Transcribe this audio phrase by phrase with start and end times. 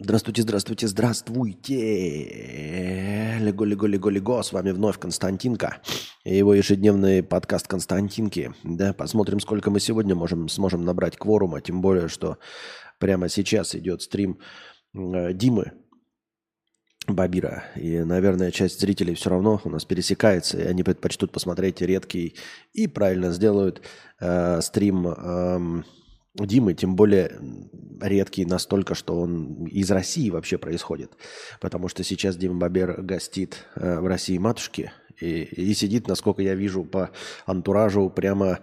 [0.00, 1.76] Здравствуйте, здравствуйте, здравствуйте.
[3.40, 4.42] Лего, лего, лего, лего.
[4.42, 5.78] С вами вновь Константинка
[6.24, 8.52] и его ежедневный подкаст Константинки.
[8.62, 11.60] Да, посмотрим, сколько мы сегодня можем, сможем набрать кворума.
[11.60, 12.38] Тем более, что
[13.00, 14.38] прямо сейчас идет стрим
[14.94, 15.72] э, Димы
[17.08, 17.64] Бабира.
[17.74, 22.36] И, наверное, часть зрителей все равно у нас пересекается, и они предпочтут посмотреть редкий
[22.72, 23.82] и правильно сделают
[24.20, 25.82] э, стрим э,
[26.38, 27.38] Димы, тем более
[28.00, 31.12] редкий настолько, что он из России вообще происходит.
[31.60, 36.54] Потому что сейчас Дима Бабер гостит э, в России матушки и, и сидит, насколько я
[36.54, 37.10] вижу, по
[37.46, 38.60] антуражу прямо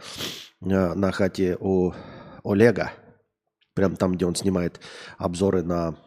[0.62, 1.94] э, на хате у
[2.44, 2.94] Олега.
[3.74, 4.80] Прям там, где он снимает
[5.18, 5.98] обзоры на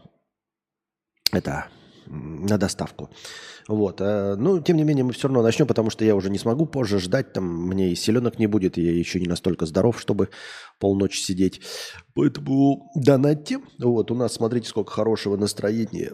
[1.33, 1.69] это
[2.09, 3.11] на доставку.
[3.69, 4.01] Вот.
[4.01, 6.67] Э, ну, тем не менее, мы все равно начнем, потому что я уже не смогу
[6.67, 7.33] позже ждать.
[7.33, 10.31] Там мне и селенок не будет, я еще не настолько здоров, чтобы
[10.79, 11.61] полночи сидеть.
[12.15, 13.59] Поэтому донатьте.
[13.79, 16.13] Вот, у нас, смотрите, сколько хорошего настроения.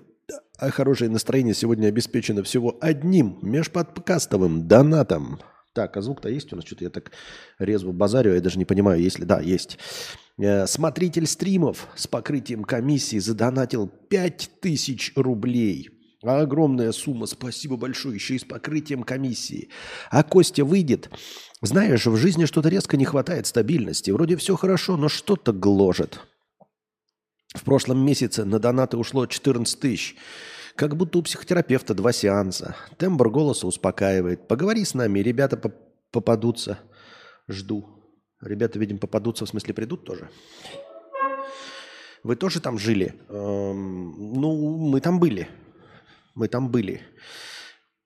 [0.58, 5.40] А хорошее настроение сегодня обеспечено всего одним межподкастовым донатом.
[5.74, 6.64] Так, а звук-то есть у нас?
[6.64, 7.10] Что-то я так
[7.58, 9.24] резво базарю, я даже не понимаю, есть ли...
[9.24, 9.78] Да, есть.
[10.36, 15.90] Э, смотритель стримов с покрытием комиссии задонатил 5000 рублей.
[16.22, 19.68] Огромная сумма, спасибо большое, еще и с покрытием комиссии.
[20.10, 21.10] А Костя выйдет.
[21.60, 24.10] Знаешь, в жизни что-то резко не хватает стабильности.
[24.10, 26.20] Вроде все хорошо, но что-то гложет.
[27.54, 30.16] В прошлом месяце на донаты ушло 14 тысяч.
[30.76, 32.74] Как будто у психотерапевта два сеанса.
[32.98, 34.48] Тембр голоса успокаивает.
[34.48, 35.60] Поговори с нами, ребята
[36.10, 36.80] попадутся.
[37.46, 38.03] Жду.
[38.44, 40.28] Ребята, видим, попадутся, в смысле придут тоже?
[42.22, 43.14] Вы тоже там жили?
[43.28, 45.48] Эм, ну, мы там были.
[46.34, 47.00] Мы там были.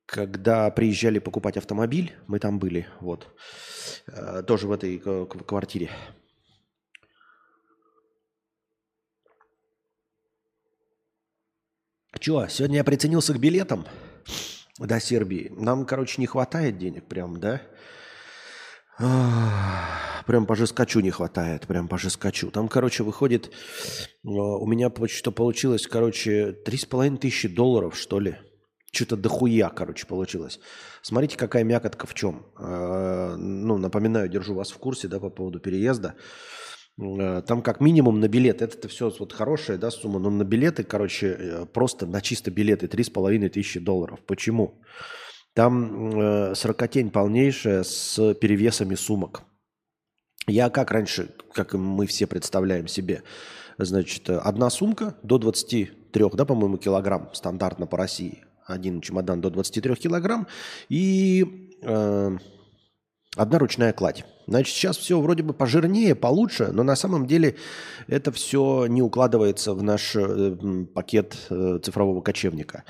[0.07, 2.87] Когда приезжали покупать автомобиль, мы там были.
[3.01, 3.27] Вот.
[4.07, 5.91] Э, тоже в этой квартире.
[12.19, 13.87] Че, сегодня я приценился к билетам
[14.79, 15.53] до Сербии.
[15.57, 17.61] Нам, короче, не хватает денег прям, да?
[18.99, 22.51] Прям по жескачу не хватает, прям по жескачу.
[22.51, 23.51] Там, короче, выходит, э,
[24.25, 28.37] у меня что получилось, короче, три с половиной тысячи долларов, что ли.
[28.93, 30.61] Что-то дохуя, короче, получилось.
[31.01, 32.45] Смотрите, какая мякотка в чем.
[32.59, 36.15] Э, ну, напоминаю, держу вас в курсе, да, по поводу переезда.
[37.01, 40.85] Э, там как минимум на билет, это все вот хорошая, да, сумма, но на билеты,
[40.85, 44.21] короче, просто на чисто билеты три с половиной тысячи долларов.
[44.27, 44.67] Почему?
[44.67, 44.85] Почему?
[45.59, 49.43] Там э, сорокотень полнейшая с перевесами сумок.
[50.47, 53.25] Я как раньше, как мы все представляем себе,
[53.77, 58.45] значит, одна сумка до 23, да, по-моему, килограмм стандартно по России.
[58.67, 60.47] Один чемодан до 23 килограмм
[60.89, 62.39] и э,
[63.37, 64.25] одна ручная кладь.
[64.47, 67.57] Значит, сейчас все вроде бы пожирнее, получше, но на самом деле
[68.07, 70.57] это все не укладывается в наш э,
[70.95, 72.85] пакет э, цифрового кочевника.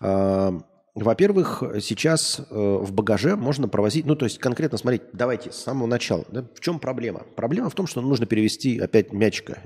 [0.00, 0.58] Э,
[1.02, 5.86] во-первых, сейчас э, в багаже можно провозить, ну то есть конкретно смотреть, давайте с самого
[5.86, 6.24] начала.
[6.30, 7.26] Да, в чем проблема?
[7.36, 9.58] Проблема в том, что нужно перевести опять мячика,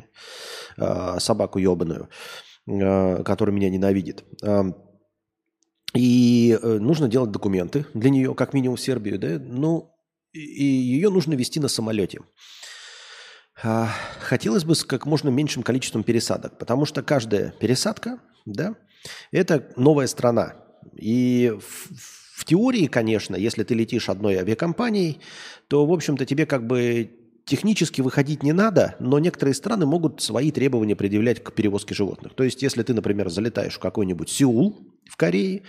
[0.76, 2.08] э, собаку ебаную,
[2.66, 4.24] э, которая меня ненавидит.
[5.94, 9.92] И нужно делать документы для нее, как минимум в Сербию, да, ну
[10.32, 12.20] и ее нужно вести на самолете.
[13.62, 13.86] Э,
[14.20, 18.74] хотелось бы с как можно меньшим количеством пересадок, потому что каждая пересадка, да,
[19.30, 20.61] это новая страна,
[20.96, 25.20] и в, в теории, конечно, если ты летишь одной авиакомпанией,
[25.68, 27.10] то, в общем-то, тебе как бы
[27.44, 32.34] технически выходить не надо, но некоторые страны могут свои требования предъявлять к перевозке животных.
[32.34, 34.78] То есть, если ты, например, залетаешь в какой-нибудь Сеул
[35.08, 35.62] в Корее,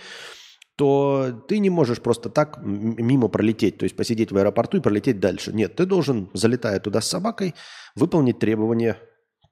[0.76, 5.20] то ты не можешь просто так мимо пролететь, то есть посидеть в аэропорту и пролететь
[5.20, 5.52] дальше.
[5.52, 7.54] Нет, ты должен, залетая туда с собакой,
[7.94, 8.98] выполнить требования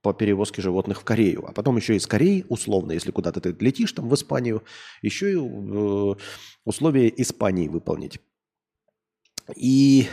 [0.02, 1.44] по перевозке животных в Корею.
[1.48, 4.62] А потом еще из Кореи, условно, если куда-то ты летишь там в Испанию,
[5.00, 6.14] еще и э,
[6.64, 8.18] условия Испании выполнить.
[9.56, 10.08] И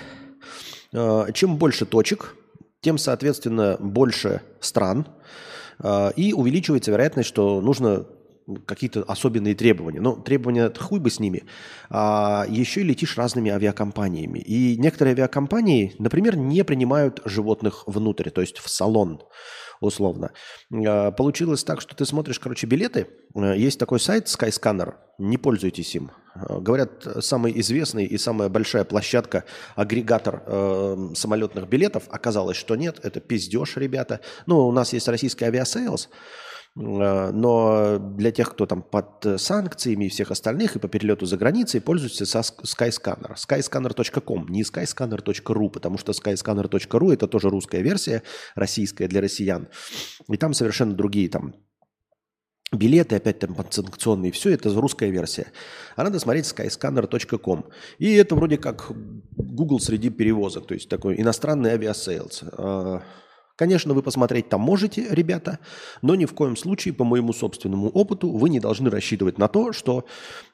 [0.93, 2.35] э, чем больше точек,
[2.81, 5.07] тем, соответственно, больше стран,
[5.79, 8.05] э, и увеличивается вероятность, что нужно
[8.65, 10.01] какие-то особенные требования.
[10.01, 11.43] Ну, требования хуй бы с ними.
[11.89, 14.39] А еще и летишь разными авиакомпаниями.
[14.39, 19.21] И некоторые авиакомпании, например, не принимают животных внутрь, то есть в салон
[19.79, 20.31] условно.
[20.71, 23.07] А, получилось так, что ты смотришь, короче, билеты.
[23.35, 26.11] А, есть такой сайт Skyscanner, не пользуйтесь им.
[26.35, 29.45] А, говорят, самый известный и самая большая площадка,
[29.75, 32.03] агрегатор э, самолетных билетов.
[32.09, 34.21] Оказалось, что нет, это пиздеж, ребята.
[34.45, 36.13] Ну, у нас есть российский Aviasales, Э,
[36.81, 41.81] но для тех, кто там под санкциями и всех остальных и по перелету за границей,
[41.81, 43.35] пользуются со Skyscanner.
[43.35, 48.23] Skyscanner.com, не skyscanner.ru, потому что skyscanner.ru это тоже русская версия,
[48.55, 49.67] российская для россиян.
[50.29, 51.53] И там совершенно другие там
[52.71, 55.47] билеты, опять там санкционные, все это русская версия.
[55.97, 57.65] А надо смотреть skyscanner.com.
[57.97, 58.89] И это вроде как
[59.35, 62.43] Google среди перевозок, то есть такой иностранный Aviasales.
[63.59, 65.59] Конечно, вы посмотреть там можете, ребята,
[66.01, 69.73] но ни в коем случае, по моему собственному опыту, вы не должны рассчитывать на то,
[69.73, 70.05] что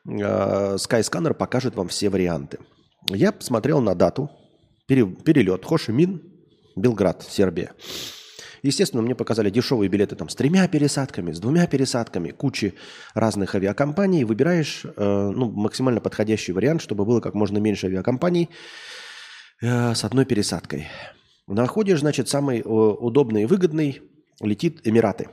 [0.06, 2.58] э, Skyscanner покажет вам все варианты.
[3.08, 4.32] Я посмотрел на дату,
[4.88, 6.20] перелет Хошимин,
[6.76, 7.74] Белград, Сербия.
[8.64, 12.74] Естественно, мне показали дешевые билеты там с тремя пересадками, с двумя пересадками, кучи
[13.14, 14.24] разных авиакомпаний.
[14.24, 18.50] Выбираешь э, ну, максимально подходящий вариант, чтобы было как можно меньше авиакомпаний
[19.62, 20.88] э, с одной пересадкой.
[21.48, 24.02] Находишь, значит, самый э, удобный и выгодный,
[24.42, 25.30] летит Эмираты.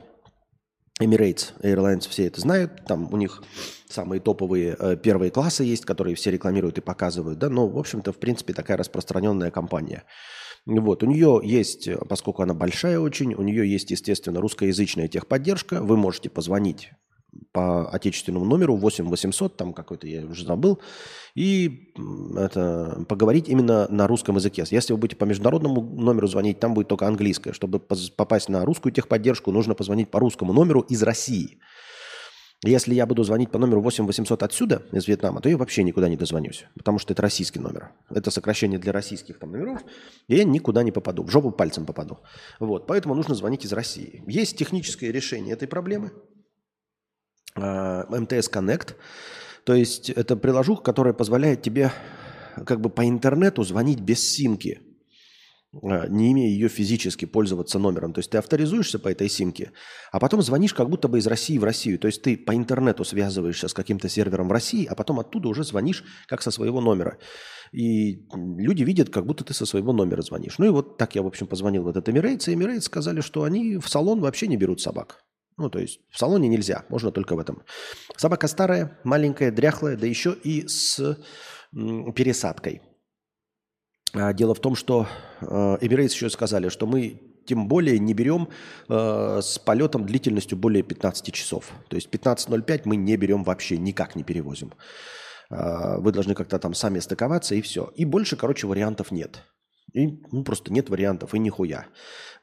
[1.01, 3.41] Emirates Airlines все это знают, там у них
[3.89, 8.11] самые топовые э, первые классы есть, которые все рекламируют и показывают, да, но, в общем-то,
[8.11, 10.03] в принципе, такая распространенная компания.
[10.65, 15.81] Вот, у нее есть, поскольку она большая очень, у нее есть, естественно, русскоязычная техподдержка.
[15.81, 16.91] Вы можете позвонить
[17.51, 20.79] по отечественному номеру 8 800, там какой-то я уже забыл,
[21.35, 21.91] и
[22.37, 24.63] это, поговорить именно на русском языке.
[24.69, 27.53] Если вы будете по международному номеру звонить, там будет только английское.
[27.53, 31.59] Чтобы попасть на русскую техподдержку, нужно позвонить по русскому номеру из России–
[32.65, 36.07] если я буду звонить по номеру 8 800 отсюда, из Вьетнама, то я вообще никуда
[36.07, 37.91] не дозвонюсь, потому что это российский номер.
[38.09, 39.81] Это сокращение для российских там номеров,
[40.29, 42.19] и я никуда не попаду, в жопу пальцем попаду.
[42.59, 44.23] Вот, поэтому нужно звонить из России.
[44.27, 46.11] Есть техническое решение этой проблемы,
[47.55, 48.95] МТС Connect,
[49.63, 51.91] то есть это приложуха, которая позволяет тебе
[52.65, 54.81] как бы по интернету звонить без симки–
[55.81, 58.13] а, не имея ее физически пользоваться номером.
[58.13, 59.71] То есть ты авторизуешься по этой симке,
[60.11, 61.97] а потом звонишь как будто бы из России в Россию.
[61.97, 65.63] То есть ты по интернету связываешься с каким-то сервером в России, а потом оттуда уже
[65.63, 67.17] звонишь как со своего номера.
[67.71, 70.59] И люди видят, как будто ты со своего номера звонишь.
[70.59, 73.43] Ну и вот так я, в общем, позвонил в этот Emirates, и Emirates сказали, что
[73.43, 75.23] они в салон вообще не берут собак.
[75.57, 77.63] Ну, то есть в салоне нельзя, можно только в этом.
[78.17, 81.17] Собака старая, маленькая, дряхлая, да еще и с
[81.71, 82.81] пересадкой–
[84.13, 85.07] а, дело в том, что
[85.41, 88.47] э, Emirates еще сказали, что мы тем более не берем
[88.87, 91.71] э, с полетом длительностью более 15 часов.
[91.89, 94.73] То есть 15.05 мы не берем вообще, никак не перевозим.
[95.49, 97.91] Э, вы должны как-то там сами стыковаться и все.
[97.95, 99.43] И больше, короче, вариантов нет.
[99.93, 101.87] И, ну, просто нет вариантов и нихуя.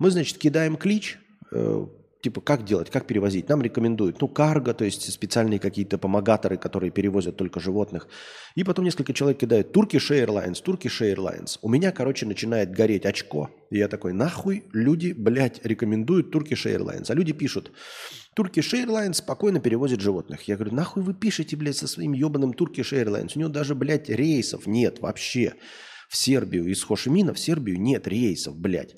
[0.01, 1.19] Мы, значит, кидаем клич,
[1.53, 1.87] э,
[2.23, 3.49] типа, как делать, как перевозить?
[3.49, 8.09] Нам рекомендуют, ну, карго, то есть специальные какие-то помогаторы, которые перевозят только животных.
[8.55, 11.59] И потом несколько человек кидают Turkish Airlines, Turkish Airlines.
[11.63, 13.51] У меня, короче, начинает гореть очко.
[13.71, 17.07] И я такой, нахуй люди, блядь, рекомендуют Turkish Airlines.
[17.09, 17.73] А люди пишут,
[18.37, 20.43] Turkish Airlines спокойно перевозит животных.
[20.43, 23.33] Я говорю, нахуй вы пишете, блядь, со своим ебаным Turkish Airlines?
[23.35, 25.55] У него даже, блядь, рейсов нет вообще.
[26.09, 28.97] В Сербию, из Хошимина в Сербию нет рейсов, блядь.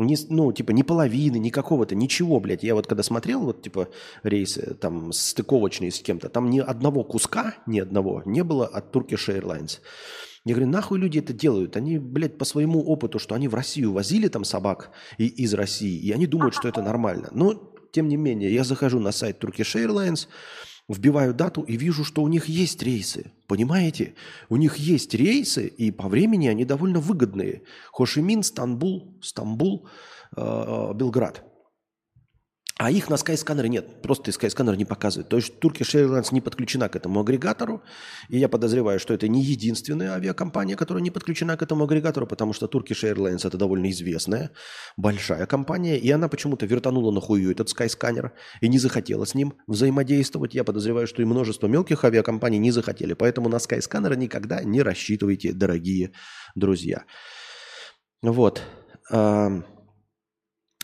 [0.00, 2.62] Не, ну, типа, ни половины, ни какого-то, ничего, блядь.
[2.62, 3.88] Я вот когда смотрел, вот, типа,
[4.22, 9.28] рейсы там стыковочные с кем-то, там ни одного куска, ни одного не было от Turkish
[9.28, 9.80] Airlines.
[10.44, 11.76] Я говорю, нахуй люди это делают?
[11.76, 15.98] Они, блядь, по своему опыту, что они в Россию возили там собак и, из России,
[15.98, 17.28] и они думают, что это нормально.
[17.32, 20.28] Но, тем не менее, я захожу на сайт Turkish Airlines,
[20.94, 23.32] вбиваю дату и вижу, что у них есть рейсы.
[23.46, 24.14] Понимаете?
[24.48, 27.62] У них есть рейсы, и по времени они довольно выгодные.
[27.92, 29.86] Хошимин, Стамбул, Стамбул,
[30.36, 31.44] э, Белград.
[32.80, 34.00] А их на Skyscanner нет.
[34.00, 35.28] Просто Skyscanner не показывает.
[35.28, 37.82] То есть Turkish Airlines не подключена к этому агрегатору.
[38.30, 42.54] И я подозреваю, что это не единственная авиакомпания, которая не подключена к этому агрегатору, потому
[42.54, 44.52] что Turkish Airlines это довольно известная,
[44.96, 45.98] большая компания.
[45.98, 48.30] И она почему-то вертанула на хую этот Skyscanner
[48.62, 50.54] и не захотела с ним взаимодействовать.
[50.54, 53.12] Я подозреваю, что и множество мелких авиакомпаний не захотели.
[53.12, 56.12] Поэтому на Skyscanner никогда не рассчитывайте, дорогие
[56.54, 57.04] друзья.
[58.22, 58.62] Вот.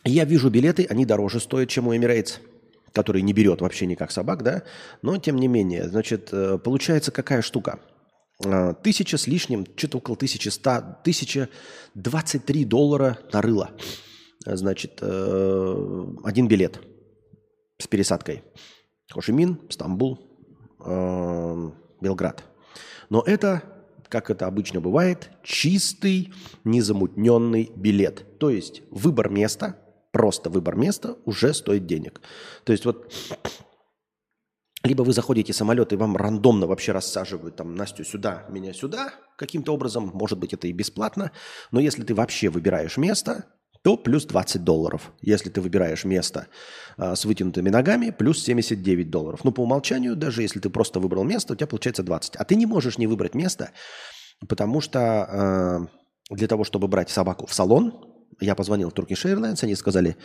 [0.06, 2.38] Я вижу билеты, они дороже стоят, чем у Emirates,
[2.92, 4.62] который не берет вообще никак собак, да,
[5.02, 7.80] но тем не менее, значит, э, получается какая штука?
[8.44, 10.70] А, тысяча с лишним, что-то около 1100,
[11.02, 13.70] 1023 доллара на рыло.
[14.44, 16.80] Значит, э, один билет
[17.78, 18.44] с пересадкой.
[19.10, 20.20] Хошимин, Стамбул,
[20.84, 21.70] э,
[22.00, 22.44] Белград.
[23.10, 23.64] Но это,
[24.08, 26.32] как это обычно бывает, чистый,
[26.62, 28.38] незамутненный билет.
[28.38, 29.80] То есть выбор места–
[30.16, 32.22] просто выбор места уже стоит денег.
[32.64, 33.12] То есть вот
[34.82, 39.12] либо вы заходите в самолет, и вам рандомно вообще рассаживают там Настю сюда, меня сюда
[39.36, 41.32] каким-то образом, может быть, это и бесплатно,
[41.70, 43.44] но если ты вообще выбираешь место,
[43.82, 45.12] то плюс 20 долларов.
[45.20, 46.46] Если ты выбираешь место
[46.96, 49.44] а, с вытянутыми ногами, плюс 79 долларов.
[49.44, 52.36] Ну, по умолчанию, даже если ты просто выбрал место, у тебя получается 20.
[52.36, 53.72] А ты не можешь не выбрать место,
[54.48, 55.86] потому что а,
[56.30, 58.05] для того, чтобы брать собаку в салон,
[58.40, 60.16] я позвонил в Turkish Airlines, они сказали,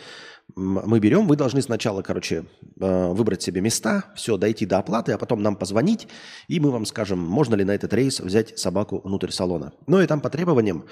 [0.54, 2.44] мы берем, вы должны сначала, короче,
[2.80, 6.08] э, выбрать себе места, все, дойти до оплаты, а потом нам позвонить,
[6.48, 9.72] и мы вам скажем, можно ли на этот рейс взять собаку внутрь салона.
[9.86, 10.84] Ну и там по требованиям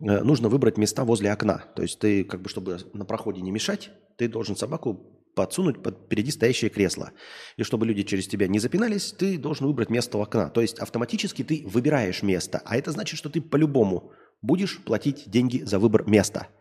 [0.00, 1.64] э, нужно выбрать места возле окна.
[1.74, 5.98] То есть ты, как бы, чтобы на проходе не мешать, ты должен собаку подсунуть под
[6.06, 7.10] впереди стоящее кресло.
[7.56, 10.48] И чтобы люди через тебя не запинались, ты должен выбрать место у окна.
[10.48, 15.62] То есть автоматически ты выбираешь место, а это значит, что ты по-любому будешь платить деньги
[15.62, 16.46] за выбор места–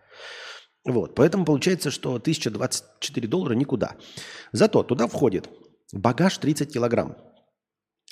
[0.88, 3.96] вот, поэтому получается, что 1024 доллара никуда.
[4.54, 5.50] Зато туда входит
[5.92, 7.18] багаж 30 килограмм.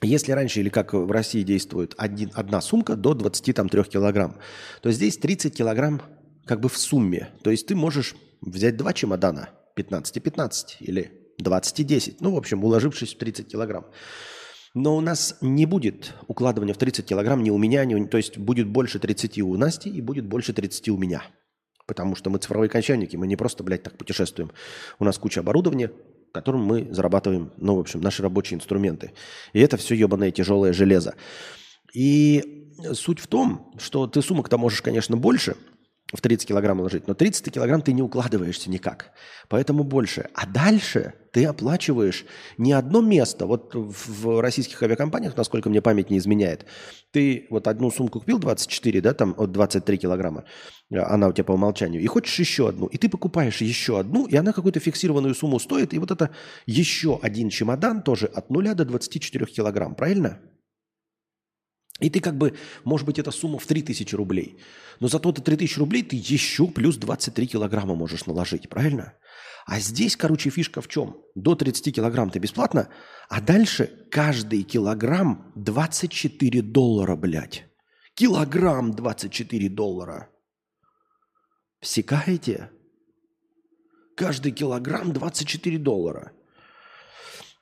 [0.02, 4.36] Если раньше, или как в России действует, один, одна сумка до 23 килограмм,
[4.82, 6.02] то здесь 30 килограмм
[6.46, 7.30] как бы в сумме.
[7.44, 12.22] То есть ты можешь взять два чемодана, 15 и 15, или 20 и 10.
[12.22, 13.86] Ну, в общем, уложившись в 30 килограмм.
[14.74, 18.06] Но у нас не будет укладывания в 30 килограмм ни у меня, ни у...
[18.08, 21.24] То есть будет больше 30 у Насти и будет больше 30 у меня.
[21.86, 24.52] Потому что мы цифровые кочевники, мы не просто, блядь, так путешествуем.
[25.00, 25.92] У нас куча оборудования,
[26.32, 29.14] которым мы зарабатываем, ну, в общем, наши рабочие инструменты.
[29.54, 31.16] И это все ебаное тяжелое железо.
[31.94, 35.56] И суть в том, что ты сумок-то можешь, конечно, больше–
[36.14, 39.12] в 30 килограмм ложить, но 30 килограмм ты не укладываешься никак,
[39.50, 40.30] поэтому больше.
[40.36, 42.26] А дальше ты оплачиваешь
[42.58, 43.48] не одно место.
[43.48, 46.66] Вот в российских авиакомпаниях, насколько мне память не изменяет,
[47.12, 50.46] ты вот одну сумку купил 24, да, там от 23 килограмма,
[50.92, 54.36] она у тебя по умолчанию, и хочешь еще одну, и ты покупаешь еще одну, и
[54.36, 56.30] она какую-то фиксированную сумму стоит, и вот это
[56.68, 60.40] еще один чемодан тоже от 0 до 24 килограмм, правильно?
[62.00, 64.58] И ты как бы, может быть, это сумма в 3000 рублей.
[65.00, 69.14] Но зато ты 3000 рублей ты еще плюс 23 килограмма можешь наложить, правильно?
[69.66, 71.18] А здесь, короче, фишка в чем?
[71.36, 72.90] До 30 килограмм ты бесплатно,
[73.30, 77.66] а дальше каждый килограмм 24 доллара, блядь.
[78.14, 80.30] Килограмм 24 доллара.
[81.80, 82.72] Всекаете?
[84.16, 86.32] Каждый килограмм 24 доллара.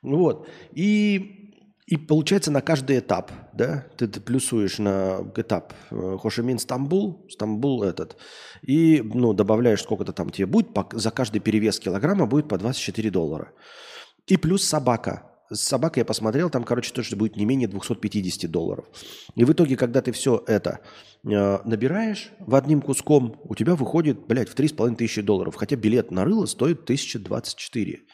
[0.02, 0.48] Вот.
[0.72, 1.43] И
[1.86, 7.82] и получается на каждый этап, да, ты, ты плюсуешь на этап э, Хошимин Стамбул, Стамбул
[7.82, 8.16] этот,
[8.62, 13.10] и, ну, добавляешь сколько-то там тебе будет, по, за каждый перевес килограмма будет по 24
[13.10, 13.52] доллара.
[14.26, 15.30] И плюс собака.
[15.50, 18.86] С собакой я посмотрел, там, короче, тоже будет не менее 250 долларов.
[19.34, 20.80] И в итоге, когда ты все это
[21.22, 25.54] э, набираешь в одним куском, у тебя выходит, блядь, в 3,5 тысячи долларов.
[25.54, 28.04] Хотя билет на рыло стоит 1024.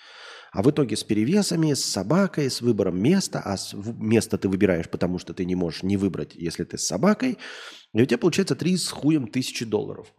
[0.53, 3.57] А в итоге с перевесами, с собакой, с выбором места, а
[3.99, 7.39] место ты выбираешь, потому что ты не можешь не выбрать, если ты с собакой,
[7.95, 10.13] и у тебя получается три с хуем тысячи долларов.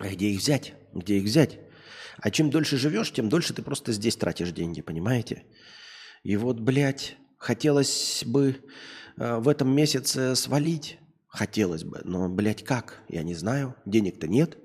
[0.00, 0.74] А где их взять?
[0.92, 1.60] Где их взять?
[2.18, 5.44] А чем дольше живешь, тем дольше ты просто здесь тратишь деньги, понимаете?
[6.24, 8.56] И вот, блядь, хотелось бы
[9.16, 10.98] э, в этом месяце свалить.
[11.28, 13.02] Хотелось бы, но, блядь, как?
[13.08, 13.74] Я не знаю.
[13.86, 14.61] Денег-то нет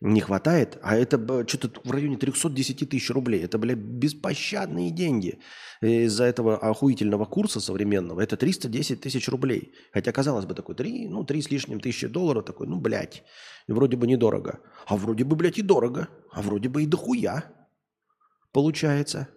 [0.00, 3.42] не хватает, а это что-то в районе 310 тысяч рублей.
[3.42, 5.40] Это, блядь, беспощадные деньги.
[5.80, 9.72] Из-за этого охуительного курса современного это 310 тысяч рублей.
[9.92, 13.24] Хотя, казалось бы, такой 3, ну, 3 с лишним тысячи долларов, такой, ну, блядь,
[13.66, 14.60] вроде бы недорого.
[14.86, 16.08] А вроде бы, блядь, и дорого.
[16.30, 17.52] А вроде бы и дохуя
[18.52, 19.28] получается.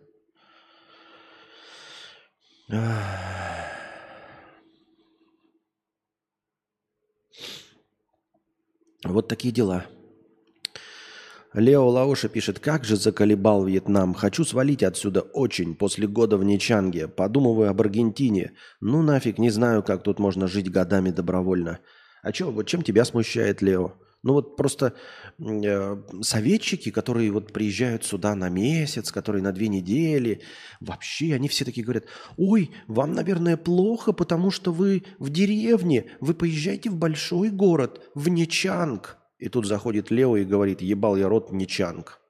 [9.03, 9.88] Вот такие дела.
[11.53, 14.13] Лео Лаоша пишет, как же заколебал Вьетнам.
[14.13, 17.10] Хочу свалить отсюда очень после года в Ничанге.
[17.10, 18.53] Подумываю об Аргентине.
[18.79, 21.79] Ну нафиг, не знаю, как тут можно жить годами добровольно.
[22.24, 23.96] А чё, вот чем тебя смущает, Лео?
[24.24, 24.93] Ну вот просто
[25.39, 30.41] э, советчики, которые вот приезжают сюда на месяц, которые на две недели,
[30.79, 32.05] вообще они все такие говорят,
[32.38, 38.29] ой, вам, наверное, плохо, потому что вы в деревне, вы поезжайте в большой город, в
[38.29, 39.17] Нечанг.
[39.41, 42.21] И тут заходит Лео и говорит, ебал я рот Ничанг.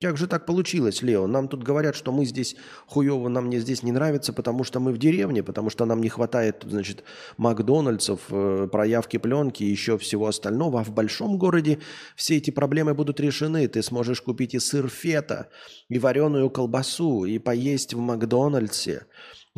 [0.00, 1.26] Как же так получилось, Лео?
[1.26, 4.92] Нам тут говорят, что мы здесь хуево, нам мне здесь не нравится, потому что мы
[4.92, 7.04] в деревне, потому что нам не хватает, значит,
[7.36, 10.80] Макдональдсов, э, проявки пленки и еще всего остального.
[10.80, 11.80] А в большом городе
[12.16, 13.68] все эти проблемы будут решены.
[13.68, 15.50] Ты сможешь купить и сыр фета,
[15.90, 19.06] и вареную колбасу, и поесть в Макдональдсе.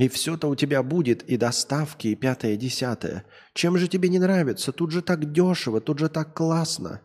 [0.00, 3.26] И все-то у тебя будет, и доставки, и пятое, и десятое.
[3.52, 4.73] Чем же тебе не нравится?
[4.73, 7.02] Тут же так дешево, тут же так классно.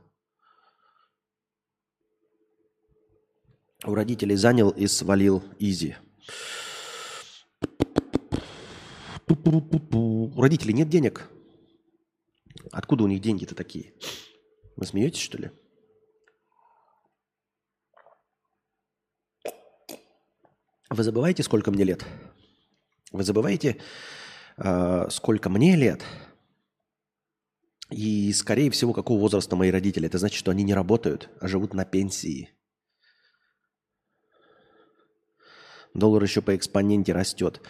[3.84, 5.98] У родителей занял и свалил изи.
[9.28, 11.30] У родителей нет денег.
[12.72, 13.94] Откуда у них деньги-то такие?
[14.78, 15.52] Вы смеетесь, что ли?
[20.90, 22.06] Вы забываете, сколько мне лет?
[23.16, 23.78] Вы забываете,
[24.58, 26.04] э, сколько мне лет?
[27.92, 30.08] И, скорее всего, какого возраста мои родители?
[30.08, 32.50] Это значит, что они не работают, а живут на пенсии.
[35.94, 37.62] Доллар еще по экспоненте растет.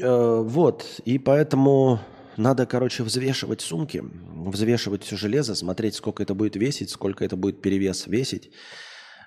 [0.00, 2.00] Э, вот, и поэтому
[2.38, 7.60] надо, короче, взвешивать сумки, взвешивать все железо, смотреть, сколько это будет весить, сколько это будет
[7.60, 8.50] перевес весить.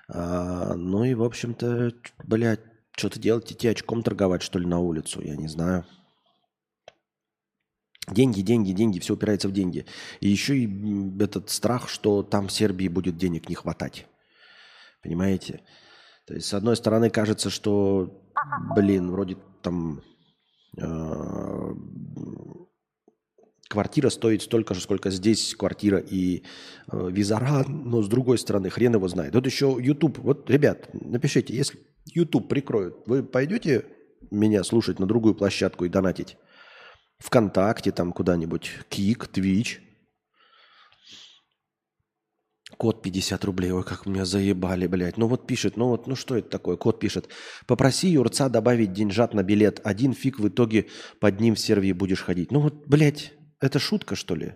[0.08, 1.92] А, ну и, в общем-то,
[2.24, 5.86] блядь, что-то делать, идти очком торговать, что ли, на улицу, я не знаю.
[8.08, 9.86] Деньги, деньги, деньги, все упирается в деньги.
[10.20, 14.06] И еще и этот страх, что там в Сербии будет денег не хватать.
[15.02, 15.62] Понимаете?
[16.26, 18.22] То есть, с одной стороны, кажется, что,
[18.76, 20.02] блин, вроде там
[20.78, 21.74] э,
[23.68, 26.42] квартира стоит столько же, сколько здесь квартира и
[26.90, 29.34] э, визара, но с другой стороны, хрен его знает.
[29.34, 30.18] Вот еще YouTube.
[30.18, 33.86] Вот, ребят, напишите, если YouTube прикроют, вы пойдете
[34.30, 36.36] меня слушать на другую площадку и донатить?
[37.18, 39.80] ВКонтакте там куда-нибудь, Кик, Твич.
[42.76, 45.18] Код 50 рублей, ой, как меня заебали, блядь.
[45.18, 46.76] Ну вот пишет, ну вот, ну что это такое?
[46.76, 47.28] Код пишет.
[47.66, 49.80] Попроси Юрца добавить деньжат на билет.
[49.84, 50.88] Один фиг в итоге
[51.20, 52.50] под ним в Сервии будешь ходить.
[52.50, 54.54] Ну вот, блядь, это шутка, что ли?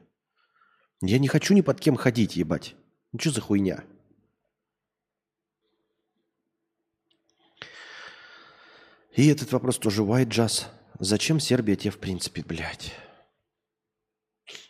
[1.03, 2.75] Я не хочу ни под кем ходить, ебать.
[3.13, 3.85] Ну что за хуйня?
[9.17, 10.67] И этот вопрос тоже white jazz.
[10.99, 12.93] Зачем Сербия тебе в принципе, блядь?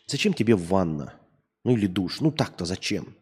[0.07, 1.13] Зачем тебе ванна?
[1.65, 2.21] Ну или душ?
[2.21, 3.15] Ну так-то зачем?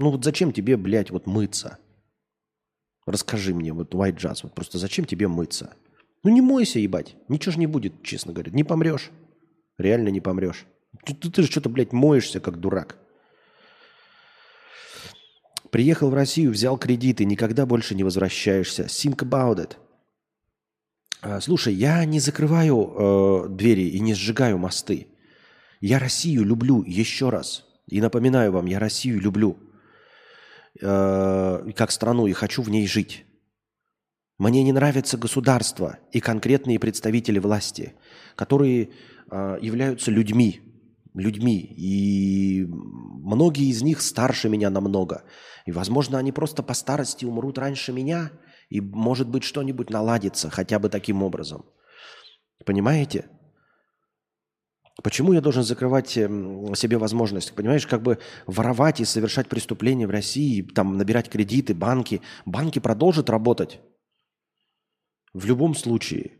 [0.00, 1.78] Ну вот зачем тебе, блядь, вот мыться?
[3.06, 5.74] Расскажи мне, вот white jazz, вот просто зачем тебе мыться?
[6.24, 7.14] Ну не мойся, ебать.
[7.28, 8.50] Ничего же не будет, честно говоря.
[8.50, 9.10] Не помрешь.
[9.78, 10.66] Реально не помрешь.
[11.06, 12.98] Ты, ты, ты же что-то, блядь, моешься, как дурак.
[15.70, 18.84] Приехал в Россию, взял кредиты, никогда больше не возвращаешься.
[18.84, 19.76] Think about it.
[21.22, 25.08] А, слушай, я не закрываю э, двери и не сжигаю мосты.
[25.80, 27.66] Я Россию люблю еще раз.
[27.86, 29.58] И напоминаю вам, я Россию люблю
[30.80, 33.26] э, как страну и хочу в ней жить.
[34.38, 37.92] Мне не нравится государство и конкретные представители власти,
[38.34, 38.90] которые
[39.30, 40.60] э, являются людьми,
[41.12, 45.24] людьми, и многие из них старше меня намного.
[45.66, 48.30] И, возможно, они просто по старости умрут раньше меня,
[48.70, 51.66] и, может быть, что-нибудь наладится хотя бы таким образом.
[52.64, 53.28] Понимаете?
[55.02, 57.54] Почему я должен закрывать эм, себе возможность?
[57.54, 62.20] Понимаешь, как бы воровать и совершать преступления в России, там набирать кредиты, банки.
[62.46, 63.80] Банки продолжат работать.
[65.32, 66.32] В любом случае,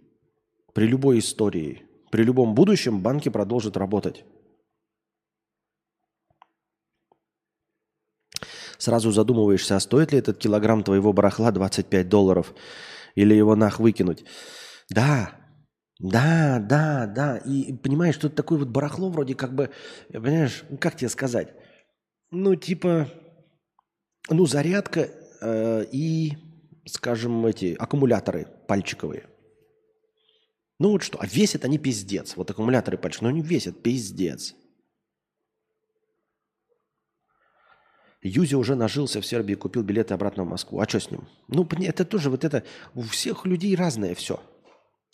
[0.75, 4.25] при любой истории, при любом будущем банки продолжат работать.
[8.81, 12.55] Сразу задумываешься, а стоит ли этот килограмм твоего барахла 25 долларов?
[13.15, 14.25] Или его нах выкинуть?
[14.89, 15.33] Да,
[15.99, 17.37] да, да, да.
[17.37, 19.69] И понимаешь, это такое вот барахло вроде как бы,
[20.11, 21.53] понимаешь, ну, как тебе сказать?
[22.31, 23.11] Ну, типа,
[24.31, 25.11] ну, зарядка
[25.43, 26.39] э, и
[26.87, 29.27] скажем, эти аккумуляторы пальчиковые.
[30.79, 32.35] Ну вот что, а весят они пиздец.
[32.35, 34.55] Вот аккумуляторы пальчиковые, но они весят пиздец.
[38.23, 40.81] Юзи уже нажился в Сербии, купил билеты обратно в Москву.
[40.81, 41.27] А что с ним?
[41.49, 42.65] Ну, это тоже вот это...
[42.95, 44.41] У всех людей разное все.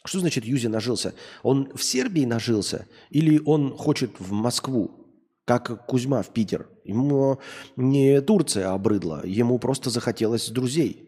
[0.05, 1.14] Что значит Юзи нажился?
[1.42, 5.07] Он в Сербии нажился или он хочет в Москву,
[5.45, 6.69] как Кузьма в Питер?
[6.85, 7.38] Ему
[7.77, 11.07] не Турция обрыдла, ему просто захотелось друзей.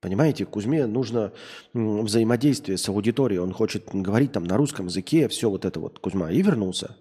[0.00, 1.32] Понимаете, Кузьме нужно
[1.72, 3.40] взаимодействие с аудиторией.
[3.40, 6.00] Он хочет говорить там на русском языке, все вот это вот.
[6.00, 6.96] Кузьма и вернулся.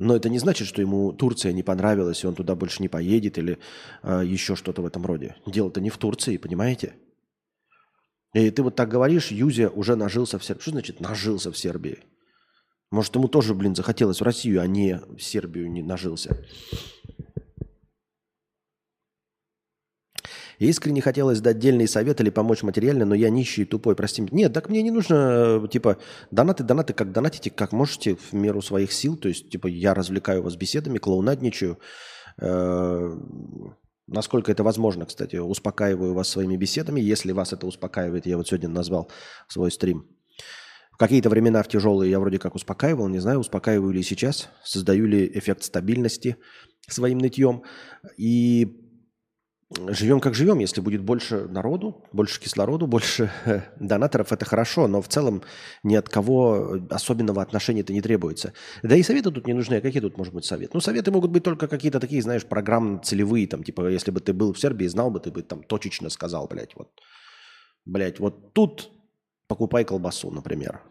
[0.00, 3.36] Но это не значит, что ему Турция не понравилась, и он туда больше не поедет
[3.36, 3.58] или
[4.02, 5.36] э, еще что-то в этом роде.
[5.46, 6.94] Дело-то не в Турции, понимаете?
[8.32, 10.62] И ты вот так говоришь, Юзя уже нажился в Сербии.
[10.62, 11.98] Что значит нажился в Сербии?
[12.90, 16.46] Может, ему тоже, блин, захотелось в Россию, а не в Сербию не нажился.
[20.60, 24.30] Искренне хотелось дать отдельный совет или помочь материально, но я нищий и тупой, прости меня.
[24.32, 25.96] Нет, так мне не нужно, типа,
[26.30, 29.16] донаты, донаты, как донатите, как можете, в меру своих сил.
[29.16, 31.78] То есть, типа, я развлекаю вас беседами, клоунадничаю.
[32.40, 33.16] Э,
[34.06, 37.00] насколько это возможно, кстати, успокаиваю вас своими беседами.
[37.00, 39.10] Если вас это успокаивает, я вот сегодня назвал
[39.48, 40.06] свой стрим.
[40.92, 45.06] В какие-то времена в тяжелые я вроде как успокаивал, не знаю, успокаиваю ли сейчас, создаю
[45.06, 46.36] ли эффект стабильности
[46.86, 47.62] своим нытьем.
[48.18, 48.79] И
[49.88, 50.58] живем как живем.
[50.58, 53.30] Если будет больше народу, больше кислороду, больше
[53.78, 54.88] донаторов, это хорошо.
[54.88, 55.42] Но в целом
[55.82, 58.52] ни от кого особенного отношения это не требуется.
[58.82, 59.76] Да и советы тут не нужны.
[59.76, 60.72] А какие тут может быть советы?
[60.74, 63.46] Ну, советы могут быть только какие-то такие, знаешь, программно-целевые.
[63.46, 66.46] Там, типа, если бы ты был в Сербии, знал бы, ты бы там точечно сказал,
[66.48, 66.90] блядь, вот,
[67.84, 68.90] блядь, вот тут
[69.46, 70.82] покупай колбасу, например.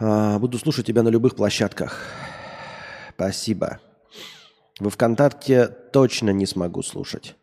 [0.00, 2.00] А, буду слушать тебя на любых площадках.
[3.14, 3.80] Спасибо.
[4.80, 7.36] Во ВКонтакте точно не смогу слушать.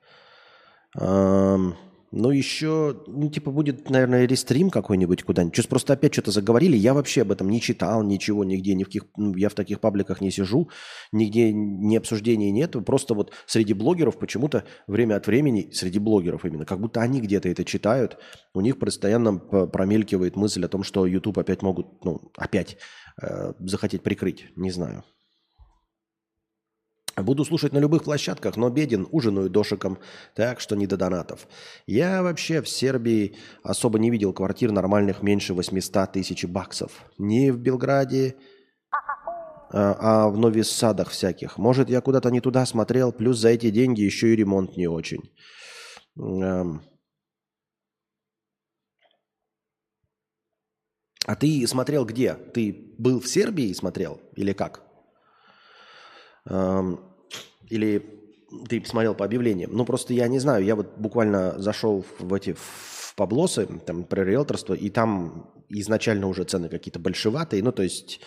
[0.97, 1.75] Эм,
[2.11, 5.53] ну, еще, ну, типа, будет, наверное, рестрим какой-нибудь куда-нибудь.
[5.53, 6.77] Сейчас просто опять что-то заговорили.
[6.77, 9.03] Я вообще об этом не читал, ничего, нигде, ни в каких...
[9.17, 10.69] Ну, я в таких пабликах не сижу,
[11.11, 12.77] нигде ни обсуждений нет.
[12.85, 17.49] Просто вот среди блогеров почему-то время от времени, среди блогеров именно, как будто они где-то
[17.49, 18.17] это читают,
[18.53, 22.77] у них постоянно промелькивает мысль о том, что YouTube опять могут, ну, опять
[23.21, 24.45] э, захотеть прикрыть.
[24.55, 25.03] Не знаю.
[27.15, 29.97] Буду слушать на любых площадках, но беден, ужинаю дошиком,
[30.35, 31.47] так что не до донатов.
[31.87, 36.91] Я вообще в Сербии особо не видел квартир нормальных меньше 800 тысяч баксов.
[37.17, 38.35] Не в Белграде,
[39.71, 41.57] а, а в Нови Садах всяких.
[41.57, 45.21] Может, я куда-то не туда смотрел, плюс за эти деньги еще и ремонт не очень.
[46.17, 46.81] Эм.
[51.25, 52.33] А ты смотрел где?
[52.33, 54.83] Ты был в Сербии и смотрел или как?
[57.69, 58.03] Или
[58.69, 59.71] ты посмотрел по объявлениям.
[59.73, 60.63] Ну, просто я не знаю.
[60.63, 66.43] Я вот буквально зашел в эти в Паблосы, там, про риэлторство, и там изначально уже
[66.43, 68.19] цены какие-то большеватые, ну, то есть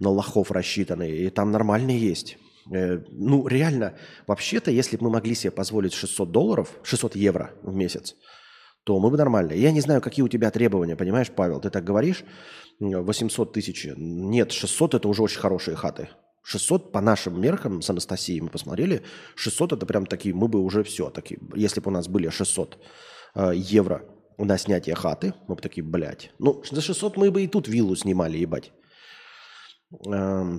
[0.00, 2.36] на лохов рассчитанные, и там нормальные есть.
[2.72, 7.74] Э, ну, реально, вообще-то, если бы мы могли себе позволить 600 долларов, 600 евро в
[7.74, 8.16] месяц,
[8.84, 9.52] то мы бы нормально.
[9.52, 11.60] Я не знаю, какие у тебя требования, понимаешь, Павел?
[11.60, 12.24] Ты так говоришь,
[12.80, 13.86] 800 тысяч.
[13.96, 16.08] Нет, 600– это уже очень хорошие хаты.
[16.44, 19.02] 600 по нашим меркам с Анастасией мы посмотрели,
[19.34, 22.78] 600 это прям такие, мы бы уже все, такие, если бы у нас были 600
[23.34, 24.04] э, евро
[24.36, 27.96] на снятие хаты, мы бы такие, блядь, ну за 600 мы бы и тут виллу
[27.96, 28.72] снимали, ебать,
[30.06, 30.58] э,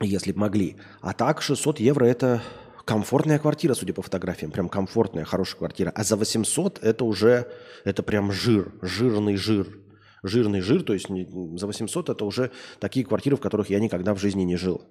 [0.00, 0.76] если бы могли.
[1.02, 2.42] А так 600 евро это
[2.86, 5.90] комфортная квартира, судя по фотографиям, прям комфортная, хорошая квартира.
[5.94, 7.52] А за 800 это уже,
[7.84, 9.83] это прям жир, жирный жир
[10.24, 14.18] жирный жир, то есть за 800 это уже такие квартиры, в которых я никогда в
[14.18, 14.82] жизни не жил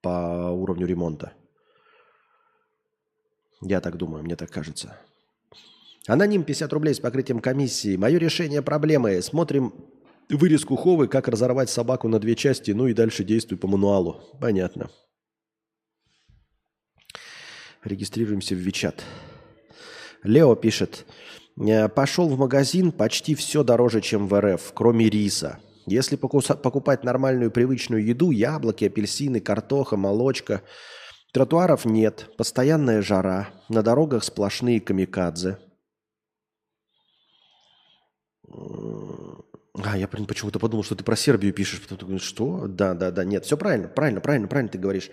[0.00, 1.34] по уровню ремонта.
[3.60, 4.98] Я так думаю, мне так кажется.
[6.06, 7.96] Аноним 50 рублей с покрытием комиссии.
[7.96, 9.20] Мое решение проблемы.
[9.20, 9.74] Смотрим
[10.30, 14.22] вырезку Ховы, как разорвать собаку на две части, ну и дальше действуй по мануалу.
[14.40, 14.90] Понятно.
[17.84, 19.04] Регистрируемся в Вичат.
[20.22, 21.06] Лео пишет.
[21.60, 25.58] Э, пошел в магазин, почти все дороже, чем в РФ, кроме риса.
[25.86, 30.62] Если покупать нормальную привычную еду, яблоки, апельсины, картоха, молочка,
[31.32, 35.58] тротуаров нет, постоянная жара, на дорогах сплошные камикадзе.
[38.48, 41.82] А, я почему-то подумал, что ты про Сербию пишешь.
[42.18, 42.66] Что?
[42.68, 45.10] Да, да, да, нет, все правильно, правильно, правильно, правильно ты говоришь.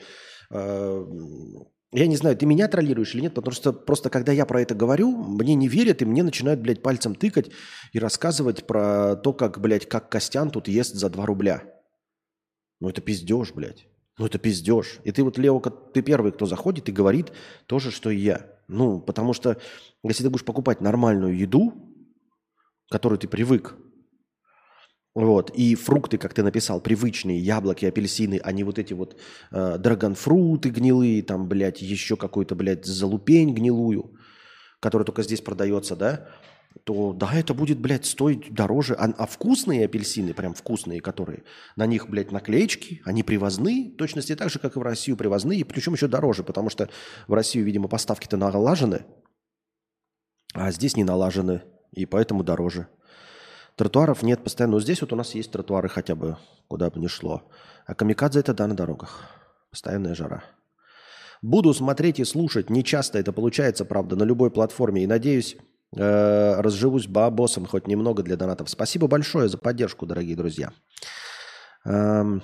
[1.94, 4.76] Я не знаю, ты меня троллируешь или нет, потому что просто когда я про это
[4.76, 7.50] говорю, мне не верят, и мне начинают, блядь, пальцем тыкать
[7.94, 11.64] и рассказывать про то, как, блядь, как Костян тут ест за 2 рубля.
[12.82, 13.88] Ну это пиздеж, блядь.
[14.18, 15.00] Ну это пиздеж.
[15.06, 17.32] И ты вот, Лео, ты первый, кто заходит и говорит
[17.68, 18.48] то же, что и я.
[18.68, 19.58] Ну, потому что
[20.04, 21.72] если ты будешь покупать нормальную еду,
[22.90, 23.78] к которой ты привык,
[25.18, 25.50] вот.
[25.56, 29.20] И фрукты, как ты написал, привычные, яблоки, апельсины, а не вот эти вот
[29.52, 34.12] э, драгонфруты гнилые, там, блядь, еще какой-то, блядь, залупень гнилую,
[34.80, 36.30] которая только здесь продается, да,
[36.84, 38.94] то да, это будет, блядь, стоить дороже.
[38.94, 44.52] А, а вкусные апельсины, прям вкусные, которые, на них, блядь, наклеечки, они привозные, точности так
[44.52, 46.90] же, как и в Россию привозные, причем еще дороже, потому что
[47.28, 49.08] в Россию, видимо, поставки-то налажены,
[50.54, 52.88] а здесь не налажены, и поэтому дороже.
[53.78, 54.74] Тротуаров нет постоянно.
[54.74, 56.38] Но здесь вот у нас есть тротуары хотя бы,
[56.68, 57.44] куда бы ни шло.
[57.86, 59.22] А камикадзе это да, на дорогах.
[59.70, 60.44] Постоянная жара.
[61.44, 62.72] Буду смотреть и слушать.
[62.72, 65.04] Не часто это получается, правда, на любой платформе.
[65.04, 65.58] И надеюсь,
[65.96, 68.68] э, разживусь бабосом хоть немного для донатов.
[68.68, 70.72] Спасибо большое за поддержку, дорогие друзья.
[71.86, 72.42] Эм...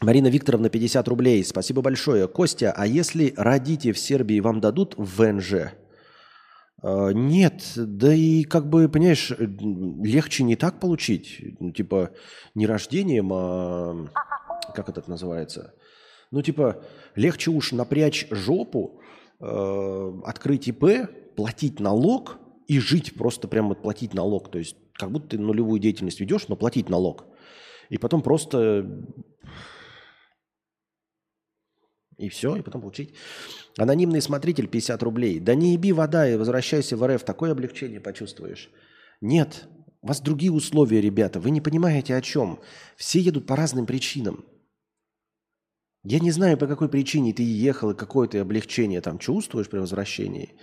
[0.00, 1.44] Марина Викторовна, 50 рублей.
[1.44, 2.28] Спасибо большое.
[2.28, 5.72] Костя, а если родите в Сербии вам дадут ВНЖ?
[6.82, 11.40] А, нет, да и как бы, понимаешь, легче не так получить.
[11.60, 12.10] Ну, типа,
[12.54, 14.06] не рождением, а
[14.74, 15.74] как это называется?
[16.30, 16.82] Ну, типа,
[17.14, 19.00] легче уж напрячь жопу,
[19.40, 24.50] э, открыть ИП, платить налог и жить просто прямо платить налог.
[24.50, 27.26] То есть, как будто ты нулевую деятельность ведешь, но платить налог.
[27.88, 29.06] И потом просто
[32.18, 33.14] И все, и потом получить.
[33.78, 35.38] Анонимный смотритель 50 рублей.
[35.38, 38.70] Да не еби вода и возвращайся в РФ, такое облегчение почувствуешь.
[39.20, 39.68] Нет,
[40.02, 41.38] у вас другие условия, ребята.
[41.38, 42.60] Вы не понимаете о чем.
[42.96, 44.44] Все едут по разным причинам.
[46.02, 49.78] Я не знаю, по какой причине ты ехал и какое ты облегчение там чувствуешь при
[49.78, 50.54] возвращении.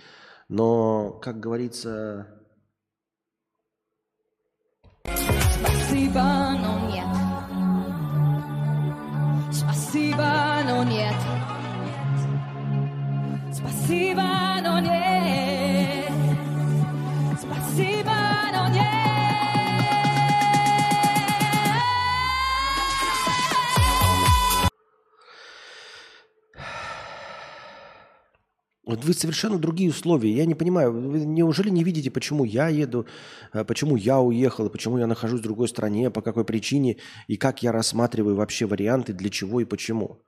[0.48, 2.26] Но, как говорится...
[5.04, 6.85] Спасибо, но
[9.96, 11.14] Спасибо, но нет.
[13.50, 14.24] Спасибо,
[14.62, 15.45] но нет.
[28.86, 30.32] Вот вы совершенно другие условия.
[30.32, 33.04] Я не понимаю, вы неужели не видите, почему я еду,
[33.52, 37.64] э, почему я уехал, почему я нахожусь в другой стране, по какой причине, и как
[37.64, 40.22] я рассматриваю вообще варианты, для чего и почему?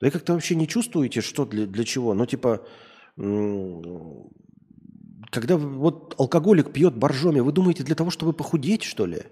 [0.00, 2.14] Вы как-то вообще не чувствуете, что для, для чего?
[2.14, 2.66] Ну, типа,
[5.30, 9.24] когда вот алкоголик пьет боржоми, вы думаете, для того, чтобы похудеть, что ли?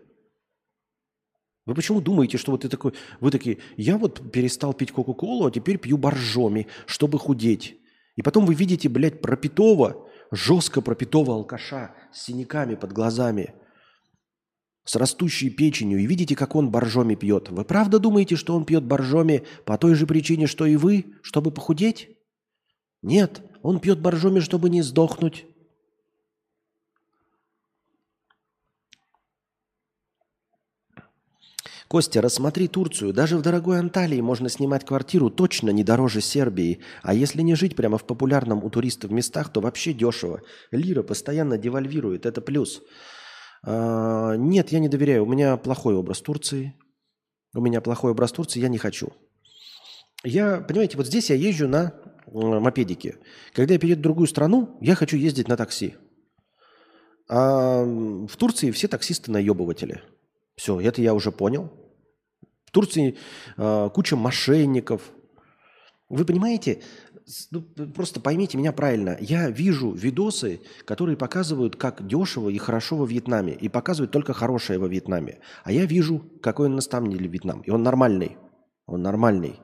[1.64, 5.50] Вы почему думаете, что вот ты такой, вы такие, я вот перестал пить Кока-Колу, а
[5.50, 7.80] теперь пью боржоми, чтобы худеть.
[8.16, 13.55] И потом вы видите, блядь, пропитого, жестко пропитого алкаша с синяками под глазами,
[14.85, 17.50] с растущей печенью, и видите, как он боржоми пьет.
[17.50, 21.50] Вы правда думаете, что он пьет боржоми по той же причине, что и вы, чтобы
[21.50, 22.11] похудеть?
[23.02, 25.46] Нет, он пьет боржоми, чтобы не сдохнуть.
[31.96, 33.14] Костя, рассмотри Турцию.
[33.14, 36.80] Даже в дорогой Анталии можно снимать квартиру точно не дороже Сербии.
[37.02, 40.42] А если не жить прямо в популярном у туристов местах, то вообще дешево.
[40.70, 42.82] Лира постоянно девальвирует, это плюс.
[43.64, 45.24] А, нет, я не доверяю.
[45.24, 46.74] У меня плохой образ Турции.
[47.54, 49.14] У меня плохой образ Турции, я не хочу.
[50.22, 51.94] Я, понимаете, вот здесь я езжу на
[52.26, 53.16] мопедике.
[53.54, 55.94] Когда я перееду в другую страну, я хочу ездить на такси.
[57.30, 60.02] А в Турции все таксисты наебыватели.
[60.56, 61.86] Все, это я уже понял.
[62.76, 63.16] Турции
[63.56, 65.00] э, куча мошенников.
[66.10, 66.82] Вы понимаете,
[67.50, 69.16] ну, просто поймите меня правильно.
[69.18, 73.54] Я вижу видосы, которые показывают, как дешево и хорошо во Вьетнаме.
[73.54, 75.38] И показывают только хорошее во Вьетнаме.
[75.64, 77.62] А я вижу, какой он на самом деле Вьетнам.
[77.62, 78.36] И он нормальный.
[78.84, 79.58] Он нормальный.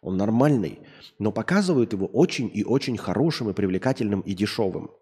[0.00, 0.78] Он нормальный.
[1.18, 4.92] Но показывают его очень и очень хорошим и привлекательным и дешевым.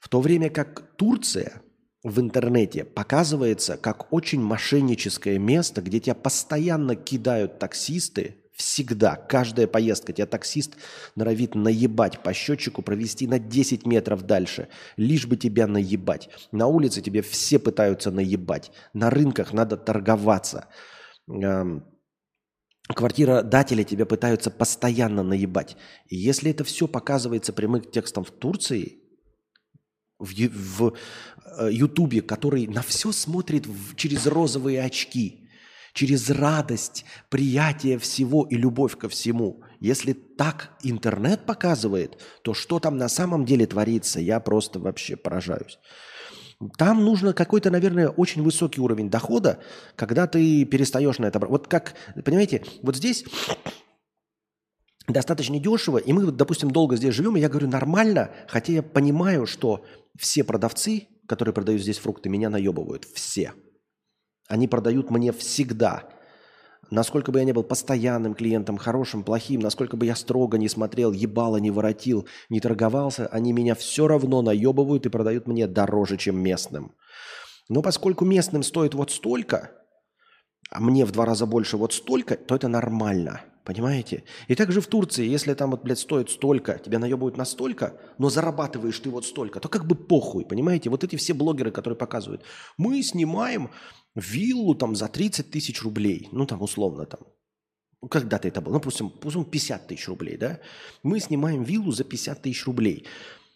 [0.00, 1.62] В то время как Турция
[2.02, 10.12] в интернете показывается как очень мошенническое место, где тебя постоянно кидают таксисты, всегда, каждая поездка,
[10.12, 10.76] тебя таксист
[11.16, 16.28] норовит наебать по счетчику, провести на 10 метров дальше, лишь бы тебя наебать.
[16.50, 18.72] На улице тебе все пытаются наебать.
[18.92, 20.68] На рынках надо торговаться.
[21.28, 21.84] Эм,
[22.88, 25.76] Квартиродатели тебя пытаются постоянно наебать.
[26.08, 29.01] И если это все показывается прямым текстом в Турции,
[30.22, 30.94] в,
[31.58, 35.48] э, Ютубе, который на все смотрит в- через розовые очки,
[35.92, 39.62] через радость, приятие всего и любовь ко всему.
[39.80, 45.78] Если так интернет показывает, то что там на самом деле творится, я просто вообще поражаюсь.
[46.78, 49.58] Там нужно какой-то, наверное, очень высокий уровень дохода,
[49.96, 51.40] когда ты перестаешь на это...
[51.40, 53.24] Вот как, понимаете, вот здесь
[55.08, 59.46] достаточно дешево, и мы, допустим, долго здесь живем, и я говорю нормально, хотя я понимаю,
[59.46, 59.84] что
[60.18, 63.04] все продавцы, которые продают здесь фрукты, меня наебывают.
[63.04, 63.52] Все.
[64.48, 66.08] Они продают мне всегда.
[66.90, 71.10] Насколько бы я не был постоянным клиентом, хорошим, плохим, насколько бы я строго не смотрел,
[71.12, 76.38] ебало не воротил, не торговался, они меня все равно наебывают и продают мне дороже, чем
[76.38, 76.94] местным.
[77.68, 79.70] Но поскольку местным стоит вот столько,
[80.70, 83.40] а мне в два раза больше вот столько, то это нормально.
[83.64, 84.24] Понимаете?
[84.48, 88.28] И также в Турции, если там вот, блядь, стоит столько, тебя наебывают на столько, но
[88.28, 90.90] зарабатываешь ты вот столько, то как бы похуй, понимаете?
[90.90, 92.42] Вот эти все блогеры, которые показывают,
[92.76, 93.70] мы снимаем
[94.16, 97.20] виллу там за 30 тысяч рублей, ну там условно там,
[98.10, 100.58] когда-то это было, ну, допустим, допустим, 50 тысяч рублей, да?
[101.04, 103.06] Мы снимаем виллу за 50 тысяч рублей.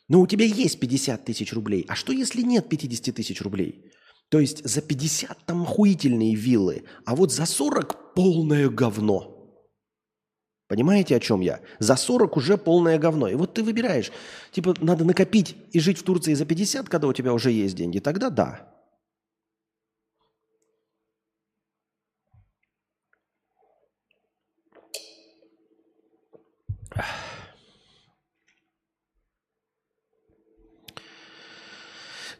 [0.08, 1.84] Но у тебя есть 50 тысяч рублей.
[1.88, 3.90] А что, если нет 50 тысяч рублей?
[4.28, 9.35] То есть за 50 там охуительные виллы, а вот за 40 полное говно.
[10.68, 11.60] Понимаете, о чем я?
[11.78, 13.28] За 40 уже полное говно.
[13.28, 14.10] И вот ты выбираешь,
[14.50, 18.00] типа, надо накопить и жить в Турции за 50, когда у тебя уже есть деньги,
[18.00, 18.72] тогда да.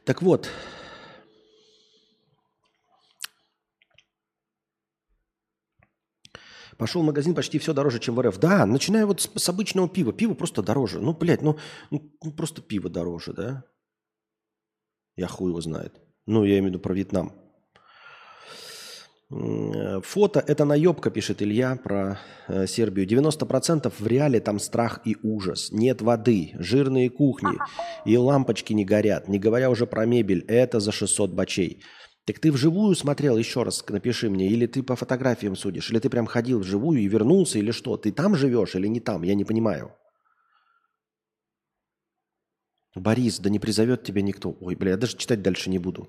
[0.05, 0.49] Так вот,
[6.79, 8.39] Пошел в магазин, почти все дороже, чем в РФ.
[8.39, 10.13] Да, начиная вот с, с обычного пива.
[10.13, 11.01] Пиво просто дороже.
[11.01, 11.57] Ну, блядь, ну,
[11.91, 13.65] ну, ну просто пиво дороже, да?
[15.17, 15.95] Я хуй его знает.
[16.27, 17.33] Ну, я имею в виду про Вьетнам.
[19.31, 23.07] Э, Фото– это наебка, пишет Илья про э, Сербию.
[23.07, 25.73] 90% в реале там страх и ужас.
[25.73, 27.59] Нет воды, жирные кухни
[28.05, 29.29] и лампочки не горят.
[29.29, 30.45] Не говоря уже про мебель.
[30.47, 31.83] Это за 600 бачей.
[32.27, 36.11] Так ты вживую смотрел, еще раз напиши мне, или ты по фотографиям судишь, или ты
[36.11, 37.97] прям ходил вживую и вернулся, или что?
[37.97, 39.23] Ты там живешь или не там?
[39.23, 39.95] Я не понимаю.
[42.97, 44.57] Борис, да не призовет тебя никто.
[44.61, 46.09] Ой, бля, я даже читать дальше не буду.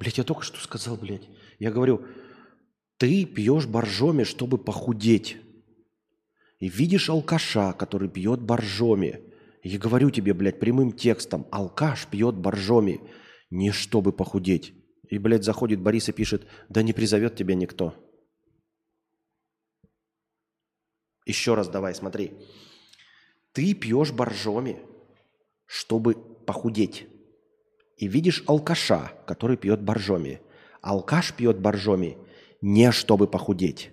[0.00, 1.28] Блять, я только что сказал, блядь.
[1.60, 2.04] Я говорю,
[2.96, 5.36] ты пьешь боржоми, чтобы похудеть.
[6.58, 9.20] И видишь алкаша, который пьет боржоми.
[9.62, 13.00] Я говорю тебе, блядь, прямым текстом, алкаш пьет боржоми,
[13.50, 14.74] не чтобы похудеть.
[15.10, 17.94] И, блядь, заходит Борис и пишет, да не призовет тебя никто.
[21.26, 22.32] Еще раз давай, смотри.
[23.52, 24.78] Ты пьешь боржоми,
[25.66, 27.06] чтобы похудеть.
[27.96, 30.40] И видишь алкаша, который пьет боржоми.
[30.82, 32.18] Алкаш пьет боржоми
[32.64, 33.90] не чтобы похудеть.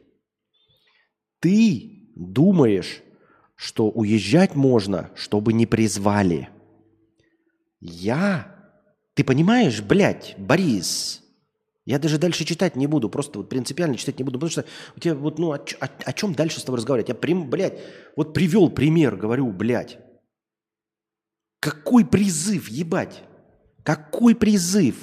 [1.42, 3.04] Ты думаешь,
[3.56, 6.50] что уезжать можно, чтобы не призвали.
[7.82, 8.61] Я?
[9.14, 11.22] Ты понимаешь, блядь, Борис?
[11.86, 15.00] Я даже дальше читать не буду, просто вот принципиально читать не буду, потому что у
[15.00, 17.10] тебя вот, ну, о, о- о чем дальше с тобой разговаривать?
[17.10, 17.80] Я, прям, блядь,
[18.16, 19.98] вот привел пример, говорю, блядь.
[21.60, 23.24] Какой призыв, ебать?
[23.84, 24.96] Какой призыв?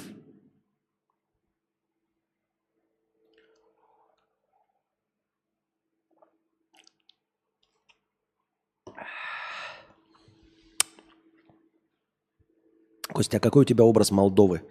[13.13, 14.61] Костя, а какой у тебя образ Молдовы?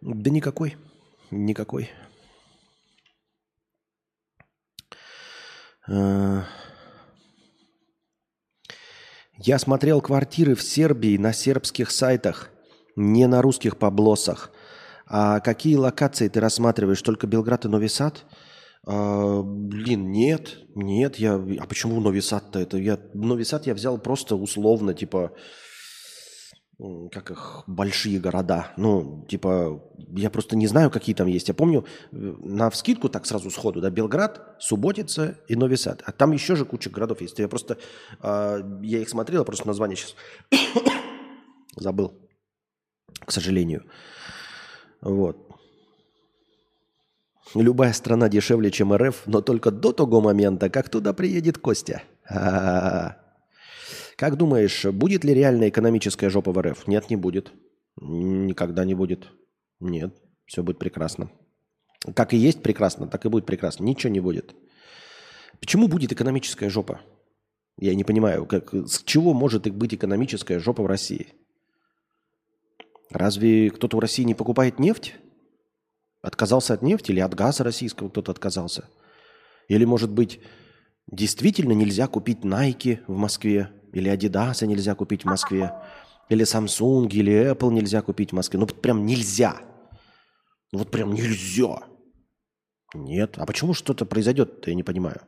[0.00, 0.76] Да никакой.
[1.30, 1.90] Никакой.
[5.88, 6.42] Э,
[9.40, 12.50] Я смотрел квартиры в Сербии на сербских сайтах,
[12.96, 14.50] не на русских поблосах.
[15.06, 17.00] А какие локации ты рассматриваешь?
[17.02, 18.24] Только Белград и Нови Сад?
[18.84, 21.16] А, блин, нет, нет.
[21.16, 21.34] Я...
[21.36, 22.58] А почему Нови Сад-то?
[22.58, 22.98] Это я...
[23.14, 25.32] Нови Сад я взял просто условно, типа,
[27.10, 28.72] как их, большие города.
[28.76, 31.48] Ну, типа, я просто не знаю, какие там есть.
[31.48, 36.02] Я помню, э, на вскидку так сразу сходу, да, Белград, Субботица и Нови Сад.
[36.06, 37.38] А там еще же куча городов есть.
[37.38, 37.78] Я просто,
[38.20, 40.14] а, я их смотрел, просто название сейчас
[41.76, 42.14] забыл,
[43.24, 43.84] к сожалению.
[45.00, 45.36] Вот.
[47.54, 52.02] Любая страна дешевле, чем РФ, но только до того момента, как туда приедет Костя.
[52.28, 53.27] А-а-а.
[54.18, 56.88] Как думаешь, будет ли реальная экономическая жопа в РФ?
[56.88, 57.52] Нет, не будет.
[58.00, 59.28] Никогда не будет.
[59.78, 60.12] Нет,
[60.44, 61.30] все будет прекрасно.
[62.16, 63.84] Как и есть прекрасно, так и будет прекрасно.
[63.84, 64.56] Ничего не будет.
[65.60, 67.00] Почему будет экономическая жопа?
[67.78, 71.28] Я не понимаю, как, с чего может быть экономическая жопа в России?
[73.10, 75.14] Разве кто-то в России не покупает нефть?
[76.22, 78.88] Отказался от нефти или от газа российского кто-то отказался?
[79.68, 80.40] Или, может быть,
[81.06, 83.70] действительно нельзя купить Nike в Москве?
[83.92, 85.72] Или Adidas нельзя купить в Москве?
[86.28, 88.60] Или Samsung, или Apple нельзя купить в Москве?
[88.60, 89.56] Ну, прям нельзя.
[90.72, 91.82] Ну, Вот прям нельзя.
[92.94, 93.34] Нет.
[93.38, 95.22] А почему что-то произойдет, я не понимаю.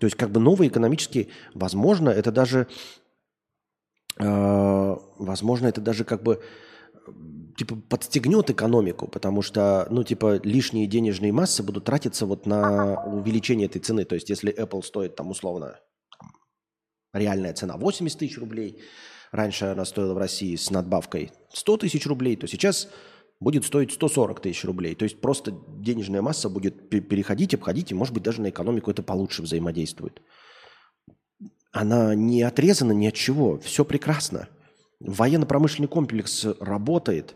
[0.00, 2.66] То есть как бы новые экономические, возможно, это даже,
[4.18, 6.42] э, возможно, это даже как бы
[7.56, 13.66] типа подстегнет экономику, потому что, ну, типа, лишние денежные массы будут тратиться вот на увеличение
[13.66, 14.04] этой цены.
[14.04, 15.78] То есть, если Apple стоит там условно
[17.14, 18.82] реальная цена 80 тысяч рублей,
[19.32, 22.88] раньше она стоила в России с надбавкой 100 тысяч рублей, то сейчас
[23.40, 24.94] будет стоить 140 тысяч рублей.
[24.94, 28.90] То есть просто денежная масса будет пе- переходить, обходить, и, может быть, даже на экономику
[28.90, 30.20] это получше взаимодействует.
[31.72, 34.48] Она не отрезана ни от чего, все прекрасно.
[35.00, 37.34] Военно-промышленный комплекс работает,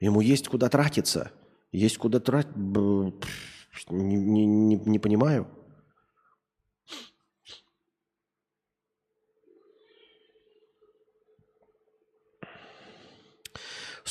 [0.00, 1.30] ему есть куда тратиться,
[1.72, 2.54] есть куда тратить.
[2.56, 5.46] Не, не- не- не понимаю.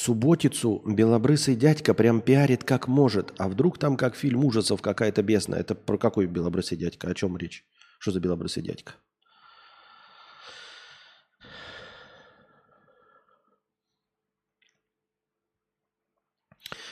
[0.05, 3.33] Субботицу белобрысый дядька прям пиарит как может.
[3.39, 5.61] А вдруг там как фильм ужасов какая-то бесная.
[5.61, 7.09] Это про какой белобрысый дядька?
[7.09, 7.65] О чем речь?
[7.97, 8.93] Что за белобрысый дядька?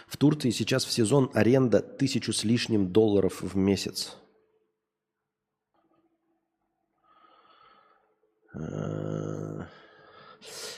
[0.07, 4.17] В Турции сейчас в сезон аренда тысячу с лишним долларов в месяц.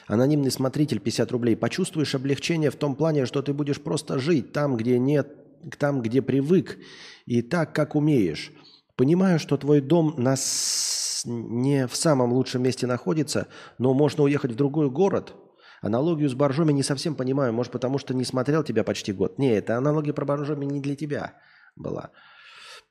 [0.07, 1.55] Анонимный смотритель 50 рублей.
[1.55, 5.35] Почувствуешь облегчение в том плане, что ты будешь просто жить там, где нет,
[5.77, 6.77] там, где привык,
[7.25, 8.51] и так, как умеешь.
[8.95, 13.47] Понимаю, что твой дом нас не в самом лучшем месте находится,
[13.79, 15.33] но можно уехать в другой город.
[15.81, 19.37] Аналогию с боржоми не совсем понимаю, может, потому что не смотрел тебя почти год.
[19.39, 21.33] Не, это аналогия про боржоми не для тебя
[21.75, 22.11] была.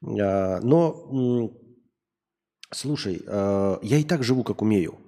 [0.02, 1.50] А, Но,
[2.70, 4.98] слушай, а, я и так живу, как умею.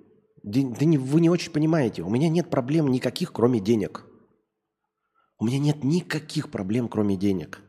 [0.47, 4.05] Да не- вы не очень понимаете, у меня нет проблем никаких, кроме денег.
[5.41, 7.61] У меня нет никаких проблем, кроме денег.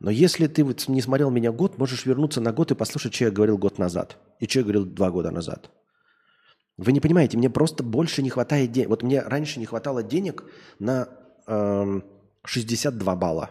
[0.00, 3.24] Но если ты вот не смотрел меня год, можешь вернуться на год и послушать, что
[3.24, 4.16] я говорил год назад.
[4.40, 5.70] И что я говорил два года назад.
[6.78, 8.88] Вы не понимаете, мне просто больше не хватает денег.
[8.88, 10.42] Вот мне раньше не хватало денег
[10.78, 11.08] на
[11.46, 12.02] эм,
[12.46, 13.50] 62 балла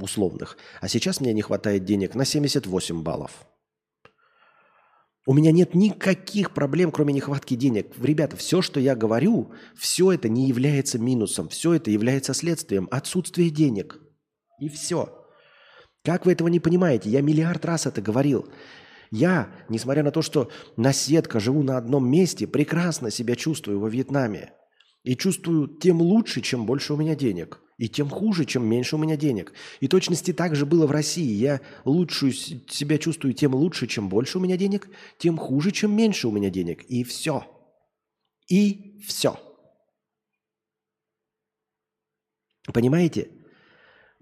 [0.00, 0.58] условных.
[0.82, 3.46] А сейчас мне не хватает денег на 78 баллов.
[5.30, 7.94] У меня нет никаких проблем, кроме нехватки денег.
[8.02, 11.48] Ребята, все, что я говорю, все это не является минусом.
[11.48, 14.00] Все это является следствием отсутствия денег.
[14.58, 15.24] И все.
[16.04, 17.10] Как вы этого не понимаете?
[17.10, 18.48] Я миллиард раз это говорил.
[19.12, 24.54] Я, несмотря на то, что наседка, живу на одном месте, прекрасно себя чувствую во Вьетнаме.
[25.04, 27.60] И чувствую тем лучше, чем больше у меня денег.
[27.80, 29.54] И тем хуже, чем меньше у меня денег.
[29.80, 31.32] И точности так же было в России.
[31.32, 35.96] Я лучшую с- себя чувствую тем лучше, чем больше у меня денег, тем хуже, чем
[35.96, 36.82] меньше у меня денег.
[36.90, 37.46] И все.
[38.48, 39.38] И все.
[42.70, 43.30] Понимаете?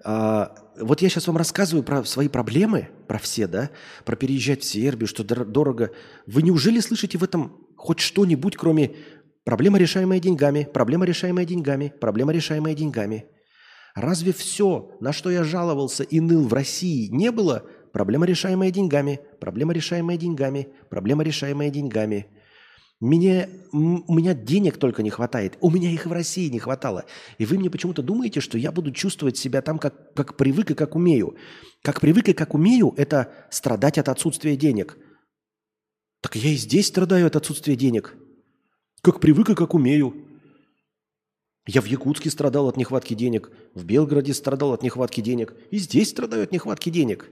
[0.04, 3.70] А, вот я сейчас вам рассказываю про свои проблемы, про все, да,
[4.04, 5.90] про переезжать в Сербию, что дор- дорого.
[6.28, 8.94] Вы неужели слышите в этом хоть что-нибудь, кроме
[9.42, 13.26] проблема, решаемая деньгами, проблема, решаемая деньгами, проблема, решаемая деньгами?
[13.94, 19.20] Разве все, на что я жаловался и ныл в России, не было проблема, решаемая деньгами,
[19.40, 22.26] проблема, решаемая деньгами, проблема, решаемая деньгами?
[23.00, 25.56] Мне, м- у меня денег только не хватает.
[25.60, 27.04] У меня их в России не хватало.
[27.38, 30.74] И вы мне почему-то думаете, что я буду чувствовать себя там, как, как привык и
[30.74, 31.36] как умею.
[31.82, 34.98] Как привык и как умею– это страдать от отсутствия денег.
[36.20, 38.16] Так я и здесь страдаю от отсутствия денег.
[39.00, 40.27] Как привык и как умею.
[41.68, 46.08] Я в Якутске страдал от нехватки денег, в Белгороде страдал от нехватки денег, и здесь
[46.08, 47.28] страдаю от нехватки денег.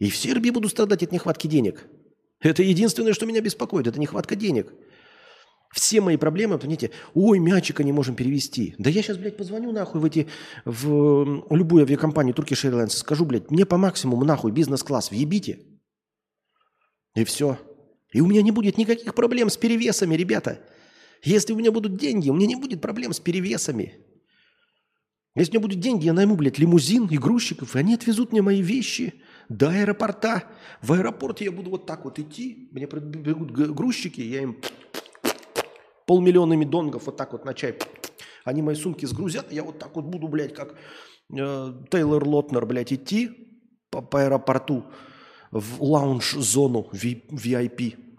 [0.00, 1.86] И в Сербии буду страдать от нехватки денег.
[2.40, 4.72] Это единственное, что меня беспокоит, это нехватка денег.
[5.72, 8.74] Все мои проблемы, понимаете, ой, мячика не можем перевести.
[8.78, 10.26] Да я сейчас, блядь, позвоню нахуй в эти,
[10.64, 15.60] в м, любую авиакомпанию Turkish Airlines, скажу, блядь, мне по максимуму нахуй бизнес-класс, въебите.
[17.14, 17.56] И все.
[18.12, 20.58] И у меня не будет никаких проблем с перевесами, ребята.
[21.22, 23.94] Если у меня будут деньги, у меня не будет проблем с перевесами.
[25.34, 28.42] Если у меня будут деньги, я найму, блядь, лимузин и грузчиков, и они отвезут мне
[28.42, 29.14] мои вещи
[29.48, 30.44] до аэропорта.
[30.82, 34.58] В аэропорте я буду вот так вот идти, мне прибегут грузчики, я им
[36.06, 37.78] полмиллиона донгов вот так вот на чай.
[38.44, 40.74] Они мои сумки сгрузят, я вот так вот буду, блядь, как
[41.32, 43.30] э, Тейлор Лотнер, блядь, идти
[43.90, 44.84] по, по аэропорту
[45.50, 48.11] в лаунж-зону VIP.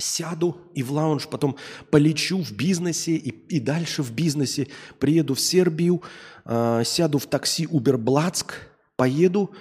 [0.00, 1.56] Сяду и в лаунж, потом
[1.90, 4.68] полечу в бизнесе и, и дальше в бизнесе.
[4.98, 6.02] Приеду в Сербию,
[6.44, 8.54] э, сяду в такси Уберблацк,
[8.96, 9.52] поеду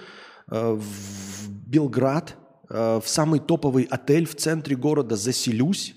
[0.49, 2.35] э, в Белград,
[2.69, 5.95] э, в самый топовый отель в центре города, заселюсь,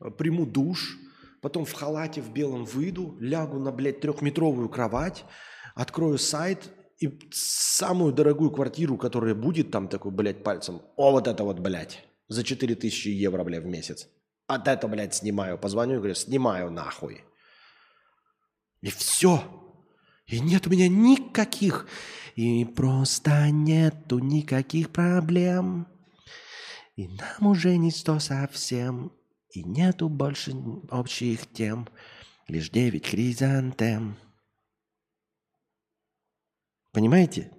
[0.00, 0.98] э, приму душ,
[1.40, 5.24] потом в халате в белом выйду, лягу на, блядь, трехметровую кровать,
[5.74, 11.44] открою сайт и самую дорогую квартиру, которая будет там такой, блядь, пальцем, о, вот это
[11.44, 14.08] вот, блядь, за 4000 евро, блядь, в месяц.
[14.46, 15.58] От это, блядь, снимаю.
[15.58, 17.24] Позвоню и говорю, снимаю нахуй.
[18.80, 19.42] И все.
[20.26, 21.86] И нет у меня никаких.
[22.34, 25.86] И просто нету никаких проблем.
[26.96, 29.12] И нам уже не сто совсем.
[29.50, 30.52] И нету больше
[30.90, 31.88] общих тем.
[32.48, 34.16] Лишь девять хризантем.
[36.92, 37.50] Понимаете?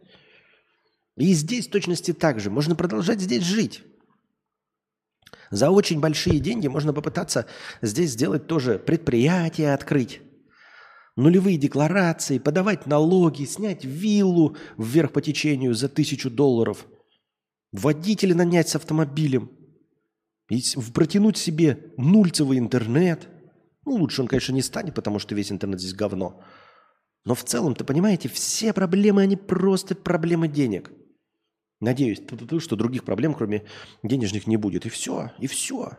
[1.16, 2.50] И здесь в точности так же.
[2.50, 3.84] Можно продолжать здесь жить.
[5.52, 7.46] За очень большие деньги можно попытаться
[7.82, 10.22] здесь сделать тоже предприятие открыть.
[11.16, 16.86] Нулевые декларации, подавать налоги, снять виллу вверх по течению за тысячу долларов.
[17.72, 19.52] Водителя нанять с автомобилем.
[20.50, 20.62] И
[20.94, 23.28] протянуть себе нульцевый интернет.
[23.86, 26.42] Ну, лучше он, конечно, не станет, потому что весь интернет здесь говно.
[27.26, 30.92] Но в целом-то, понимаете, все проблемы, они просто проблемы денег.
[31.80, 33.64] Надеюсь, ту-ту-ту, что других проблем, кроме
[34.02, 34.86] денежных, не будет.
[34.86, 35.98] И все, и все.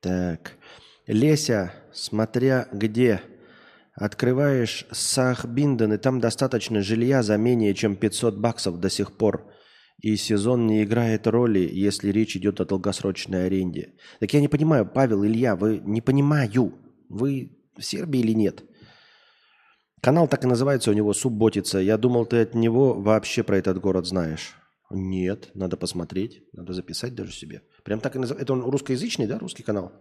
[0.00, 0.56] Так.
[1.08, 3.20] Леся, смотря где,
[3.96, 9.50] Открываешь Сахбинден, и там достаточно жилья за менее чем 500 баксов до сих пор.
[10.02, 13.94] И сезон не играет роли, если речь идет о долгосрочной аренде.
[14.20, 16.74] Так я не понимаю, Павел, Илья, вы не понимаю,
[17.08, 18.62] вы в Сербии или нет?
[20.02, 21.78] Канал так и называется у него «Субботица».
[21.78, 24.54] Я думал, ты от него вообще про этот город знаешь.
[24.90, 27.62] Нет, надо посмотреть, надо записать даже себе.
[27.82, 28.44] Прям так и называется.
[28.44, 29.92] Это он русскоязычный, да, русский канал?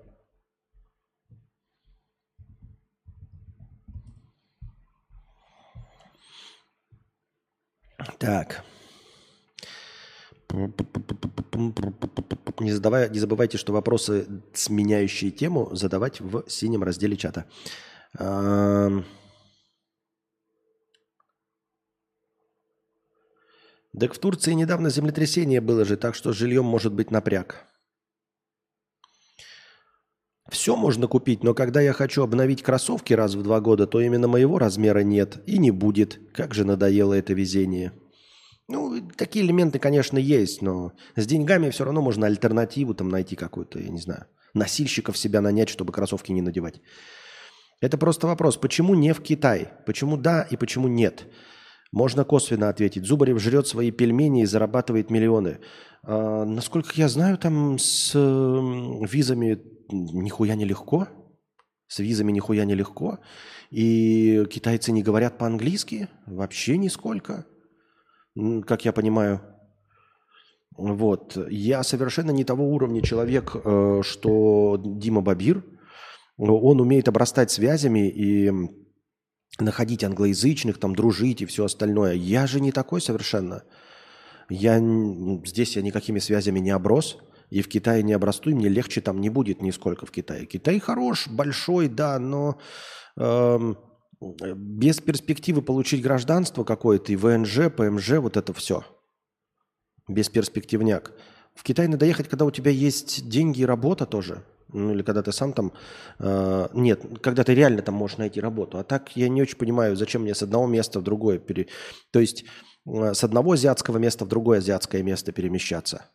[8.20, 8.64] Так.
[12.60, 17.45] Не, задавая, не забывайте, что вопросы, сменяющие тему, задавать в синем разделе чата.
[23.99, 27.66] Так в Турции недавно землетрясение было же, так что с жильем может быть напряг.
[30.50, 34.28] Все можно купить, но когда я хочу обновить кроссовки раз в два года, то именно
[34.28, 36.20] моего размера нет и не будет.
[36.34, 37.93] Как же надоело это везение.
[38.68, 43.80] Ну, такие элементы, конечно, есть, но с деньгами все равно можно альтернативу там найти какую-то,
[43.80, 46.82] я не знаю, носильщиков себя нанять, чтобы кроссовки не надевать.
[47.82, 49.70] Это просто вопрос, почему не в Китай?
[49.86, 51.28] Почему да и почему нет?
[51.91, 53.06] Можно косвенно ответить.
[53.06, 55.60] Зубарев жрет свои пельмени и зарабатывает миллионы.
[56.04, 61.07] А, насколько я знаю, там с м, визами нихуя не легко.
[61.88, 63.19] С визами нихуя не легко.
[63.69, 67.45] И китайцы не говорят по-английски вообще нисколько,
[68.65, 69.41] как я понимаю.
[70.77, 71.38] Вот.
[71.49, 75.63] Я совершенно не того уровня человек, э, что Дима Бабир.
[76.38, 78.51] Он умеет обрастать связями и
[79.59, 82.13] находить англоязычных, там, дружить и все остальное.
[82.13, 83.63] Я же не такой совершенно.
[84.49, 84.79] Я
[85.45, 87.17] здесь я никакими связями не оброс,
[87.50, 90.46] и в Китае не обрасту, мне легче там не будет нисколько в Китае.
[90.46, 92.60] Китай хорош, большой, да, но
[93.18, 93.78] эм,
[94.22, 98.84] без перспективы получить гражданство какое-то, и ВНЖ, ПМЖ, вот это все.
[100.08, 101.14] Бесперспективняк.
[101.54, 104.43] В Китай надо ехать, когда у тебя есть деньги и работа тоже.
[104.74, 105.72] Ну, или когда ты сам там...
[106.20, 108.78] э, нет, когда ты реально там можешь найти работу.
[108.78, 111.39] А так я не очень понимаю, зачем мне с одного места в другое...
[111.39, 111.68] Пере...
[112.12, 112.46] То есть
[112.86, 116.10] э, с одного азиатского места в другое азиатское место перемещаться.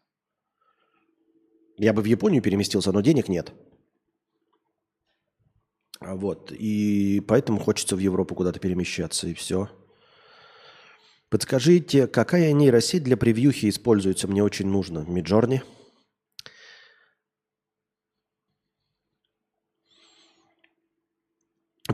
[1.82, 3.54] Я бы в Японию переместился, но денег нет.
[5.98, 6.52] А Вот.
[6.52, 9.70] И поэтому хочется в Европу куда-то перемещаться, и все.
[11.30, 14.28] Подскажите, какая нейросеть для превьюхи используется?
[14.28, 15.06] Мне очень нужно.
[15.08, 15.62] Миджорни?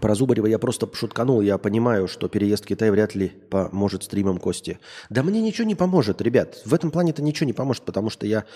[0.00, 1.40] Про Зубарева я просто шутканул.
[1.42, 4.80] Я понимаю, что переезд в Китай вряд ли поможет стримам Кости.
[5.10, 6.60] Да мне ничего не поможет, ребят.
[6.64, 8.46] В этом плане-то ничего не поможет, потому что я...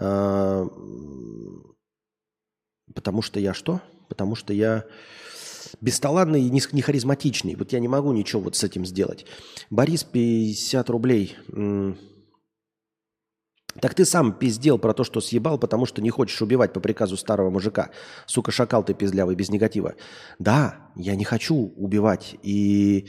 [0.00, 0.66] э,
[2.94, 3.80] Потому что я что?
[4.08, 4.84] Потому что я
[5.80, 7.54] бесталанный и не харизматичный.
[7.54, 9.26] Вот я не могу ничего вот с этим сделать.
[9.70, 11.36] Борис, 50 рублей.
[13.80, 17.16] Так ты сам пиздел про то, что съебал, потому что не хочешь убивать по приказу
[17.16, 17.90] старого мужика.
[18.26, 19.94] Сука, шакал ты пиздлявый, без негатива.
[20.38, 22.36] Да, я не хочу убивать.
[22.42, 23.08] И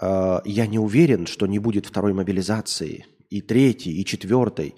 [0.00, 4.76] э, я не уверен, что не будет второй мобилизации, и третьей, и четвертой,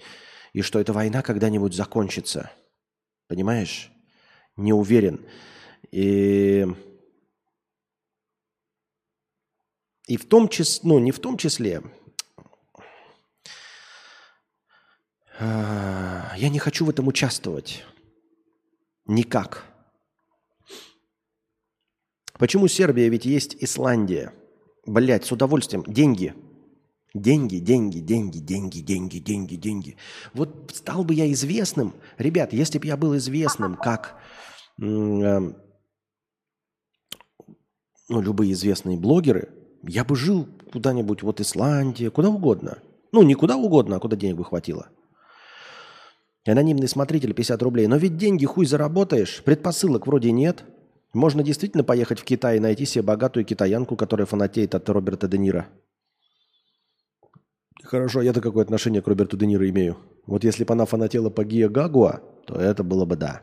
[0.53, 2.51] и что эта война когда-нибудь закончится.
[3.27, 3.91] Понимаешь?
[4.55, 5.25] Не уверен.
[5.91, 6.65] И,
[10.07, 11.81] и в том числе, ну не в том числе,
[15.39, 17.85] а, я не хочу в этом участвовать.
[19.05, 19.65] Никак.
[22.33, 23.09] Почему Сербия?
[23.09, 24.33] Ведь есть Исландия.
[24.85, 25.83] Блять, с удовольствием.
[25.83, 26.33] Деньги.
[27.13, 29.97] Деньги, деньги, деньги, деньги, деньги, деньги, деньги.
[30.33, 31.95] Вот стал бы я известным.
[32.17, 34.15] Ребят, если бы я был известным, как
[34.79, 35.55] эм,
[38.09, 39.49] ну, любые известные блогеры,
[39.83, 42.79] я бы жил куда-нибудь, вот Исландия, куда угодно.
[43.11, 44.89] Ну, не куда угодно, а куда денег бы хватило.
[46.45, 47.87] Анонимный смотритель 50 рублей.
[47.87, 50.63] Но ведь деньги хуй заработаешь, предпосылок вроде нет.
[51.13, 55.39] Можно действительно поехать в Китай и найти себе богатую китаянку, которая фанатеет от Роберта Де
[55.39, 55.67] Ниро.
[57.89, 59.97] Хорошо, я-то какое отношение к Роберту Де Ниро имею?
[60.27, 63.41] Вот если бы она фанатела по Гия Гагуа, то это было бы да.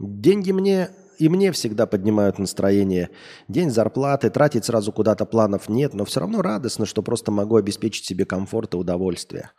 [0.00, 3.10] Деньги мне и мне всегда поднимают настроение.
[3.46, 8.04] День зарплаты, тратить сразу куда-то планов нет, но все равно радостно, что просто могу обеспечить
[8.04, 9.52] себе комфорт и удовольствие.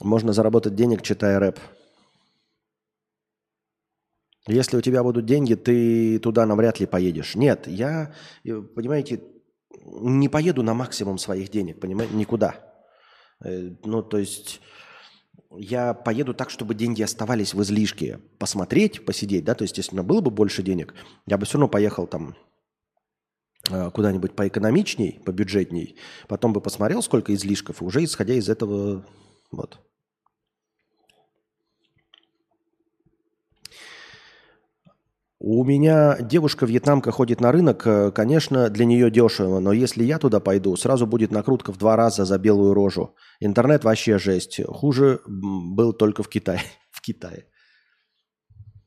[0.00, 1.58] Можно заработать денег, читая рэп.
[4.46, 7.34] Если у тебя будут деньги, ты туда навряд ли поедешь.
[7.34, 9.20] Нет, я, э, понимаете,
[9.84, 12.54] не поеду на максимум своих денег, понимаете, никуда.
[13.44, 14.60] Э, Ну, то есть
[15.58, 18.20] я поеду так, чтобы деньги оставались в излишке.
[18.38, 20.94] Посмотреть, посидеть, да, то есть если у меня было бы больше денег,
[21.26, 22.36] я бы все равно поехал там
[23.70, 25.96] э, куда-нибудь поэкономичней, побюджетней,
[26.28, 29.04] потом бы посмотрел, сколько излишков, и уже исходя из этого,
[29.50, 29.80] вот.
[35.38, 40.40] У меня девушка-вьетнамка ходит на рынок, э, конечно, для нее дешево, но если я туда
[40.40, 43.14] пойду, сразу будет накрутка в два раза за белую рожу.
[43.40, 44.60] Интернет вообще жесть.
[44.66, 46.62] Хуже был только в Китае.
[46.90, 47.44] В Китае.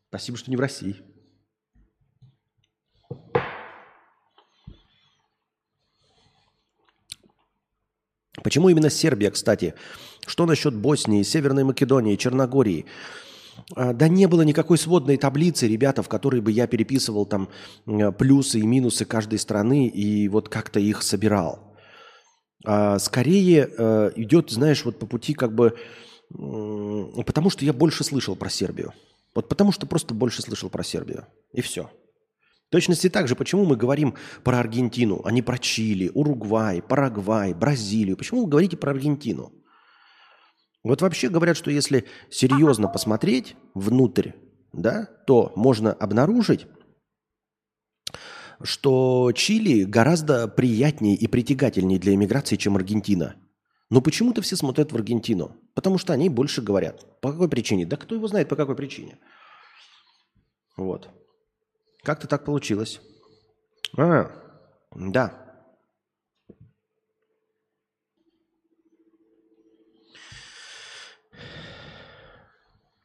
[0.10, 0.96] Спасибо, что не в России.
[8.44, 9.76] Почему именно Сербия, кстати?
[10.26, 12.88] Что насчет Боснии, Северной Македонии, Черногории?
[13.76, 17.50] А, Да не было никакой сводной таблицы, ребята, в которой бы я переписывал там
[18.18, 21.76] плюсы и минусы каждой страны и вот как-то их собирал.
[22.66, 25.78] А, Скорее э, идет, знаешь, вот по пути как бы...
[26.30, 28.94] Потому что я больше слышал про Сербию.
[29.34, 31.26] Вот потому что просто больше слышал про Сербию.
[31.54, 31.90] И все.
[32.68, 37.56] В точности так же, почему мы говорим про Аргентину, а не про Чили, Уругвай, Парагвай,
[37.56, 38.16] Бразилию.
[38.16, 39.52] Почему вы говорите про Аргентину?
[40.84, 44.32] Вот вообще говорят, что если серьезно посмотреть внутрь,
[44.72, 46.68] да, то можно обнаружить,
[48.62, 53.36] что Чили гораздо приятнее и притягательнее для иммиграции, чем Аргентина.
[53.90, 57.20] Но почему-то все смотрят в Аргентину, потому что они больше говорят.
[57.22, 57.86] По какой причине?
[57.86, 59.18] Да кто его знает, по какой причине.
[60.78, 61.10] Вот.
[62.04, 63.02] Как-то так получилось.
[63.98, 64.32] А,
[64.96, 65.49] да.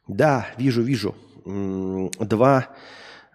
[0.07, 1.15] Да, вижу, вижу.
[1.45, 2.75] Два,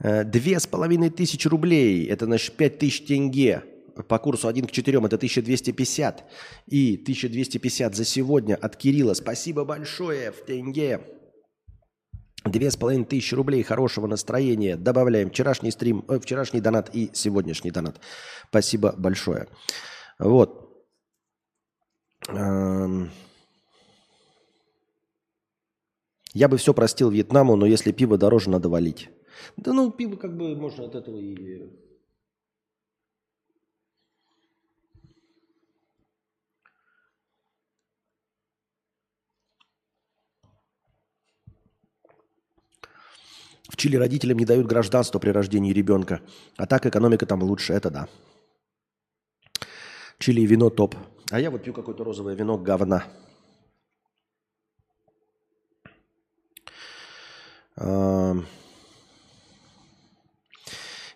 [0.01, 2.07] э, две с половиной тысячи рублей.
[2.07, 3.64] Это, значит, пять тысяч тенге.
[4.09, 6.25] По курсу 1 к 4 это 1250.
[6.66, 9.14] И 1250 за сегодня от Кирилла.
[9.14, 11.01] Спасибо большое в тенге.
[12.45, 14.77] Две с половиной тысячи рублей хорошего настроения.
[14.77, 18.01] Добавляем вчерашний стрим, э, вчерашний донат и сегодняшний донат.
[18.49, 19.49] Спасибо большое.
[20.18, 20.85] Вот.
[22.29, 23.11] Эм.
[26.33, 29.11] Я бы все простил Вьетнаму, но если пиво дороже, надо валить.
[29.57, 31.68] Да ну, пиво как бы можно от этого и...
[43.68, 46.20] В Чили родителям не дают гражданство при рождении ребенка.
[46.57, 48.09] А так экономика там лучше, это да.
[50.18, 50.97] Чили вино топ.
[51.31, 53.05] А я вот пью какое-то розовое вино говна.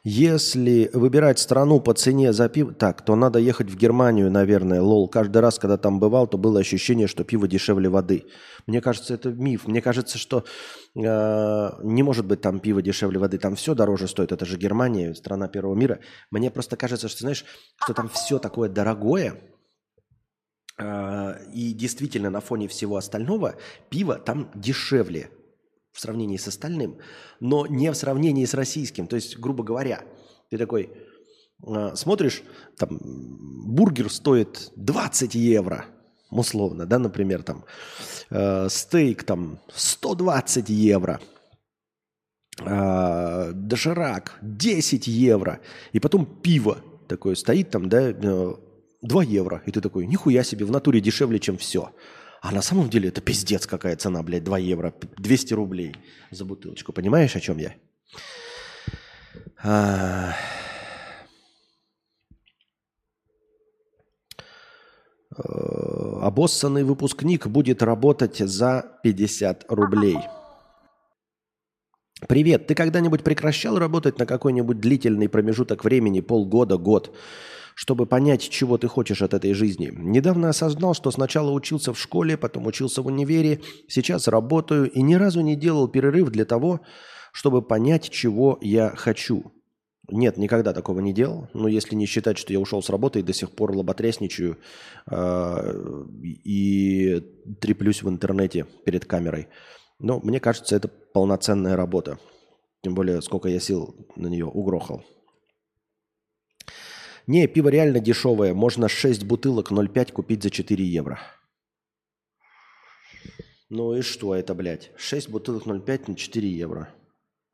[0.07, 5.09] Если выбирать страну по цене за пиво, так, то надо ехать в Германию, наверное, лол.
[5.09, 8.27] Каждый раз, когда там бывал, то было ощущение, что пиво дешевле воды.
[8.67, 9.67] Мне кажется, это миф.
[9.67, 10.45] Мне кажется, что
[10.95, 13.39] э, не может быть там пиво дешевле воды.
[13.39, 14.31] Там все дороже стоит.
[14.31, 16.01] Это же Германия, страна первого мира.
[16.31, 17.47] Мне просто кажется, что, знаешь,
[17.83, 19.41] что там все такое дорогое,
[20.79, 23.55] э, и действительно на фоне всего остального
[23.89, 25.31] пиво там дешевле
[25.95, 26.99] в сравнении с остальным,
[27.41, 29.07] но не в сравнении с российским.
[29.07, 30.03] То есть, грубо говоря,
[30.51, 30.91] ты такой
[31.67, 32.43] э, смотришь,
[32.77, 35.87] там бургер стоит 20 евро,
[36.31, 37.65] условно, да, например, там
[38.31, 41.21] э, стейк там 120 евро,
[42.59, 45.61] э, доширак 10 евро,
[45.93, 48.55] и потом пиво такое стоит там, да, э,
[49.03, 51.93] 2 евро, и ты такой, нихуя себе, в натуре дешевле, чем все.
[52.45, 55.97] А на самом деле это пиздец какая цена, блядь, 2 евро, 200 рублей
[56.31, 56.93] за бутылочку.
[56.93, 57.75] Понимаешь, о чем я?
[59.63, 60.35] А.
[65.39, 70.19] Э, Обоссанный выпускник будет работать за 50 рублей.
[72.29, 77.17] Привет, ты когда-нибудь прекращал работать на какой-нибудь длительный промежуток времени, полгода, год,
[77.75, 79.91] чтобы понять, чего ты хочешь от этой жизни?
[79.93, 85.15] Недавно осознал, что сначала учился в школе, потом учился в универе, сейчас работаю и ни
[85.15, 86.81] разу не делал перерыв для того,
[87.33, 89.53] чтобы понять, чего я хочу.
[90.11, 91.49] Нет, никогда такого не делал.
[91.55, 94.59] Но если не считать, что я ушел с работы и до сих пор лоботрясничаю
[95.11, 96.05] э,
[96.45, 97.23] и
[97.61, 99.49] треплюсь в интернете перед камерой.
[99.99, 102.19] Но мне кажется, это полноценная работа.
[102.83, 105.03] Тем более, сколько я сил на нее угрохал.
[107.27, 108.55] Не, пиво реально дешевое.
[108.55, 111.21] Можно 6 бутылок 0,5 купить за 4 евро.
[113.71, 114.93] Ну и что это, блядь?
[114.97, 116.95] 6 бутылок 0,5 на 4 евро.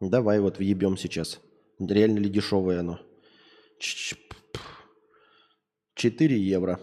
[0.01, 1.41] Давай вот въебем сейчас.
[1.79, 2.99] Реально ли дешевое оно?
[3.79, 6.81] 4 евро.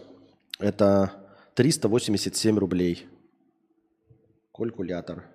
[0.58, 1.12] Это
[1.54, 3.06] 387 рублей.
[4.52, 5.26] Калькулятор.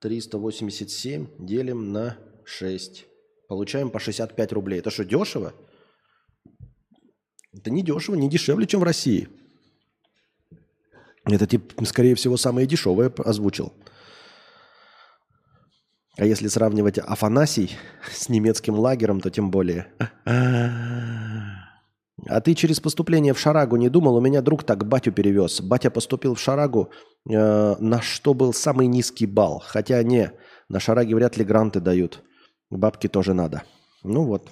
[0.00, 3.06] 387 делим на 6.
[3.48, 4.78] Получаем по 65 рублей.
[4.78, 5.52] Это что, дешево?
[7.52, 9.28] Это не дешево, не дешевле, чем в России.
[11.24, 13.72] Это, тип, скорее всего, самое дешевое озвучил.
[16.16, 17.76] А если сравнивать Афанасий
[18.12, 19.86] с немецким лагерем, то тем более.
[22.26, 24.16] А ты через поступление в Шарагу не думал?
[24.16, 25.60] У меня друг так батю перевез.
[25.60, 26.90] Батя поступил в Шарагу,
[27.28, 29.62] э, на что был самый низкий балл.
[29.64, 30.32] Хотя не,
[30.68, 32.22] на Шараге вряд ли гранты дают.
[32.76, 33.62] Бабки тоже надо.
[34.02, 34.50] Ну вот.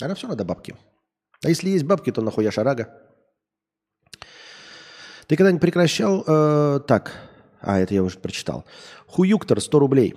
[0.00, 0.74] А все надо бабки.
[1.44, 2.92] А если есть бабки, то нахуя Шарага?
[5.28, 6.24] Ты когда-нибудь прекращал...
[6.26, 7.12] Э, так,
[7.60, 8.64] а, это я уже прочитал.
[9.06, 10.16] Хуюктор, 100 рублей.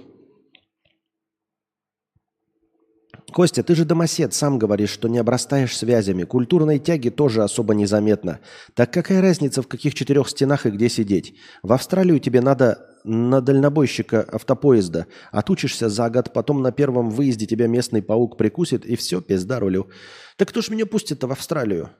[3.31, 6.23] Костя, ты же домосед, сам говоришь, что не обрастаешь связями.
[6.23, 8.39] Культурной тяги тоже особо незаметно.
[8.73, 11.35] Так какая разница, в каких четырех стенах и где сидеть?
[11.61, 15.07] В Австралию тебе надо на дальнобойщика автопоезда.
[15.31, 19.89] Отучишься за год, потом на первом выезде тебя местный паук прикусит, и все, пизда рулю.
[20.37, 21.91] Так кто ж меня пустит-то в Австралию?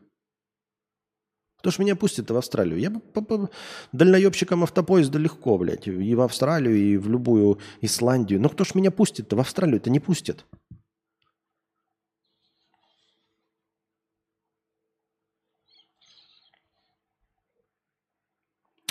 [1.60, 2.80] Кто ж меня пустит в Австралию?
[2.80, 3.50] Я бы по,
[4.64, 5.88] автопоезда легко, блядь.
[5.88, 8.40] И в Австралию, и в любую Исландию.
[8.40, 10.46] Но кто ж меня пустит-то в Австралию-то не пустит?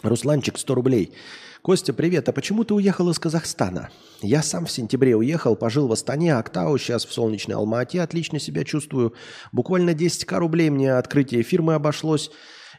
[0.03, 1.15] Русланчик, 100 рублей.
[1.65, 2.29] Костя, привет.
[2.29, 3.89] А почему ты уехал из Казахстана?
[4.21, 8.03] Я сам в сентябре уехал, пожил в Астане, Актау, сейчас в солнечной Алмате.
[8.03, 9.15] Отлично себя чувствую.
[9.51, 12.31] Буквально 10к рублей мне открытие фирмы обошлось.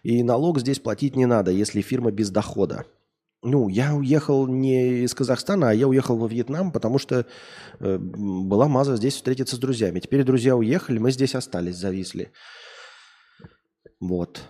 [0.03, 2.85] И налог здесь платить не надо, если фирма без дохода.
[3.41, 7.25] Ну, я уехал не из Казахстана, а я уехал во Вьетнам, потому что
[7.79, 9.99] э, была маза здесь встретиться с друзьями.
[9.99, 12.31] Теперь друзья уехали, мы здесь остались, зависли.
[13.99, 14.43] Вот.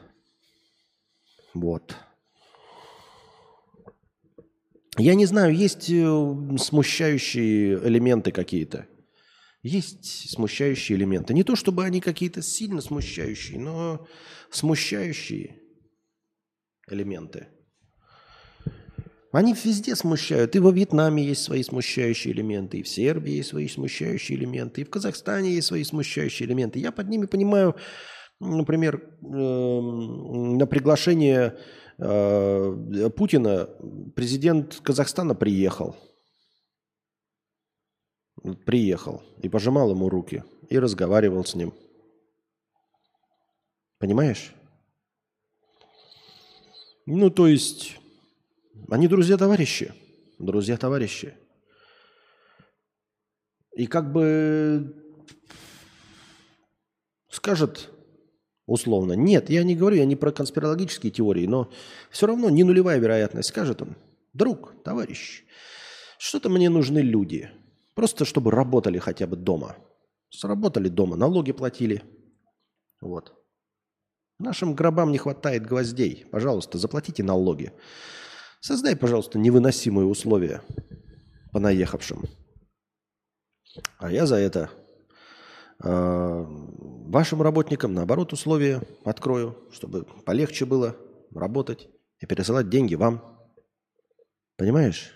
[1.54, 1.96] Вот.
[4.98, 8.88] Я не знаю, есть э, смущающие элементы какие-то.
[9.62, 11.34] Есть смущающие элементы.
[11.34, 14.08] Не то чтобы они какие-то сильно смущающие, но
[14.52, 15.60] смущающие
[16.90, 17.48] элементы.
[19.32, 20.56] Они везде смущают.
[20.56, 24.84] И во Вьетнаме есть свои смущающие элементы, и в Сербии есть свои смущающие элементы, и
[24.86, 26.80] в Казахстане есть свои смущающие элементы.
[26.80, 27.76] Я под ними понимаю,
[28.40, 31.58] например, эм, на приглашение
[31.98, 33.70] Э, Путина
[34.16, 35.96] президент Казахстана приехал.
[38.66, 41.74] Приехал и пожимал ему руки и разговаривал с ним.
[43.98, 44.54] Понимаешь?
[47.06, 47.98] Ну, то есть,
[48.90, 49.94] они друзья-товарищи.
[50.38, 51.36] Друзья-товарищи.
[53.74, 54.96] И как бы
[57.30, 57.90] скажет
[58.66, 59.14] Условно.
[59.14, 61.70] Нет, я не говорю, я не про конспирологические теории, но
[62.10, 63.50] все равно не нулевая вероятность.
[63.50, 63.96] Скажет он,
[64.34, 65.44] друг, товарищ,
[66.18, 67.52] что-то мне нужны люди.
[67.94, 69.78] Просто чтобы работали хотя бы дома.
[70.30, 72.04] Сработали дома, налоги платили.
[73.02, 73.34] Вот.
[74.40, 76.26] Нашим гробам не хватает гвоздей.
[76.32, 77.72] Пожалуйста, заплатите налоги.
[78.60, 80.62] Создай, пожалуйста, невыносимые условия
[81.54, 82.24] по наехавшим.
[83.98, 84.70] А я за это
[85.80, 86.46] а,
[87.10, 90.96] вашим работникам, наоборот, условия открою, чтобы полегче было
[91.34, 91.88] работать
[92.20, 93.22] и пересылать деньги вам.
[94.58, 95.12] Понимаешь?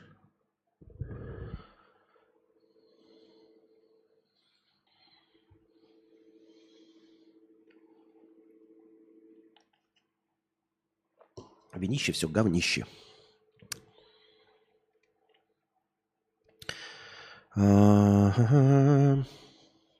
[11.74, 12.86] Винище все говнище.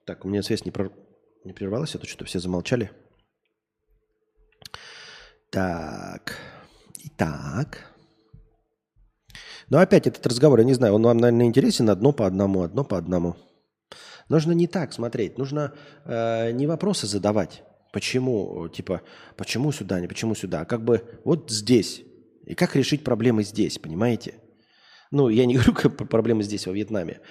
[0.06, 0.92] Так, у меня связь не, про...
[1.44, 2.92] не прервалась, а то что-то все замолчали.
[5.50, 6.38] Так.
[7.06, 7.86] Итак.
[9.70, 12.84] Но опять этот разговор, я не знаю, он вам, наверное, интересен одно по одному, одно
[12.84, 13.36] по одному.
[14.28, 15.74] Нужно не так смотреть, нужно
[16.06, 17.64] э, не вопросы задавать.
[17.92, 19.02] Почему, типа,
[19.36, 22.04] почему сюда, не почему сюда, а как бы вот здесь.
[22.46, 24.36] И как решить проблемы здесь, понимаете?
[25.12, 27.22] Ну, я не говорю, как проблемы здесь, во Вьетнаме.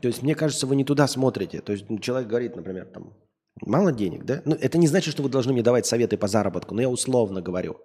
[0.00, 1.60] То есть, мне кажется, вы не туда смотрите.
[1.60, 3.14] То есть, человек говорит, например, там,
[3.62, 4.42] мало денег, да?
[4.44, 7.42] Ну, это не значит, что вы должны мне давать советы по заработку, но я условно
[7.42, 7.78] говорю.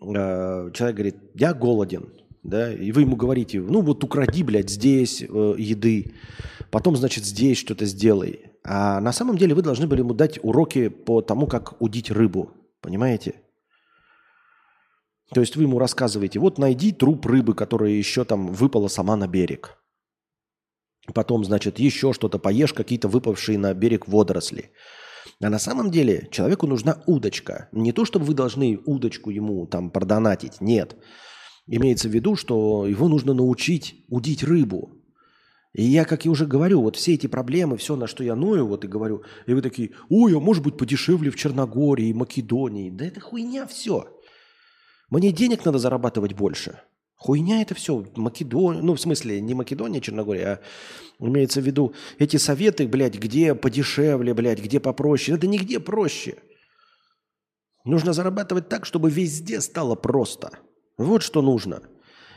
[0.00, 2.12] Э, человек говорит, я голоден,
[2.42, 6.14] да, и вы ему говорите, ну вот укради, блядь, здесь э, еды,
[6.70, 8.52] потом, значит, здесь что-то сделай.
[8.64, 12.50] А на самом деле вы должны были ему дать уроки по тому, как удить рыбу,
[12.80, 13.34] понимаете?
[15.32, 19.26] То есть вы ему рассказываете, вот найди труп рыбы, которая еще там выпала сама на
[19.26, 19.78] берег.
[21.12, 24.70] Потом, значит, еще что-то поешь, какие-то выпавшие на берег водоросли.
[25.42, 27.68] А на самом деле человеку нужна удочка.
[27.72, 30.60] Не то, чтобы вы должны удочку ему там продонатить.
[30.60, 30.96] Нет.
[31.66, 34.92] Имеется в виду, что его нужно научить удить рыбу.
[35.72, 38.66] И я, как я уже говорю, вот все эти проблемы, все, на что я ною,
[38.66, 42.90] вот и говорю, и вы такие, ой, а может быть подешевле в Черногории, Македонии.
[42.90, 44.08] Да это хуйня все.
[45.10, 46.80] Мне денег надо зарабатывать больше.
[47.24, 48.04] Хуйня это все.
[48.16, 50.60] Македония, ну в смысле не Македония, Черногория,
[51.18, 55.38] а имеется в виду эти советы, блядь, где подешевле, блядь, где попроще.
[55.38, 56.36] Это нигде проще.
[57.86, 60.58] Нужно зарабатывать так, чтобы везде стало просто.
[60.98, 61.84] Вот что нужно.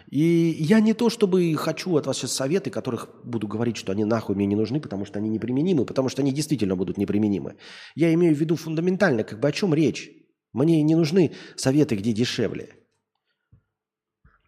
[0.10, 4.06] И я не то чтобы хочу от вас сейчас советы, которых буду говорить, что они
[4.06, 7.58] нахуй мне не нужны, потому что они неприменимы, потому что они действительно будут неприменимы.
[7.96, 10.10] Я имею в виду фундаментально, как бы о чем речь.
[10.54, 12.77] Мне не нужны советы, где дешевле.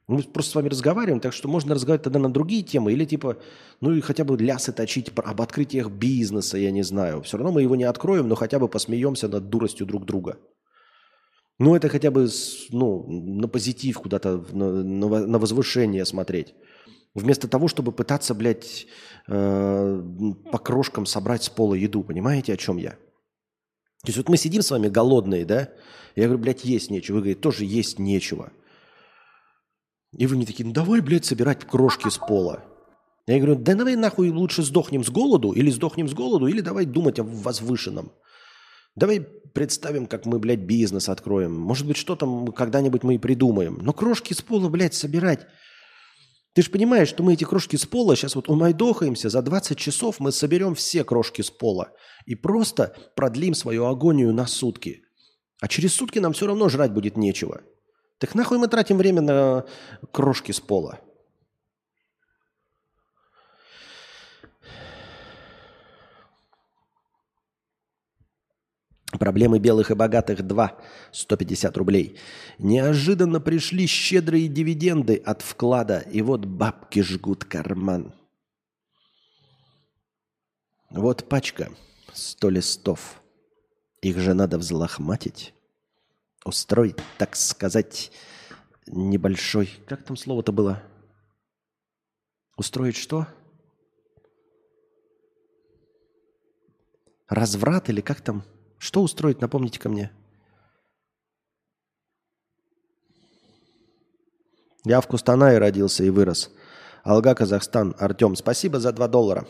[0.09, 3.37] Мы просто с вами разговариваем, так что можно разговаривать тогда на другие темы, или типа,
[3.79, 7.21] ну и хотя бы лясы точить об открытиях бизнеса, я не знаю.
[7.21, 10.39] Все равно мы его не откроем, но хотя бы посмеемся над дуростью друг друга.
[11.59, 12.27] Ну, это хотя бы
[12.71, 16.55] ну, на позитив куда-то, на, на возвышение смотреть.
[17.13, 18.87] Вместо того, чтобы пытаться, блядь,
[19.27, 20.03] э,
[20.51, 22.01] по крошкам собрать с пола еду.
[22.01, 22.91] Понимаете, о чем я?
[22.91, 25.69] То есть вот мы сидим с вами голодные, да?
[26.15, 27.17] Я говорю, блядь, есть нечего.
[27.17, 28.51] Вы говорите, тоже есть нечего.
[30.17, 32.63] И вы мне такие, ну давай, блядь, собирать крошки с пола.
[33.27, 36.85] Я говорю, да давай нахуй лучше сдохнем с голоду, или сдохнем с голоду, или давай
[36.85, 38.11] думать о возвышенном.
[38.95, 39.21] Давай
[39.53, 41.53] представим, как мы, блядь, бизнес откроем.
[41.53, 43.79] Может быть, что там когда-нибудь мы и придумаем.
[43.81, 45.45] Но крошки с пола, блядь, собирать.
[46.53, 50.19] Ты же понимаешь, что мы эти крошки с пола сейчас вот умайдохаемся, за 20 часов
[50.19, 51.91] мы соберем все крошки с пола
[52.25, 55.03] и просто продлим свою агонию на сутки.
[55.61, 57.61] А через сутки нам все равно жрать будет нечего.
[58.19, 59.65] Так нахуй мы тратим время на
[60.11, 60.99] крошки с пола?
[69.17, 70.77] Проблемы белых и богатых 2.
[71.11, 72.17] 150 рублей.
[72.57, 78.13] Неожиданно пришли щедрые дивиденды от вклада, и вот бабки жгут карман.
[80.89, 81.71] Вот пачка,
[82.13, 83.21] 100 листов.
[84.01, 85.53] Их же надо взлохматить.
[86.45, 88.11] Устроить, так сказать,
[88.87, 89.69] небольшой...
[89.87, 90.81] Как там слово-то было?
[92.57, 93.27] Устроить что?
[97.27, 98.43] Разврат или как там?
[98.77, 100.11] Что устроить, напомните ко мне.
[104.85, 106.49] Я в Кустанае родился и вырос.
[107.03, 107.95] Алга, Казахстан.
[107.99, 109.45] Артем, спасибо за 2 доллара.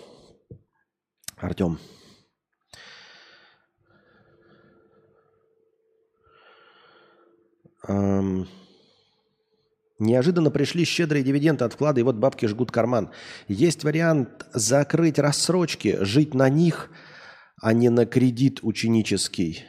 [1.38, 1.80] Артем.
[7.90, 8.48] Ам,
[9.98, 13.10] Неожиданно пришли щедрые дивиденды от вклада, и вот бабки жгут карман.
[13.50, 16.90] Есть вариант закрыть рассрочки, жить на них,
[17.62, 19.66] а не на кредит ученический,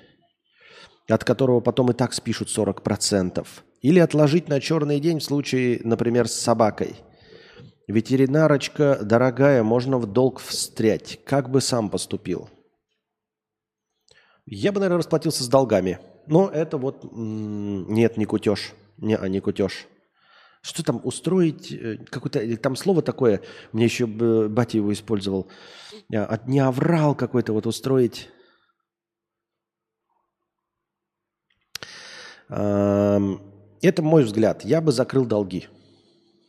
[1.08, 3.44] от которого потом и так спишут 40%.
[3.80, 6.94] Или отложить на черный день в случае, например, с собакой.
[7.88, 11.18] Ветеринарочка дорогая, можно в долг встрять.
[11.24, 12.48] Как бы сам поступил?
[14.46, 15.98] Я бы, наверное, расплатился с долгами.
[16.30, 17.04] Но это вот...
[17.12, 18.72] Нет, не кутеж.
[18.98, 19.86] Не, а не кутеж.
[20.62, 21.72] Что там устроить?
[21.72, 23.40] э, Какое-то там слово такое,
[23.72, 25.48] мне еще батя его использовал.
[26.14, 28.28] А, от- Не оврал какой-то вот устроить.
[32.48, 34.64] Это мой взгляд.
[34.64, 35.68] Я бы закрыл долги.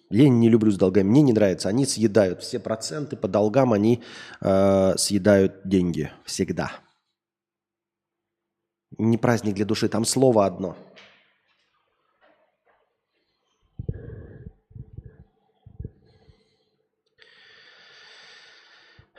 [0.10, 1.08] Я не люблю с долгами.
[1.08, 1.70] Мне не нравится.
[1.70, 4.04] Они съедают все проценты по долгам, они
[4.42, 6.72] э, съедают деньги всегда.
[8.98, 10.76] Не праздник для души, там слово одно.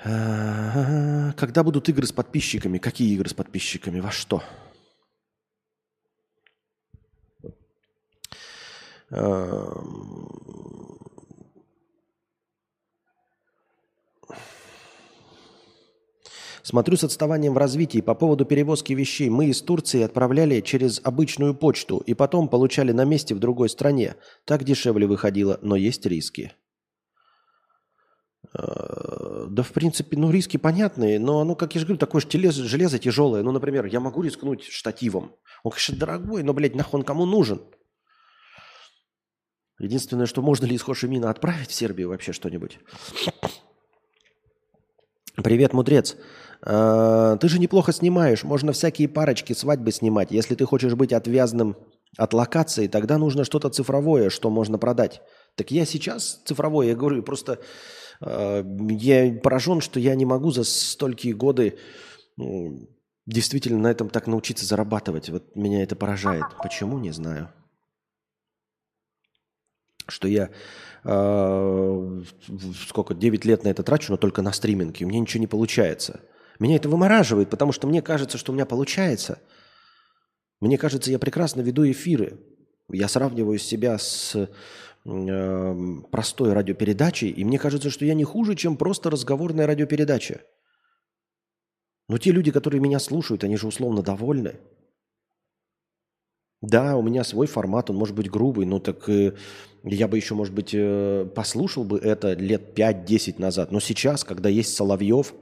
[0.04, 2.78] А, Когда будут игры с подписчиками?
[2.78, 4.00] Какие игры с подписчиками?
[4.00, 4.42] Во что?
[16.62, 19.28] Смотрю с отставанием в развитии по поводу перевозки вещей.
[19.28, 24.14] Мы из Турции отправляли через обычную почту и потом получали на месте в другой стране.
[24.44, 26.52] Так дешевле выходило, но есть риски.
[28.54, 32.28] Э, Да, в принципе, ну, риски понятные, но, ну, как я же говорю, такое же
[32.28, 33.42] телез- железо тяжелое.
[33.42, 35.34] Ну, например, я могу рискнуть штативом.
[35.64, 37.60] Он, конечно, дорогой, но, блядь, нахуй он кому нужен?
[39.80, 42.78] Единственное, что можно ли из Хошимина отправить в Сербию вообще что-нибудь?
[45.42, 46.16] Привет, мудрец.
[46.64, 48.44] Э, Ты же неплохо снимаешь.
[48.44, 50.30] Можно всякие парочки, свадьбы снимать.
[50.30, 51.76] Если ты хочешь быть отвязным
[52.16, 55.22] от локации, тогда нужно что-то цифровое, что можно продать.
[55.56, 57.58] Так я сейчас цифровое, я говорю, просто
[58.20, 61.78] э, я поражен, что я не могу за столькие годы
[62.38, 62.88] м,
[63.26, 65.30] Действительно, на этом так научиться зарабатывать.
[65.30, 66.44] Вот меня это поражает.
[66.60, 67.52] Почему, не знаю.
[70.08, 70.50] Что я
[71.04, 72.22] э,
[72.88, 75.04] сколько, 9 лет на это трачу, но только на стриминге.
[75.04, 76.20] У меня ничего не получается.
[76.62, 79.40] Меня это вымораживает, потому что мне кажется, что у меня получается.
[80.60, 82.38] Мне кажется, я прекрасно веду эфиры.
[82.88, 84.48] Я сравниваю себя с
[85.04, 85.74] э,
[86.12, 90.42] простой радиопередачей, и мне кажется, что я не хуже, чем просто разговорная радиопередача.
[92.08, 94.60] Но те люди, которые меня слушают, они же условно довольны.
[96.60, 99.34] Да, у меня свой формат, он может быть грубый, но так э,
[99.82, 103.72] я бы еще, может быть, э, послушал бы это лет 5-10 назад.
[103.72, 105.34] Но сейчас, когда есть Соловьев,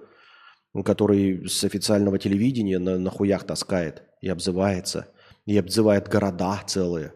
[0.84, 5.08] который с официального телевидения на, на хуях таскает и обзывается,
[5.46, 7.12] и обзывает города целые,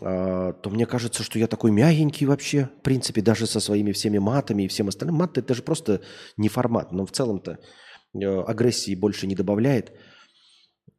[0.00, 4.18] а, то мне кажется, что я такой мягенький вообще, в принципе, даже со своими всеми
[4.18, 5.16] матами и всем остальным.
[5.16, 6.00] Мат– это же просто
[6.36, 7.58] не формат, но в целом-то
[8.14, 9.92] э, агрессии больше не добавляет.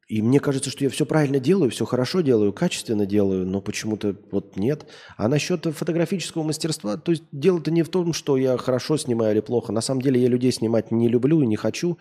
[0.06, 4.14] И мне кажется, что я все правильно делаю, все хорошо делаю, качественно делаю, но почему-то
[4.30, 4.86] вот нет.
[5.16, 9.40] А насчет фотографического мастерства, то есть дело-то не в том, что я хорошо снимаю или
[9.40, 9.72] плохо.
[9.72, 11.98] На самом деле я людей снимать не люблю и не хочу.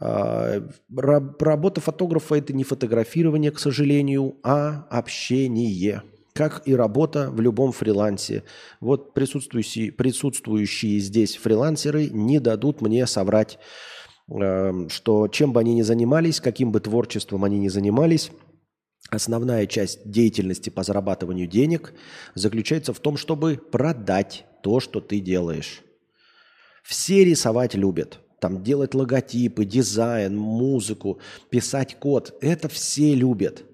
[0.00, 0.62] А,
[0.96, 6.02] работа фотографа– это не фотографирование, к сожалению, а общение.
[6.34, 8.44] Как и работа в любом фрилансе.
[8.80, 13.58] Вот присутствующие, присутствующие здесь фрилансеры не дадут мне соврать
[14.28, 18.30] что чем бы они ни занимались, каким бы творчеством они ни занимались,
[19.10, 21.94] основная часть деятельности по зарабатыванию денег
[22.34, 25.82] заключается в том, чтобы продать то, что ты делаешь.
[26.82, 28.20] Все рисовать любят.
[28.40, 31.18] Там делать логотипы, дизайн, музыку,
[31.50, 32.36] писать код.
[32.42, 33.64] Это все любят.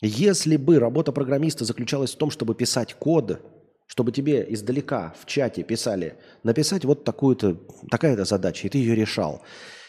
[0.00, 3.40] Если бы работа программиста заключалась в том, чтобы писать код,
[3.88, 6.14] чтобы тебе издалека в чате писали,
[6.44, 7.58] написать вот такую-то,
[7.90, 9.42] такая-то задача, и ты ее решал.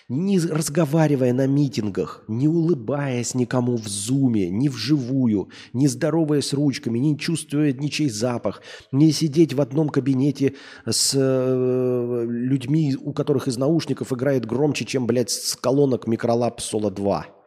[0.08, 7.16] Не разговаривая на митингах, не улыбаясь никому в зуме, ни вживую, не здороваясь ручками, не
[7.20, 10.56] чувствуя ничей запах, не сидеть в одном кабинете
[10.90, 16.90] с э, людьми, у которых из наушников играет громче, чем, блядь, с колонок микролап Соло
[16.90, 17.39] 2.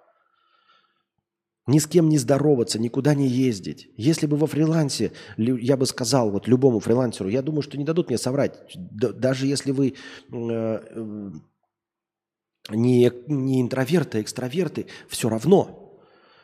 [1.66, 3.88] Ни с кем не здороваться, никуда не ездить.
[3.96, 8.08] Если бы во фрилансе, я бы сказал вот любому фрилансеру, я думаю, что не дадут
[8.08, 8.60] мне соврать.
[8.74, 9.94] Даже если вы
[10.32, 11.30] э,
[12.70, 16.00] не, не интроверты, а экстраверты, все равно.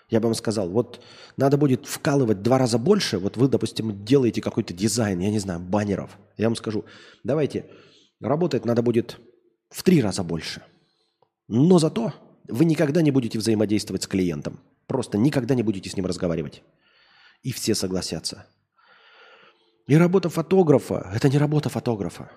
[0.08, 1.00] Я бы вам сказал, вот
[1.36, 3.18] надо будет вкалывать два раза больше.
[3.18, 6.16] Вот вы, допустим, делаете какой-то дизайн, я не знаю, баннеров.
[6.36, 6.84] Я вам скажу,
[7.24, 7.66] давайте,
[8.20, 9.18] работать надо будет
[9.68, 10.62] в три раза больше.
[11.48, 12.12] Но зато
[12.48, 14.60] вы никогда не будете взаимодействовать с клиентом.
[14.88, 16.62] Просто никогда не будете с ним разговаривать.
[17.42, 18.46] И все согласятся.
[19.86, 22.32] И работа фотографа– это не работа фотографа.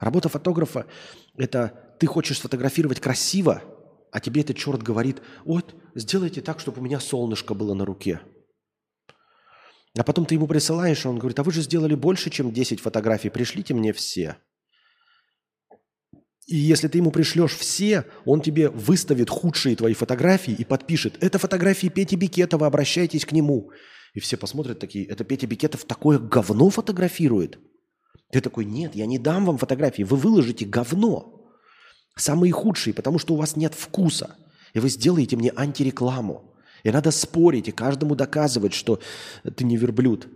[0.00, 0.86] Работа фотографа–
[1.36, 3.62] это ты хочешь сфотографировать красиво,
[4.10, 8.20] а тебе этот черт говорит, вот, сделайте так, чтобы у меня солнышко было на руке.
[9.96, 12.80] А потом ты ему присылаешь, и он говорит, а вы же сделали больше, чем 10
[12.80, 14.36] фотографий, пришлите мне все.
[16.46, 21.38] И если ты ему пришлешь все, он тебе выставит худшие твои фотографии и подпишет, это
[21.38, 23.70] фотографии Пети Бикетова, обращайтесь к нему.
[24.12, 27.58] И все посмотрят такие, это Петя Бикетов такое говно фотографирует?
[28.30, 31.46] Ты такой, нет, я не дам вам фотографии, вы выложите говно.
[32.16, 34.36] Самые худшие, потому что у вас нет вкуса.
[34.72, 36.54] И вы сделаете мне антирекламу.
[36.84, 39.00] И надо спорить и каждому доказывать, что
[39.56, 40.28] ты не верблюд.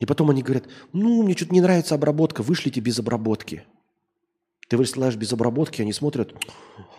[0.00, 3.64] И потом они говорят, ну, мне что-то не нравится обработка, вышлите без обработки.
[4.72, 6.32] Ты высылаешь без обработки, они смотрят,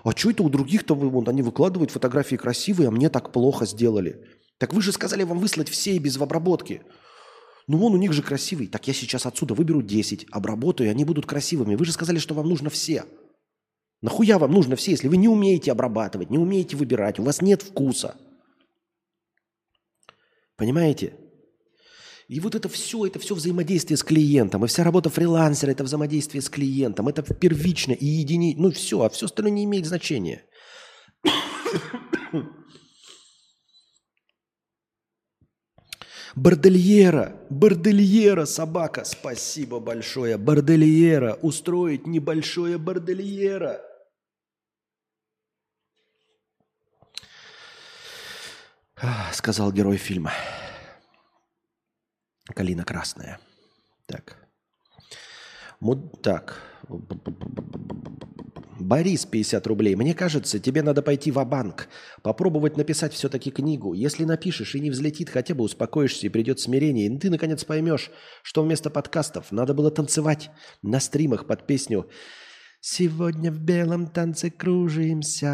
[0.04, 4.24] а что это у других-то вот, они выкладывают фотографии красивые, а мне так плохо сделали.
[4.60, 6.84] Так вы же сказали вам выслать все и без обработки.
[7.66, 8.68] Ну вон у них же красивый.
[8.68, 11.74] Так я сейчас отсюда выберу 10, обработаю, и они будут красивыми.
[11.74, 13.06] Вы же сказали, что вам нужно все.
[14.04, 17.64] Нахуя вам нужно все, если вы не умеете обрабатывать, не умеете выбирать, у вас нет
[17.64, 18.16] вкуса.
[20.58, 21.16] Понимаете?
[22.28, 24.64] И вот это все, это все взаимодействие с клиентом.
[24.64, 27.08] И вся работа фрилансера– это взаимодействие с клиентом.
[27.08, 28.56] Это первично и едини...
[28.58, 30.46] Ну все, а все остальное не имеет значения.
[36.36, 40.38] Бордельера, бордельера, собака, спасибо большое.
[40.38, 43.82] Бордельера, устроить небольшое бордельера.
[49.32, 50.32] Сказал герой фильма.
[52.46, 53.40] Калина красная.
[54.06, 54.38] Так.
[55.80, 56.22] Муд...
[56.22, 56.62] Так.
[58.80, 59.96] Борис, 50 рублей.
[59.96, 61.88] Мне кажется, тебе надо пойти в банк
[62.22, 63.94] попробовать написать все-таки книгу.
[63.94, 68.12] Если напишешь и не взлетит, хотя бы успокоишься и придет смирение, и ты наконец поймешь,
[68.42, 72.10] что вместо подкастов надо было танцевать на стримах под песню
[72.86, 75.48] Сегодня в белом танце кружимся.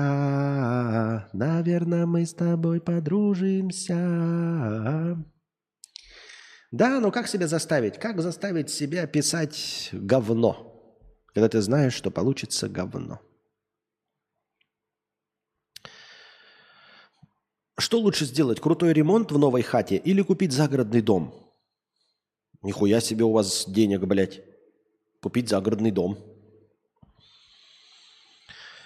[1.32, 3.94] Наверное, мы с тобой подружимся.
[6.72, 7.98] Да, но как себя заставить?
[7.98, 10.96] Как заставить себя писать говно,
[11.34, 13.20] когда ты знаешь, что получится говно?
[17.80, 18.60] Что лучше сделать?
[18.60, 21.34] Крутой ремонт в новой хате или купить загородный дом?
[22.62, 24.42] Нихуя себе у вас денег, блядь.
[25.22, 26.18] Купить загородный дом.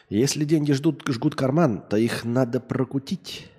[0.09, 3.49] Если деньги ждут, жгут карман, то их надо прокутить.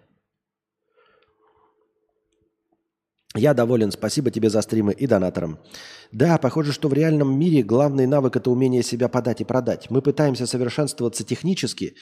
[3.36, 5.58] Я доволен, спасибо тебе за стримы и донаторам.
[6.12, 9.90] Да, похоже, что в реальном мире главный навык– это умение себя подать и продать.
[9.90, 11.96] Мы пытаемся совершенствоваться технически,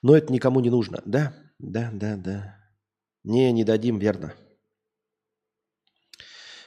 [0.00, 1.02] но это никому не нужно.
[1.04, 2.56] Да, да, да, да.
[3.22, 4.32] Не, не дадим, верно.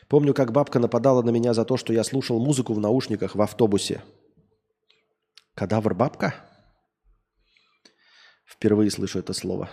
[0.08, 3.42] Помню, как бабка нападала на меня за то, что я слушал музыку в наушниках в
[3.42, 4.04] автобусе.
[5.56, 6.36] Кадавр бабка?
[8.46, 9.72] Впервые слышу это слово.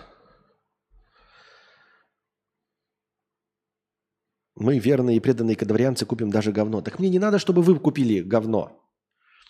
[4.59, 6.81] Мы, верные и преданные кадаврианцы, купим даже говно.
[6.81, 8.85] Так мне не надо, чтобы вы купили говно.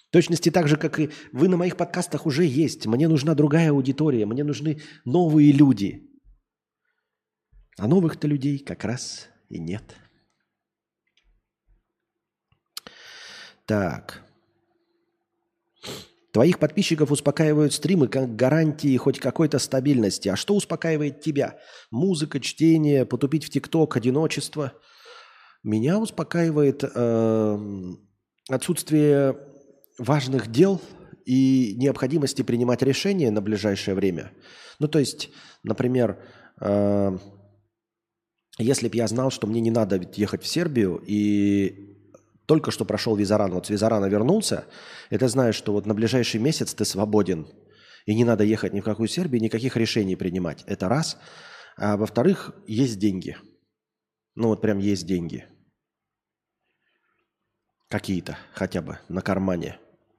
[0.07, 2.85] В точности так же, как и вы на моих подкастах уже есть.
[2.85, 6.07] Мне нужна другая аудитория, мне нужны новые люди.
[7.79, 9.83] А новых-то людей как раз и нет.
[13.65, 14.23] Так.
[16.33, 20.29] Твоих подписчиков успокаивают стримы как гарантии хоть какой-то стабильности.
[20.29, 21.57] А что успокаивает тебя?
[21.89, 24.73] Музыка, чтение, потупить в ТикТок, одиночество–
[25.63, 27.57] меня успокаивает э,
[28.49, 29.37] отсутствие
[29.97, 30.81] важных дел
[31.25, 34.31] и необходимости принимать решения на ближайшее время.
[34.79, 35.29] Ну, то есть,
[35.63, 36.17] например,
[36.61, 37.17] э,
[38.57, 41.97] если бы я знал, что мне не надо ехать в Сербию, и
[42.45, 44.65] только что прошел визаран, вот с визарана вернулся,
[45.09, 47.47] это знаешь, что вот на ближайший месяц ты свободен,
[48.05, 50.63] и не надо ехать ни в какую Сербию, никаких решений принимать.
[50.65, 51.17] Это раз.
[51.77, 53.37] А во-вторых, есть деньги–
[54.39, 55.45] ну вот прям есть деньги.
[57.89, 59.77] Какие-то хотя бы на кармане.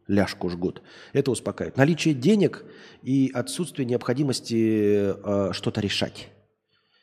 [0.08, 0.82] Ляжку жгут.
[1.12, 1.76] Это успокаивает.
[1.76, 2.64] Наличие денег
[3.02, 6.28] и отсутствие необходимости э, что-то решать.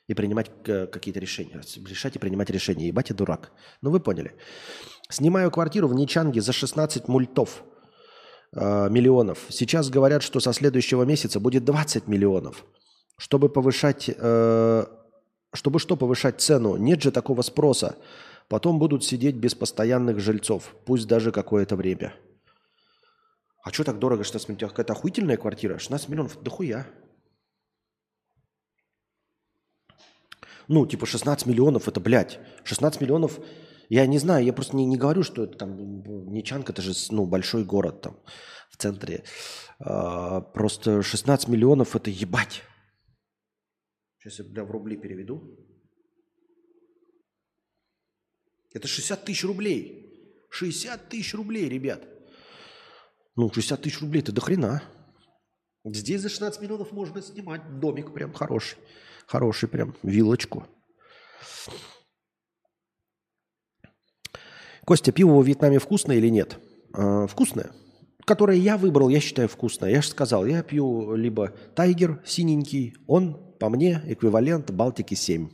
[0.08, 1.62] И принимать э, какие-то решения.
[1.88, 2.88] Решать и принимать решения.
[2.88, 3.52] Ебать, я дурак.
[3.82, 4.36] Ну вы поняли.
[5.10, 7.64] Снимаю квартиру в Ничанге за 16 мультов
[8.54, 9.46] э, миллионов.
[9.50, 12.66] Сейчас говорят, что со следующего месяца будет 20 миллионов.
[13.18, 14.86] Чтобы повышать э,
[15.58, 16.78] чтобы что повышать цену?
[16.78, 17.98] Нет же такого спроса.
[18.48, 22.14] Потом будут сидеть без постоянных жильцов, пусть даже какое-то время.
[23.64, 24.24] А что так дорого?
[24.24, 24.72] 16 миллионов?
[24.72, 25.80] Какая-то охуительная квартира?
[25.80, 26.42] 16 миллионов?
[26.42, 26.88] Да хуя.
[30.70, 33.40] Ну, типа 16 миллионов, это, блядь, 16 миллионов,
[33.90, 35.76] я не знаю, я просто не, не говорю, что это там,
[36.32, 38.18] Нечанка, это же, ну, большой город там
[38.70, 39.24] в центре.
[39.80, 42.64] А, просто 16 миллионов, это ебать.
[44.28, 45.58] Сейчас я, бля, в рубли переведу.
[48.74, 50.46] Это 60 тысяч рублей.
[50.50, 52.06] 60 тысяч рублей, ребят.
[53.38, 54.84] Ну, 60 тысяч рублей это до хрена.
[55.86, 58.78] Здесь за 16 миллионов можно снимать домик прям хороший.
[59.28, 60.68] Хороший прям, вилочку.
[64.86, 66.60] Костя, пиво во Вьетнаме вкусное или нет?
[66.94, 67.72] Э, вкусное.
[68.26, 69.90] Которое я выбрал, я считаю вкусное.
[69.90, 75.50] Я же сказал, я пью либо Тайгер синенький, он по мне, эквивалент Балтики-7.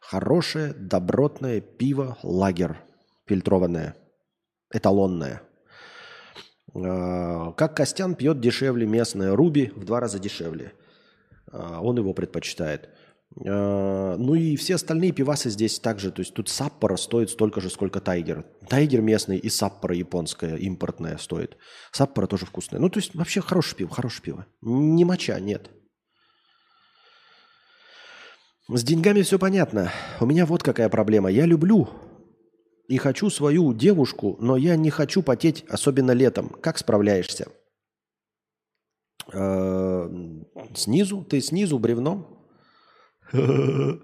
[0.00, 2.78] Хорошее, добротное пиво лагер,
[3.26, 3.94] фильтрованное,
[4.72, 5.42] эталонное.
[6.74, 10.72] А, как Костян пьет дешевле местное, Руби в два раза дешевле.
[11.50, 12.88] А, он его предпочитает.
[13.46, 16.10] А, ну и все остальные пивасы здесь также.
[16.10, 18.44] То есть тут Саппора стоит столько же, сколько Тайгер.
[18.68, 21.56] Тайгер местный и Саппора японская, импортная стоит.
[21.92, 22.80] Саппора тоже вкусная.
[22.80, 24.46] Ну то есть вообще хорошее пиво, хорошее пиво.
[24.62, 25.70] Не моча, нет.
[28.70, 29.90] С деньгами все понятно.
[30.20, 31.30] У меня вот какая проблема.
[31.30, 31.88] Я люблю
[32.86, 36.50] и хочу свою девушку, но я не хочу потеть, особенно летом.
[36.50, 37.48] Как справляешься?
[39.32, 40.08] Э,
[40.74, 41.24] снизу?
[41.24, 42.26] Ты снизу бревном?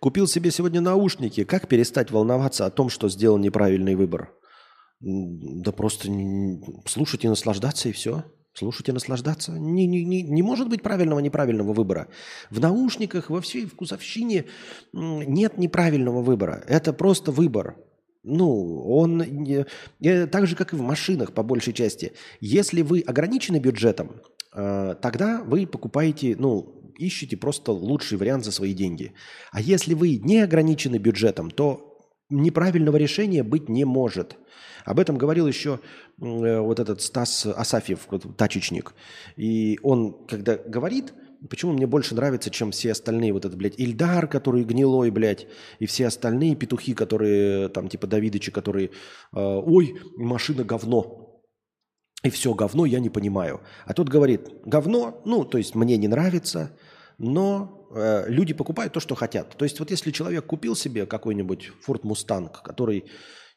[0.00, 1.42] Купил себе сегодня наушники.
[1.42, 4.32] Как перестать волноваться о том, что сделал неправильный выбор?
[5.00, 6.08] Да просто
[6.86, 8.24] слушать и наслаждаться, и все.
[8.52, 9.52] Слушать и наслаждаться.
[9.52, 12.08] Не, не, не, не может быть правильного неправильного выбора.
[12.50, 14.46] В наушниках, во всей вкусовщине
[14.92, 16.64] нет неправильного выбора.
[16.66, 17.76] Это просто выбор.
[18.22, 19.64] Ну, он не,
[20.02, 22.12] э, так же, как и в машинах, по большей части.
[22.40, 24.20] Если вы ограничены бюджетом,
[24.54, 29.14] э, тогда вы покупаете, ну, ищете просто лучший вариант за свои деньги.
[29.52, 31.98] А если вы не ограничены бюджетом, то
[32.28, 34.36] неправильного решения быть не может.
[34.84, 35.80] Об этом говорил еще
[36.20, 38.94] э, вот этот Стас Асафьев, тачечник.
[39.36, 41.12] И он, когда говорит,
[41.48, 45.46] почему мне больше нравится, чем все остальные, вот этот, блядь, Ильдар, который гнилой, блядь,
[45.78, 48.90] и все остальные петухи, которые, там, типа Давидычи, которые, э,
[49.32, 51.42] ой, машина говно,
[52.22, 53.60] и все говно я не понимаю.
[53.86, 56.76] А тот говорит, говно, ну, то есть мне не нравится,
[57.16, 59.56] но э, люди покупают то, что хотят.
[59.56, 63.06] То есть вот если человек купил себе какой-нибудь Ford Mustang, который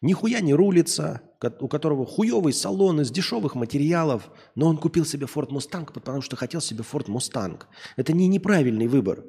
[0.03, 1.21] нихуя не рулится,
[1.59, 6.35] у которого хуевый салон из дешевых материалов, но он купил себе Ford Mustang, потому что
[6.35, 7.61] хотел себе Ford Mustang.
[7.97, 9.23] Это не неправильный выбор.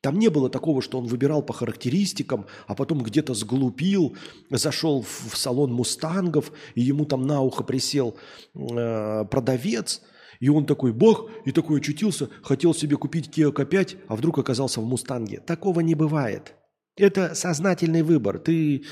[0.00, 4.16] Там не было такого, что он выбирал по характеристикам, а потом где-то сглупил,
[4.50, 8.16] зашел в в салон мустангов, и ему там на ухо присел
[8.54, 10.02] э, продавец,
[10.38, 14.80] и он такой, бог, и такой очутился, хотел себе купить Kia K5, а вдруг оказался
[14.80, 15.40] в мустанге.
[15.40, 16.54] Такого не бывает.
[16.96, 18.38] Это сознательный выбор.
[18.38, 18.84] Ты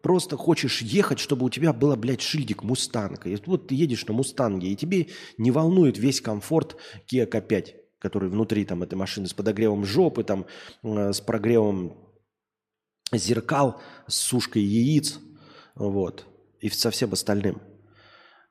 [0.00, 3.26] просто хочешь ехать, чтобы у тебя было, блядь, шильдик Мустанг.
[3.26, 6.76] И вот ты едешь на Мустанге, и тебе не волнует весь комфорт
[7.10, 10.46] Kia K5, который внутри там этой машины с подогревом жопы, там,
[10.82, 11.94] э, с прогревом
[13.12, 15.18] зеркал, с сушкой яиц,
[15.74, 16.26] вот,
[16.60, 17.60] и со всем остальным.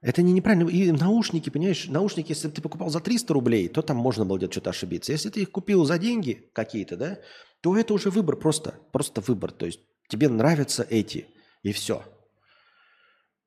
[0.01, 0.67] Это не неправильно.
[0.69, 4.53] И наушники, понимаешь, наушники, если ты покупал за 300 рублей, то там можно было где-то
[4.53, 5.11] что-то ошибиться.
[5.11, 7.19] Если ты их купил за деньги какие-то, да,
[7.61, 9.51] то это уже выбор просто, просто выбор.
[9.51, 11.27] То есть тебе нравятся эти,
[11.63, 12.03] и все.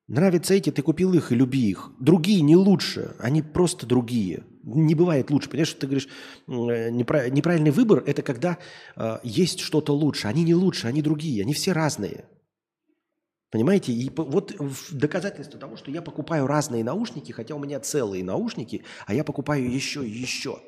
[0.07, 1.91] Нравятся эти, ты купил их и люби их.
[1.99, 4.43] Другие не лучше, они просто другие.
[4.63, 5.49] Не бывает лучше.
[5.49, 6.07] Понимаешь, ты говоришь,
[6.47, 8.59] э, непра- неправильный выбор– это когда
[8.95, 10.27] э, есть что-то лучше.
[10.27, 12.25] Они не лучше, они другие, они все разные.
[13.49, 13.93] Понимаете?
[13.93, 14.53] И вот
[14.91, 19.71] доказательство того, что я покупаю разные наушники, хотя у меня целые наушники, а я покупаю
[19.71, 20.59] еще и еще.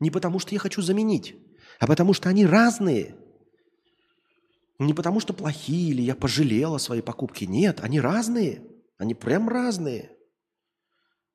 [0.00, 1.36] Не потому, что я хочу заменить,
[1.82, 3.16] а потому, что они разные.
[4.78, 7.46] Не потому, что плохие или я пожалел о своей покупке.
[7.46, 8.62] Нет, они разные.
[8.98, 10.12] Они прям разные.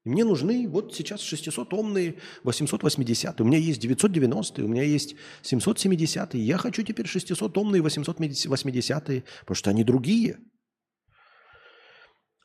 [0.05, 3.41] Мне нужны вот сейчас 600-омные 880.
[3.41, 6.35] У меня есть 990, у меня есть 770.
[6.35, 10.37] Я хочу теперь 600-омные 880, потому что они другие.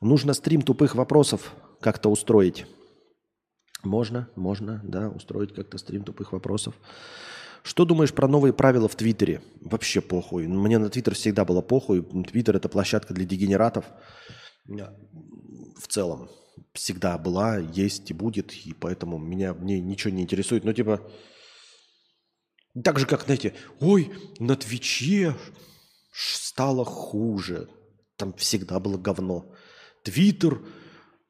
[0.01, 2.65] Нужно стрим тупых вопросов как-то устроить.
[3.81, 6.75] Можно, можно, да, устроить как-то стрим тупых вопросов.
[7.63, 9.41] Что думаешь про новые правила в Твиттере?
[9.61, 10.47] Вообще похуй.
[10.47, 12.03] Мне на Твиттер всегда было похуй.
[12.25, 13.85] Твиттер– это площадка для дегенератов.
[14.67, 16.29] В целом.
[16.73, 18.51] Всегда была, есть и будет.
[18.51, 20.65] И поэтому меня, мне ничего не интересует.
[20.65, 21.09] Ну, типа,
[22.83, 25.33] так же, как, знаете, ой, на Твиче
[26.11, 27.69] стало хуже.
[28.17, 29.53] Там всегда было говно.
[30.03, 30.61] Твиттер,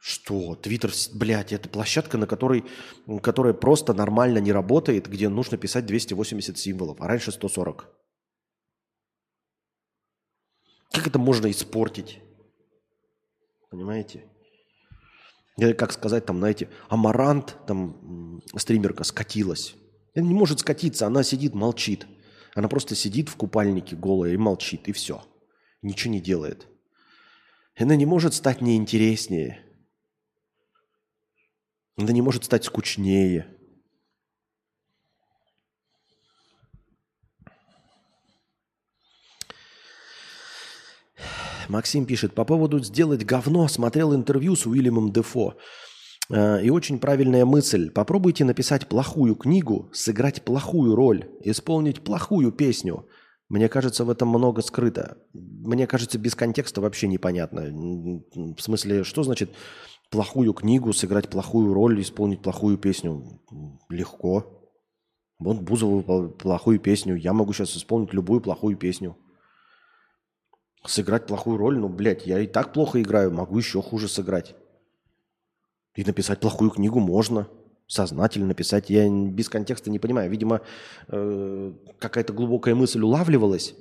[0.05, 0.55] что?
[0.55, 2.65] Твиттер, блядь, это площадка, на которой,
[3.21, 7.87] которая просто нормально не работает, где нужно писать 280 символов, а раньше 140.
[10.91, 12.19] Как это можно испортить?
[13.71, 14.25] Понимаете?
[15.55, 19.73] Или как сказать, там, знаете, Амарант, там, стримерка, скатилась.
[20.15, 22.07] Она не может скатиться, она сидит, молчит.
[22.55, 25.23] Она просто сидит в купальнике голая и молчит, и все.
[25.81, 26.67] Ничего не делает.
[27.77, 29.63] Она не может стать неинтереснее.
[31.97, 33.47] Она не может стать скучнее.
[41.69, 45.55] Максим пишет, по поводу «сделать говно» смотрел интервью с Уильямом Дефо.
[46.29, 47.89] Э, И очень правильная мысль.
[47.89, 53.07] Попробуйте написать плохую книгу, сыграть плохую роль, исполнить плохую песню.
[53.49, 55.17] Мне кажется, в этом много скрыто.
[55.33, 57.61] Мне кажется, без контекста вообще непонятно.
[58.55, 59.51] В смысле, что значит
[60.13, 63.41] плохую книгу, сыграть плохую роль, исполнить плохую песню?
[63.89, 64.45] Легко.
[65.39, 67.15] Вот Бузов выпал плохую песню.
[67.15, 69.17] Я могу сейчас исполнить любую плохую песню.
[70.85, 74.55] Сыграть плохую роль, ну, блядь, я и так плохо играю, могу еще хуже сыграть.
[75.95, 77.47] И написать плохую книгу можно.
[77.87, 78.91] Сознательно написать.
[78.91, 80.29] Я без контекста не понимаю.
[80.29, 80.61] Видимо,
[81.07, 83.73] э, какая-то глубокая мысль улавливалась,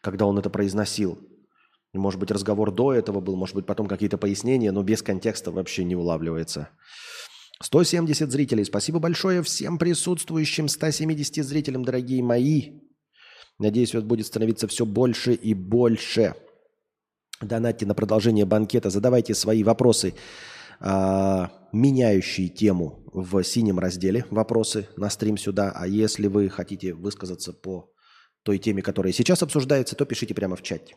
[0.00, 1.18] когда он это произносил.
[1.94, 5.84] Может быть, разговор до этого был, может быть, потом какие-то пояснения, но без контекста вообще
[5.84, 6.70] не улавливается.
[7.60, 8.64] 170 зрителей.
[8.64, 12.80] Спасибо большое всем присутствующим 170 зрителям, дорогие мои.
[13.58, 16.34] Надеюсь, вас будет становиться все больше и больше.
[17.40, 20.14] Донатьте на продолжение банкета, задавайте свои вопросы,
[20.80, 25.72] а, меняющие тему в синем разделе «Вопросы» на стрим сюда.
[25.74, 27.92] А если вы хотите высказаться по
[28.42, 30.96] той теме, которая сейчас обсуждается, то пишите прямо в чате.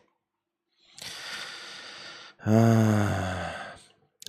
[2.46, 3.46] А,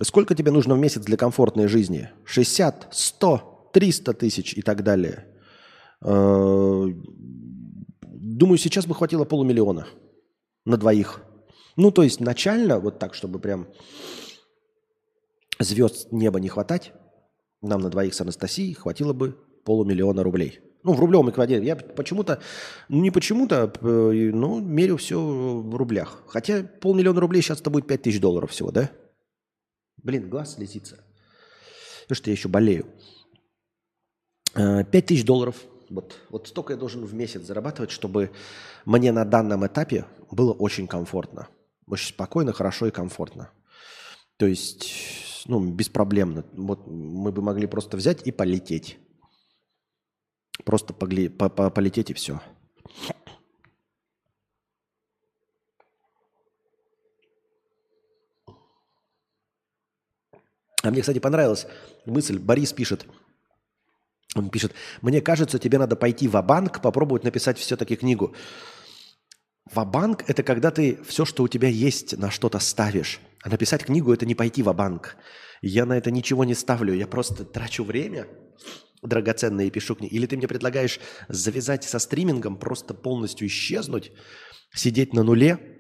[0.01, 2.09] Сколько тебе нужно в месяц для комфортной жизни?
[2.25, 5.25] 60, 100, 300 тысяч и так далее.
[6.01, 6.87] Э,
[8.03, 9.87] Думаю, сейчас бы хватило полумиллиона
[10.65, 11.23] на двоих.
[11.75, 13.67] Ну, то есть начально, вот так, чтобы прям
[15.59, 16.93] звезд неба не хватать,
[17.61, 20.59] нам на двоих с Анастасией хватило бы полумиллиона рублей.
[20.87, 21.67] Ну, в рублевом эквиваленте.
[21.67, 22.39] Я почему-то,
[22.87, 26.23] ну не почему-то, э, ну, мерю все в рублях.
[26.27, 28.89] Хотя полмиллиона рублей сейчас это будет 5 тысяч долларов всего, да?
[30.01, 31.03] Блин, глаз слезится.
[32.03, 32.85] Потому что я еще болею.
[34.53, 35.57] 5 тысяч долларов.
[35.89, 38.31] Вот, вот столько я должен в месяц зарабатывать, чтобы
[38.85, 41.49] мне на данном этапе было очень комфортно.
[41.85, 43.49] Очень спокойно, хорошо и комфортно.
[44.37, 46.45] То есть, ну, беспроблемно.
[46.53, 48.97] Вот мы бы могли просто взять и полететь.
[50.65, 52.41] Просто погли- по- по- полететь и все.
[60.83, 61.67] А мне, кстати, понравилась
[62.05, 62.39] мысль.
[62.39, 63.05] Борис пишет.
[64.35, 68.35] Он пишет, мне кажется, тебе надо пойти в банк попробовать написать все-таки книгу.
[69.73, 73.19] Ва-банк– это когда ты все, что у тебя есть, на что-то ставишь.
[73.43, 75.17] А написать книгу– это не пойти в банк
[75.61, 76.93] Я на это ничего не ставлю.
[76.93, 78.27] Я просто трачу время
[79.01, 80.13] драгоценное и пишу книги.
[80.13, 84.11] Или ты мне предлагаешь завязать со стримингом, просто полностью исчезнуть,
[84.73, 85.77] сидеть на нуле,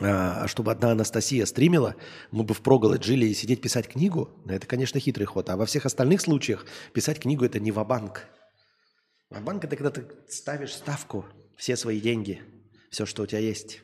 [0.00, 1.96] а, чтобы одна Анастасия стримила,
[2.30, 5.48] мы бы впроголодь жили и сидеть писать книгу, ну, это, конечно, хитрый ход.
[5.50, 8.26] А во всех остальных случаях писать книгу– это не ва-банк.
[9.30, 11.24] Ва-банк– это когда ты ставишь ставку,
[11.56, 12.42] все свои деньги,
[12.90, 13.82] все, что у тебя есть.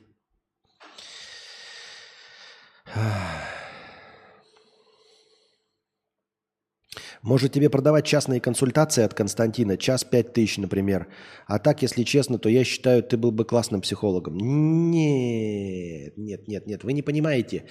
[7.23, 11.09] Может тебе продавать частные консультации от Константина, час пять тысяч, например.
[11.47, 14.39] А так, если честно, то я считаю, ты был бы классным психологом.
[14.39, 17.65] Нет, нет, нет, нет, вы не понимаете.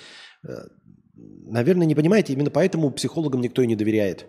[0.48, 0.68] Э,
[1.52, 4.28] Наверное, не понимаете, именно поэтому психологам никто и не доверяет.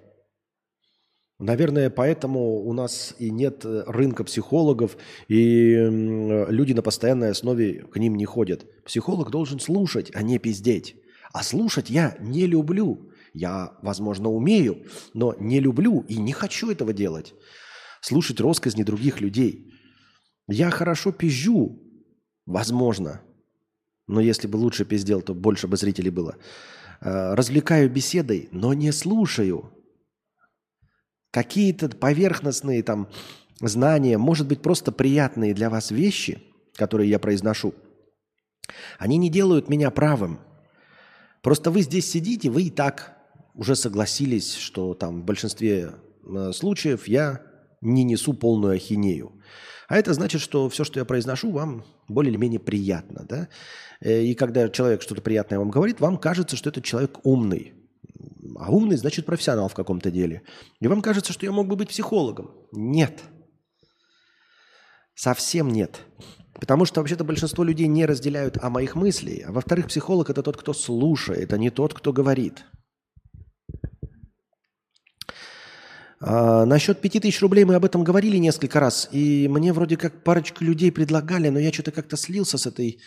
[1.39, 4.97] Наверное, поэтому у нас и нет э, рынка психологов,
[5.29, 8.67] и м, люди на постоянной основе к ним не ходят.
[8.85, 10.97] Психолог должен слушать, а не пиздеть.
[11.33, 13.10] А слушать я не люблю.
[13.33, 17.35] Я, возможно, умею, но не люблю и не хочу этого делать.
[18.01, 19.73] Слушать россказни других людей.
[20.49, 21.81] Я хорошо пизжу,
[22.47, 23.23] возможно,
[24.11, 26.37] но если бы лучше пиздел, то больше бы зрителей было.
[27.01, 29.73] Э, Развлекаю беседой, но не слушаю.
[31.31, 33.09] Какие-то поверхностные там
[33.61, 36.43] знания, может быть, просто приятные для вас вещи,
[36.75, 37.73] которые я произношу,
[38.99, 40.41] они не делают меня правым.
[41.43, 43.17] Просто вы здесь сидите, вы и так
[43.61, 45.93] уже согласились, что там в большинстве
[46.25, 47.43] э, случаев я
[47.83, 49.33] не несу полную ахинею.
[49.87, 53.27] А это значит, что все, что я произношу, вам более или менее приятно.
[53.29, 53.49] Да?
[54.01, 57.75] Э, И когда человек что-то приятное вам говорит, вам кажется, что этот человек умный.
[58.57, 60.41] А умный значит профессионал в каком-то деле.
[60.81, 62.51] И вам кажется, что я мог бы быть психологом.
[62.73, 63.21] Нет.
[65.15, 66.01] Совсем нет.
[66.55, 69.45] Потому что вообще-то большинство людей не разделяют о моих мыслей.
[69.47, 72.65] А во-вторых, психолог– это тот, кто слушает, а не тот, кто говорит.
[76.23, 79.09] А, насчет 5000 рублей мы об этом говорили несколько раз.
[79.11, 83.01] И мне вроде как парочку людей предлагали, но я что-то как-то слился с этой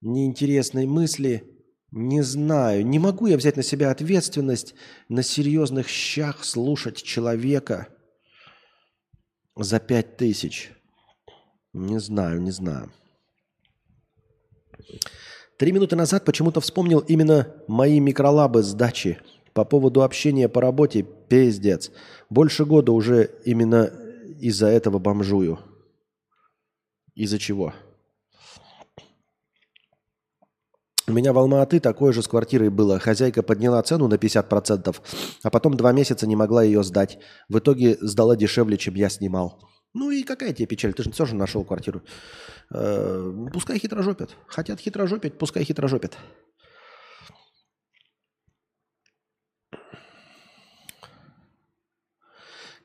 [0.00, 1.50] неинтересной мысли.
[1.90, 2.86] Не знаю.
[2.86, 4.74] Не могу я взять на себя ответственность
[5.08, 7.88] на серьезных щах слушать человека
[9.56, 10.72] за 5000.
[11.72, 12.92] Не знаю, не знаю.
[15.58, 19.18] Три минуты назад почему-то вспомнил именно мои микролабы с дачи.
[19.54, 21.92] По поводу общения по работе пиздец.
[22.28, 23.84] Больше года уже именно
[24.40, 25.58] из-за этого бомжую.
[27.14, 27.72] Из-за чего?
[31.06, 32.98] У меня в Алма-Аты такое же с квартирой было.
[32.98, 34.96] Хозяйка подняла цену на 50%,
[35.42, 37.18] а потом два месяца не могла ее сдать.
[37.48, 39.60] В итоге сдала дешевле, чем я снимал.
[39.92, 40.94] Ну и какая тебе печаль?
[40.94, 42.02] Ты же тоже нашел квартиру.
[42.72, 44.30] Э, пускай хитрожопят.
[44.48, 46.16] Хотят хитрожопить, пускай хитрожопят.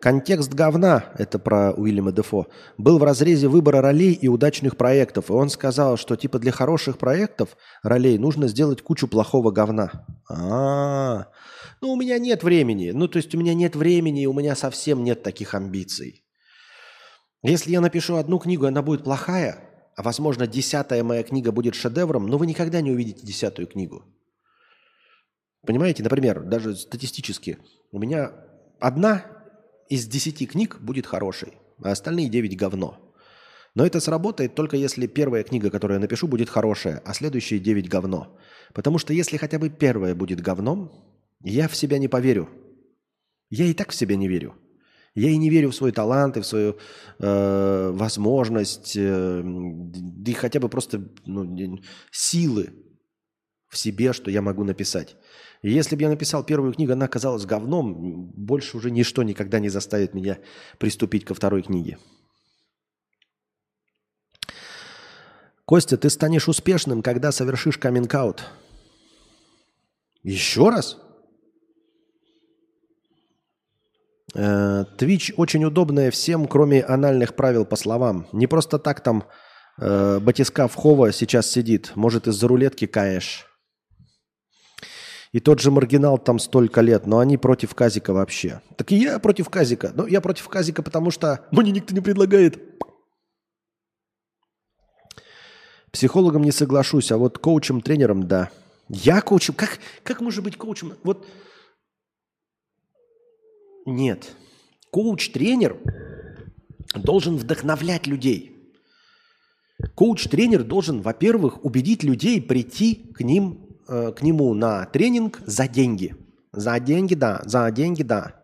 [0.02, 2.48] Контекст говна, это про Уильяма Дефо,
[2.78, 5.30] был в разрезе выбора ролей и удачных проектов.
[5.30, 10.06] И он сказал, что типа для хороших проектов ролей нужно сделать кучу плохого говна.
[10.30, 11.28] А,
[11.82, 12.92] ну у меня нет времени.
[12.92, 16.24] Ну то есть у меня нет времени, и у меня совсем нет таких амбиций.
[17.44, 19.60] Если я напишу одну книгу, она будет плохая,
[19.98, 24.06] а возможно десятая моя книга будет шедевром, но вы никогда не увидите десятую книгу.
[25.68, 27.58] Понимаете, например, даже статистически,
[27.92, 28.32] у меня
[28.80, 29.39] одна
[29.90, 31.54] из десяти книг будет хорошей,
[31.84, 32.98] а остальные девять говно.
[33.76, 37.90] Но это сработает только если первая книга, которую я напишу, будет хорошая, а следующие девять
[37.90, 38.38] говно.
[38.74, 40.92] Потому что если хотя бы первая будет говном,
[41.44, 42.50] я в себя не поверю.
[43.50, 44.56] Я и так в себя не верю.
[45.16, 46.78] Я и не верю в свой талант и в свою
[47.20, 49.44] э, возможность, э,
[50.26, 51.80] и хотя бы просто ну,
[52.12, 52.70] силы
[53.68, 55.16] в себе, что я могу написать.
[55.62, 59.70] И если бы я написал первую книгу, она оказалась говном, больше уже ничто никогда не
[59.70, 60.40] заставит меня
[60.78, 61.98] приступить ко второй книге.
[65.66, 68.44] Костя, ты станешь успешным, когда совершишь каминг-аут.
[70.24, 70.98] Еще раз?
[74.34, 78.28] Э, Twitch очень удобная всем, кроме анальных правил по словам.
[78.32, 79.26] Не просто так там
[79.78, 81.92] э, батискаф Хова сейчас сидит.
[81.96, 83.49] Может, из-за рулетки каешь.
[85.32, 88.62] И тот же маргинал там столько лет, но они против Казика вообще.
[88.78, 89.92] Так и я против Казика.
[89.94, 92.60] Но я против Казика, потому что мне никто не предлагает.
[95.92, 98.50] Психологом не соглашусь, а вот коучем, тренером, да.
[98.88, 99.54] Я коучем?
[99.54, 100.94] Как, как может быть коучем?
[101.04, 101.28] Вот
[103.86, 104.36] нет.
[104.92, 105.78] Коуч-тренер
[106.96, 108.74] должен вдохновлять людей.
[109.96, 116.16] Коуч-тренер должен, во-первых, убедить людей прийти к, ним, э, к нему на тренинг за деньги.
[116.52, 117.42] За деньги, да.
[117.46, 118.40] За деньги, да.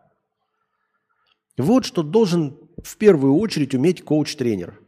[1.58, 4.80] Вот что должен в первую очередь уметь коуч-тренер.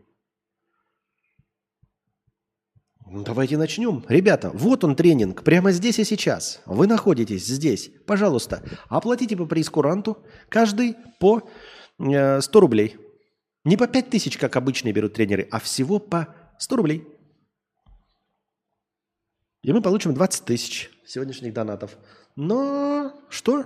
[3.09, 4.03] Ну, Давайте начнем.
[4.09, 6.61] Ребята, вот он тренинг, прямо здесь и сейчас.
[6.65, 7.89] Вы находитесь здесь.
[8.05, 10.17] Пожалуйста, оплатите по прейскуранту,
[10.49, 11.47] каждый по
[11.99, 12.97] э, 100 рублей.
[13.63, 17.07] Не по 5 тысяч, как обычные берут тренеры, а всего по 100 рублей.
[19.68, 21.98] И мы получим 20 тысяч сегодняшних донатов.
[22.38, 23.65] Но что?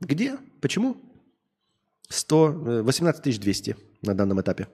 [0.00, 0.38] Где?
[0.60, 0.96] Почему?
[2.08, 4.66] 100, э, 18 200 на данном этапе.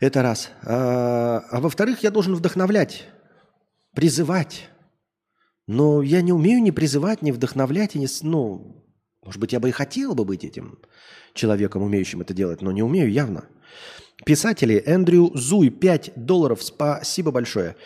[0.00, 0.50] Это раз.
[0.64, 3.08] А, а во-вторых, я должен вдохновлять,
[3.94, 4.68] призывать.
[5.66, 8.08] Но я не умею ни призывать, ни вдохновлять, и не...
[8.20, 8.84] Ну,
[9.22, 10.78] может быть, я бы и хотел бы быть этим
[11.32, 13.48] человеком, умеющим это делать, но не умею явно.
[14.24, 17.76] Писатели Эндрю Зуй, 5 долларов, спасибо большое.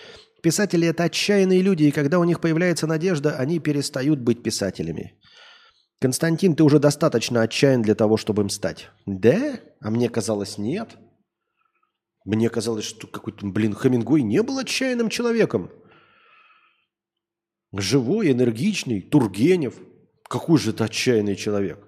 [0.43, 5.15] Писатели– это отчаянные люди, и когда у них появляется надежда, они перестают быть писателями.
[6.01, 8.89] Константин, ты уже достаточно отчаян для того, чтобы им стать.
[9.05, 9.59] Да?
[9.81, 10.97] А мне казалось, нет.
[12.25, 15.73] Мне казалось, что какой-то, блин, Хемингуэй не был отчаянным человеком.
[17.73, 19.75] Живой, энергичный, Тургенев.
[20.29, 21.88] Какой же это отчаянный человек?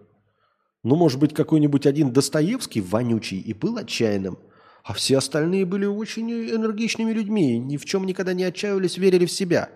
[0.83, 4.39] Ну, может быть, какой-нибудь один Достоевский, вонючий, и был отчаянным.
[4.83, 9.33] А все остальные были очень энергичными людьми, ни в чем никогда не отчаивались, верили в
[9.33, 9.71] себя.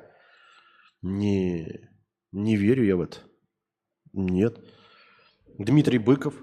[1.03, 1.91] Не,
[2.33, 3.19] не верю я в это.
[4.15, 4.59] Нет.
[5.59, 6.35] Дмитрий Быков,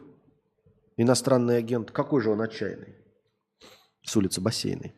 [0.96, 2.96] иностранный агент, какой же он отчаянный?
[4.04, 4.94] С улицы Бассейной.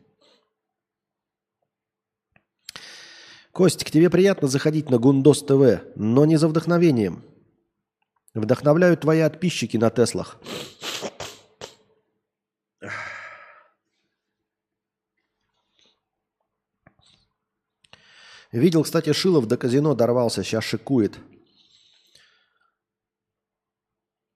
[3.52, 7.24] Костик, тебе приятно заходить на Гундос ТВ, но не за вдохновением.
[8.34, 10.40] Вдохновляют твои подписчики на Теслах.
[18.50, 21.18] Видел, кстати, Шилов до казино дорвался, сейчас шикует.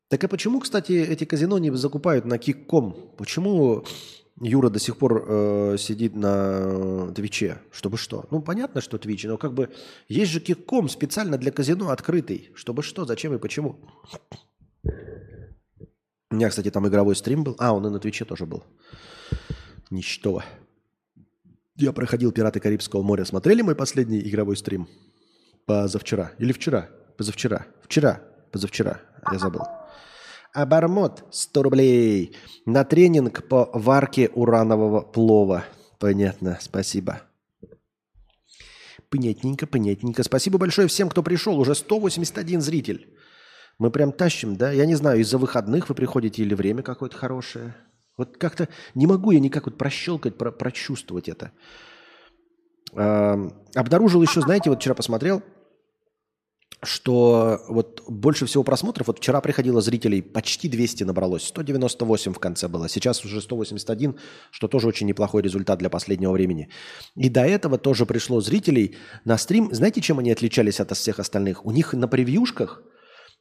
[0.08, 3.14] Так а почему, кстати, эти казино не закупают на Kick.com?
[3.16, 3.84] Почему
[4.40, 7.58] Юра до сих пор э, сидит на Twitch е?
[7.72, 8.26] Чтобы что?
[8.30, 9.70] Ну, понятно, что Twitch, но как бы
[10.08, 12.50] есть же Kick.com специально для казино открытый.
[12.54, 13.80] Чтобы что, зачем и почему?
[16.30, 17.56] У меня, кстати, там игровой стрим был.
[17.58, 18.62] А, он и на Twitch е тоже был.
[19.90, 20.42] Ничто.
[21.76, 23.24] Я проходил «Пираты Карибского моря».
[23.24, 24.88] Смотрели мой последний игровой стрим?
[25.64, 26.32] Позавчера.
[26.38, 26.88] Или вчера?
[27.16, 27.66] Позавчера.
[27.82, 28.20] Вчера.
[28.52, 29.00] Позавчера.
[29.32, 29.62] Я забыл.
[30.54, 35.64] Обормот 100 рублей на тренинг по варке уранового плова.
[35.98, 37.22] Понятно, спасибо.
[39.10, 40.22] Понятненько, понятненько.
[40.22, 41.58] Спасибо большое всем, кто пришел.
[41.58, 43.14] Уже 181 зритель.
[43.78, 44.72] Мы прям тащим, да?
[44.72, 47.74] Я не знаю, из-за выходных вы приходите или время какое-то хорошее.
[48.16, 51.52] Вот как-то не могу я никак вот прощелкать, про- прочувствовать это.
[52.94, 55.42] Ам, Обнаружил еще, знаете, вот вчера посмотрел,
[56.82, 62.68] что вот больше всего просмотров, вот вчера приходило зрителей, почти 200 набралось, 198 в конце
[62.68, 64.16] было, сейчас уже 181,
[64.50, 66.68] что тоже очень неплохой результат для последнего времени.
[67.16, 69.70] И до этого тоже пришло зрителей на стрим.
[69.72, 71.66] Знаете, чем они отличались от всех остальных?
[71.66, 72.82] У них на превьюшках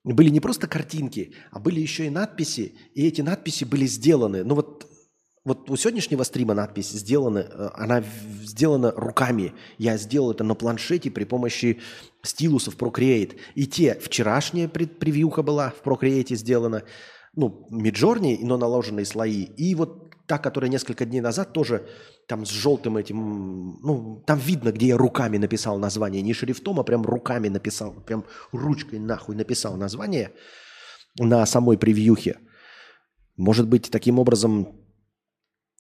[0.03, 4.43] были не просто картинки, а были еще и надписи, и эти надписи были сделаны.
[4.43, 4.87] Ну вот,
[5.47, 8.03] вот у сегодняшнего стрима надпись сделана, э, она
[8.43, 9.53] сделана руками.
[9.77, 11.79] Я сделал это на планшете при помощи
[12.21, 13.37] стилусов Procreate.
[13.55, 16.83] И те, вчерашняя превьюха была в Procreate сделана,
[17.33, 19.43] ну, Midjourney, но наложенные слои.
[19.43, 21.87] И вот та, которая несколько дней назад тоже
[22.27, 26.83] там с желтым этим, ну, там видно, где я руками написал название, не шрифтом, а
[26.83, 30.33] прям руками написал, прям ручкой нахуй написал название
[31.17, 32.37] на самой превьюхе.
[33.37, 34.86] Может быть, таким образом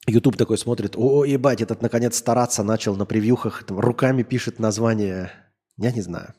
[0.07, 5.31] YouTube такой смотрит, о, ебать, этот наконец стараться начал на превьюхах, там, руками пишет название.
[5.77, 6.33] Я не знаю.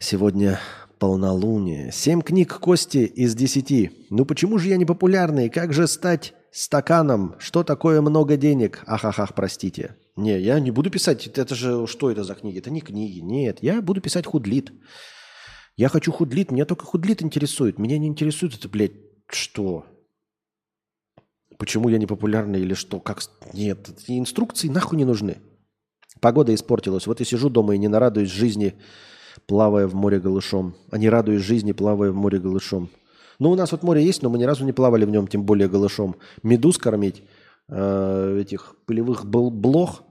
[0.00, 0.58] Сегодня
[0.98, 1.92] полнолуние.
[1.92, 4.06] Семь книг Кости из десяти.
[4.10, 5.50] Ну почему же я не популярный?
[5.50, 7.36] Как же стать стаканом?
[7.38, 8.82] Что такое много денег?
[8.86, 9.96] Ахахах, простите.
[10.16, 11.26] Не, я не буду писать.
[11.26, 12.58] Это же что это за книги?
[12.58, 13.20] Это не книги.
[13.20, 14.72] Нет, я буду писать худлит.
[15.76, 16.50] Я хочу худлит.
[16.50, 17.78] Меня только худлит интересует.
[17.78, 18.92] Меня не интересует это, блядь,
[19.28, 19.86] что?
[21.60, 23.00] Почему я не популярный или что?
[23.00, 23.20] Как?
[23.52, 25.36] Нет, инструкции нахуй не нужны.
[26.20, 27.06] Погода испортилась.
[27.06, 28.76] Вот я сижу дома и не нарадуюсь жизни,
[29.44, 30.74] плавая в море голышом.
[30.90, 32.88] А не радуюсь жизни, плавая в море голышом.
[33.38, 35.44] Ну, у нас вот море есть, но мы ни разу не плавали в нем, тем
[35.44, 36.16] более голышом.
[36.42, 37.22] Медуз кормить,
[37.68, 40.02] э, этих пылевых бл- блох.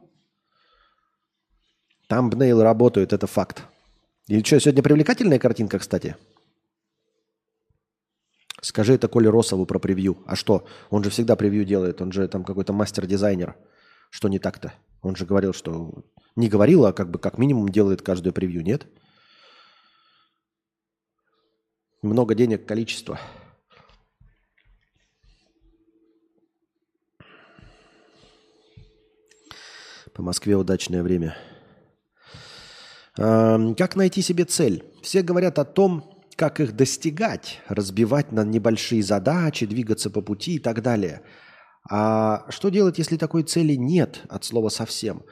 [2.07, 3.63] Там бнейл работают, это факт.
[4.27, 6.15] И что, сегодня привлекательная картинка, кстати?
[8.61, 10.17] Скажи это Коле Росову про превью.
[10.25, 10.67] А что?
[10.89, 12.01] Он же всегда превью делает.
[12.01, 13.55] Он же там какой-то мастер-дизайнер.
[14.09, 14.73] Что не так-то?
[15.01, 16.05] Он же говорил, что...
[16.35, 18.87] Не говорил, а как бы как минимум делает каждую превью, нет?
[22.01, 23.19] Много денег, количество.
[30.13, 31.37] По Москве удачное время.
[33.17, 34.83] Ам, Как найти себе цель?
[35.01, 40.59] Все говорят о том, как их достигать, разбивать на небольшие задачи, двигаться по пути и
[40.59, 41.21] так далее.
[41.91, 45.23] А что делать, если такой цели нет от слова совсем?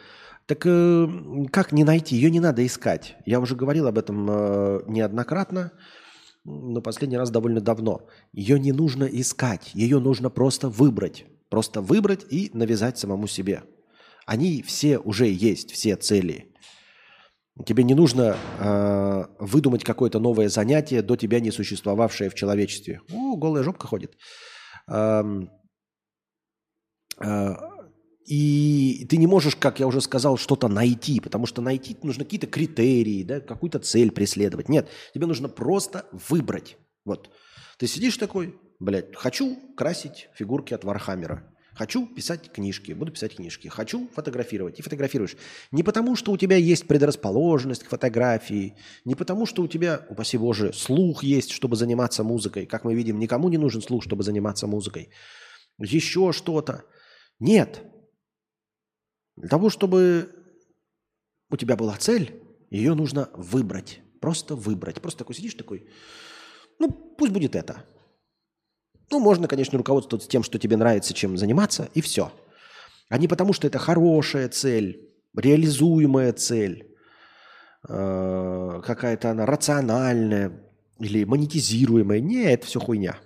[0.48, 1.08] Так э,
[1.50, 2.18] как не найти?
[2.18, 3.16] Ее не надо искать.
[3.26, 5.72] Я уже говорил об этом э, неоднократно,
[6.44, 8.02] но последний раз довольно давно.
[8.34, 11.26] Ее не нужно искать, ее нужно просто выбрать.
[11.50, 13.64] Просто выбрать и навязать самому себе.
[14.26, 16.54] Они все уже есть, все цели.
[17.66, 23.02] Тебе не нужно э, выдумать какое-то новое занятие, до тебя не существовавшее в человечестве.
[23.12, 24.16] О, голая жопка ходит.
[24.88, 25.50] Эм,
[27.20, 27.56] э,
[28.28, 32.48] и ты не можешь, как я уже сказал, что-то найти, потому что найти нужно какие-то
[32.48, 34.70] критерии, да, какую-то цель преследовать.
[34.70, 36.78] Нет, тебе нужно просто выбрать.
[37.06, 37.32] Вот.
[37.80, 41.57] Ты сидишь такой, блядь, хочу красить фигурки от Warhammer а.
[41.78, 43.68] Хочу писать книжки, буду писать книжки.
[43.68, 45.38] Хочу фотографировать и фотографируешь.
[45.72, 48.76] Не потому, что у тебя есть предрасположенность к фотографии,
[49.06, 52.66] не потому, что у тебя, упаси Боже, слух есть, чтобы заниматься музыкой.
[52.66, 55.10] Как мы видим, никому не нужен слух, чтобы заниматься музыкой.
[55.78, 56.84] Еще что-то.
[57.40, 57.84] Нет.
[59.36, 60.32] Для того, чтобы
[61.52, 62.42] у тебя была цель,
[62.72, 64.00] ее нужно выбрать.
[64.20, 65.00] Просто выбрать.
[65.00, 65.88] Просто такой сидишь такой,
[66.80, 67.86] ну, пусть будет это.
[69.10, 72.32] Ну, можно, конечно, руководствоваться тем, что тебе нравится, чем заниматься, и все.
[73.10, 76.94] А не потому, что это хорошая цель, реализуемая цель,
[77.88, 80.52] э, какая-то она рациональная
[81.00, 82.20] или монетизируемая.
[82.20, 83.18] Не, это все хуйня.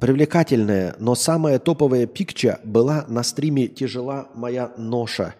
[0.00, 5.34] Привлекательная, но самая топовая пикча была на стриме «Тяжела моя ноша».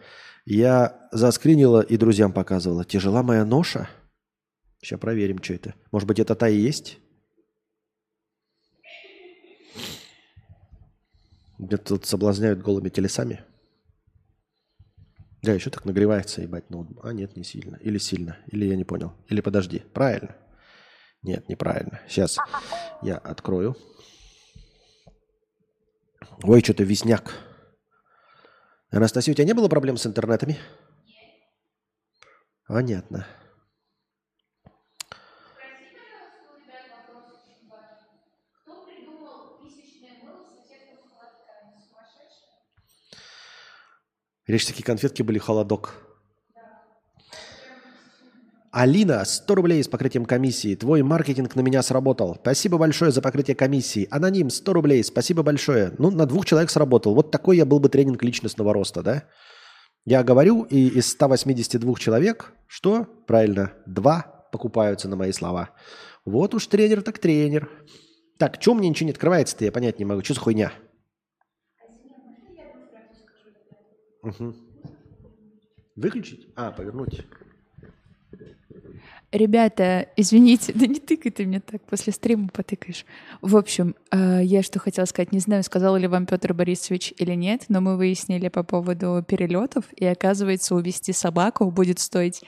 [0.44, 2.84] Я заскринила и друзьям показывала.
[2.84, 3.88] «Тяжела моя ноша»?
[4.80, 5.74] Сейчас проверим, что это.
[5.92, 6.98] Может быть, это та и есть?
[11.58, 13.44] Меня тут соблазняют голыми телесами.
[15.42, 16.88] Да, еще так нагревается, ебать, ноут.
[17.02, 17.76] А, нет, не сильно.
[17.76, 18.38] Или сильно.
[18.46, 19.12] Или я не понял.
[19.28, 19.80] Или подожди.
[19.92, 20.36] Правильно?
[21.22, 22.00] Нет, неправильно.
[22.08, 22.38] Сейчас
[23.02, 23.76] я открою.
[26.42, 27.34] Ой, что-то весняк.
[28.90, 30.58] Анастасия, у тебя не было проблем с интернетами?
[32.66, 33.26] Понятно.
[44.50, 45.94] Речь такие конфетки были холодок.
[48.72, 50.74] Алина, 100 рублей с покрытием комиссии.
[50.74, 52.36] Твой маркетинг на меня сработал.
[52.40, 54.08] Спасибо большое за покрытие комиссии.
[54.10, 55.04] Аноним, 100 рублей.
[55.04, 55.92] Спасибо большое.
[55.98, 57.14] Ну, на двух человек сработал.
[57.14, 59.24] Вот такой я был бы тренинг личностного роста, да?
[60.04, 63.06] Я говорю, и из 182 человек, что?
[63.28, 65.70] Правильно, два покупаются на мои слова.
[66.24, 67.70] Вот уж тренер так тренер.
[68.36, 70.24] Так, чем мне ничего не открывается-то, я понять не могу.
[70.24, 70.72] Что за хуйня?
[74.22, 74.54] Мгм.
[75.96, 76.48] Выключить?
[76.56, 77.24] А, повернуть.
[79.32, 83.04] Ребята, извините, да не тыкай ты мне так, после стрима потыкаешь.
[83.40, 87.34] В общем, э, я что хотела сказать, не знаю, сказал ли вам Петр Борисович или
[87.34, 92.42] нет, но мы выяснили по поводу перелетов, и оказывается, увести собаку будет стоить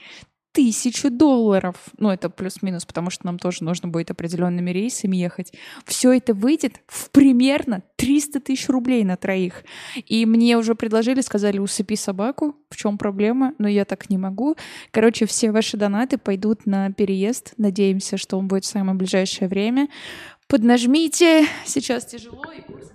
[0.53, 1.75] тысячу долларов.
[1.97, 5.51] Ну, это плюс-минус, потому что нам тоже нужно будет определенными рейсами ехать.
[5.85, 9.63] Все это выйдет в примерно 300 тысяч рублей на троих.
[10.05, 12.55] И мне уже предложили, сказали, усыпи собаку.
[12.69, 13.53] В чем проблема?
[13.57, 14.55] Но я так не могу.
[14.91, 17.53] Короче, все ваши донаты пойдут на переезд.
[17.57, 19.89] Надеемся, что он будет в самое ближайшее время.
[20.47, 21.47] Поднажмите.
[21.65, 22.93] Сейчас тяжело и курс.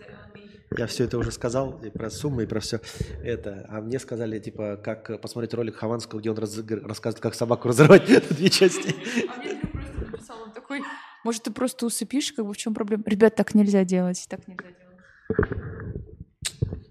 [0.77, 2.81] Я все это уже сказал, и про суммы, и про все
[3.23, 3.67] это.
[3.71, 8.09] А мне сказали, типа, как посмотреть ролик Хованского, где он раз- рассказывает, как собаку разорвать
[8.09, 8.95] на две части.
[9.29, 10.83] А мне просто написал, он такой,
[11.25, 13.03] может, ты просто усыпишь, как бы в чем проблема?
[13.07, 14.79] Ребят, так нельзя делать, так нельзя делать.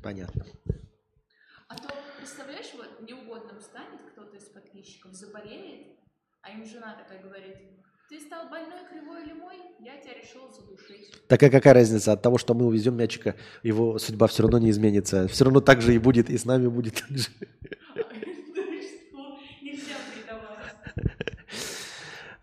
[0.01, 0.45] Понятно.
[1.67, 5.87] А то, представляешь, вот неугодным станет кто-то из подписчиков, заболеет,
[6.41, 7.57] а им жена такая говорит,
[8.09, 11.27] ты стал больной, кривой или мой, я тебя решила задушить.
[11.27, 15.27] Такая какая разница от того, что мы увезем мячика, его судьба все равно не изменится.
[15.27, 17.27] Все равно так же и будет, и с нами будет так же.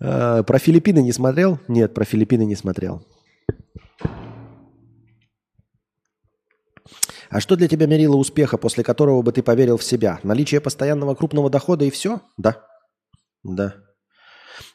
[0.00, 1.60] А, Про Филиппины не смотрел?
[1.66, 3.06] Нет, про Филиппины не смотрел.
[7.30, 10.20] А что для тебя мерило успеха, после которого бы ты поверил в себя?
[10.22, 12.20] Наличие постоянного крупного дохода и все?
[12.36, 12.66] Да.
[13.42, 13.83] Да.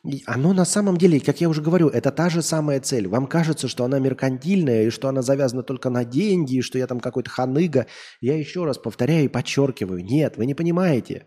[0.06, 3.08] И оно на самом деле, как я уже говорю, это та же самая цель.
[3.08, 6.88] Вам кажется, что она меркантильная, и что она завязана только на деньги, и что я
[6.88, 7.88] там какой-то ханыга.
[8.22, 10.04] Я еще раз повторяю и подчеркиваю.
[10.04, 11.26] Нет, вы не понимаете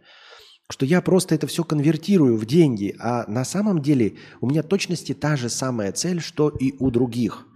[0.70, 5.12] что я просто это все конвертирую в деньги, а на самом деле у меня точности
[5.12, 7.46] та же самая цель, что и у других.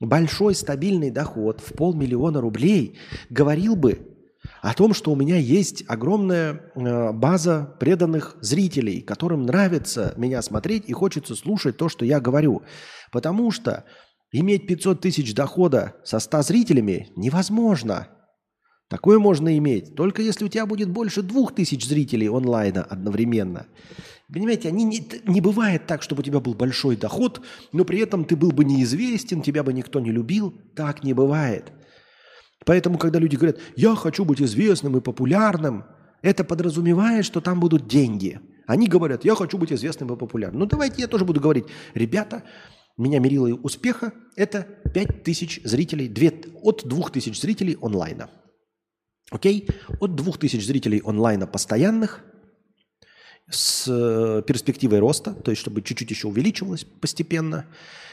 [0.00, 2.98] Большой стабильный доход в полмиллиона рублей
[3.30, 4.15] говорил бы
[4.62, 10.84] о том, что у меня есть огромная э, база преданных зрителей, которым нравится меня смотреть
[10.88, 12.62] и хочется слушать то, что я говорю.
[13.12, 13.84] Потому что
[14.32, 18.08] иметь 500 тысяч дохода со 100 зрителями невозможно.
[18.88, 23.66] Такое можно иметь, только если у тебя будет больше двух тысяч зрителей онлайна одновременно.
[24.32, 27.40] Понимаете, они не, не бывает так, чтобы у тебя был большой доход,
[27.72, 30.52] но при этом ты был бы неизвестен, тебя бы никто не любил.
[30.74, 31.72] Так не бывает.
[32.64, 35.84] Поэтому, когда люди говорят, я хочу быть известным и популярным,
[36.22, 38.40] это подразумевает, что там будут деньги.
[38.66, 40.60] Они говорят, я хочу быть известным и популярным.
[40.60, 42.42] Ну давайте я тоже буду говорить, ребята,
[42.96, 48.30] меня мерило успеха– это 5000 зрителей, 2, от 2000 зрителей онлайна.
[49.30, 49.68] Окей?
[50.00, 52.24] От 2000 зрителей онлайна постоянных
[53.50, 57.66] с э, перспективой роста, то есть чтобы чуть-чуть еще увеличивалось постепенно.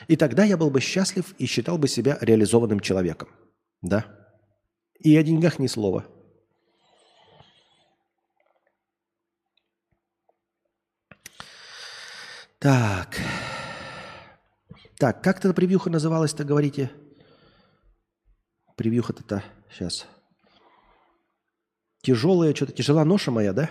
[0.07, 3.29] И тогда я был бы счастлив и считал бы себя реализованным человеком.
[3.81, 4.22] Да.
[5.03, 6.05] И о деньгах ни слова.
[12.57, 13.19] Так.
[14.97, 16.89] Так, как эта превьюха называлась-то, говорите?
[18.77, 19.43] Превьюха-то-то.
[19.69, 20.07] Сейчас.
[22.01, 23.69] Тяжелая, что-то тяжела ноша моя, да?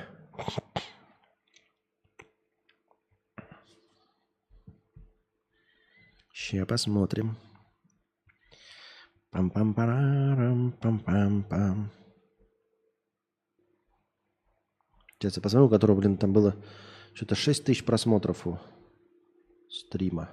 [6.34, 7.38] Сейчас посмотрим.
[9.32, 11.90] Пам-пам-парам, пам-пам-пам.
[15.18, 16.54] Сейчас я посмотрю, у которого, блин, там было
[17.14, 18.58] что-то 6 тысяч просмотров у
[19.70, 20.28] стрима.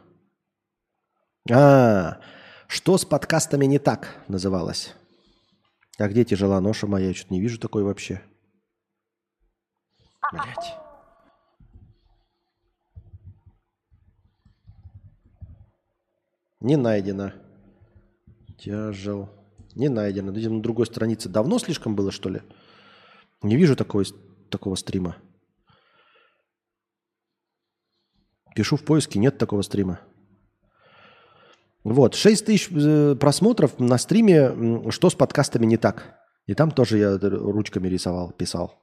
[1.49, 2.19] А,
[2.67, 4.93] что с подкастами не так называлось?
[5.97, 7.07] А где тяжела ноша моя?
[7.07, 8.21] Я что-то не вижу такой вообще.
[10.31, 10.75] Блять.
[16.59, 17.31] Не найдено.
[18.59, 19.29] Тяжел.
[19.75, 20.31] Не найдено.
[20.31, 22.41] Видимо, на другой странице давно слишком было, что ли?
[23.41, 24.05] Не вижу такой,
[24.49, 25.15] такого стрима.
[28.55, 30.01] Пишу в поиске, нет такого стрима.
[31.85, 36.97] Вот, 6 тысяч э, просмотров на стриме «Что с подкастами не так?» И там тоже
[36.97, 38.81] я ручками рисовал, писал.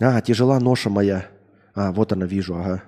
[0.00, 1.28] А, тяжела ноша моя.
[1.74, 2.84] А, вот она, вижу, ага.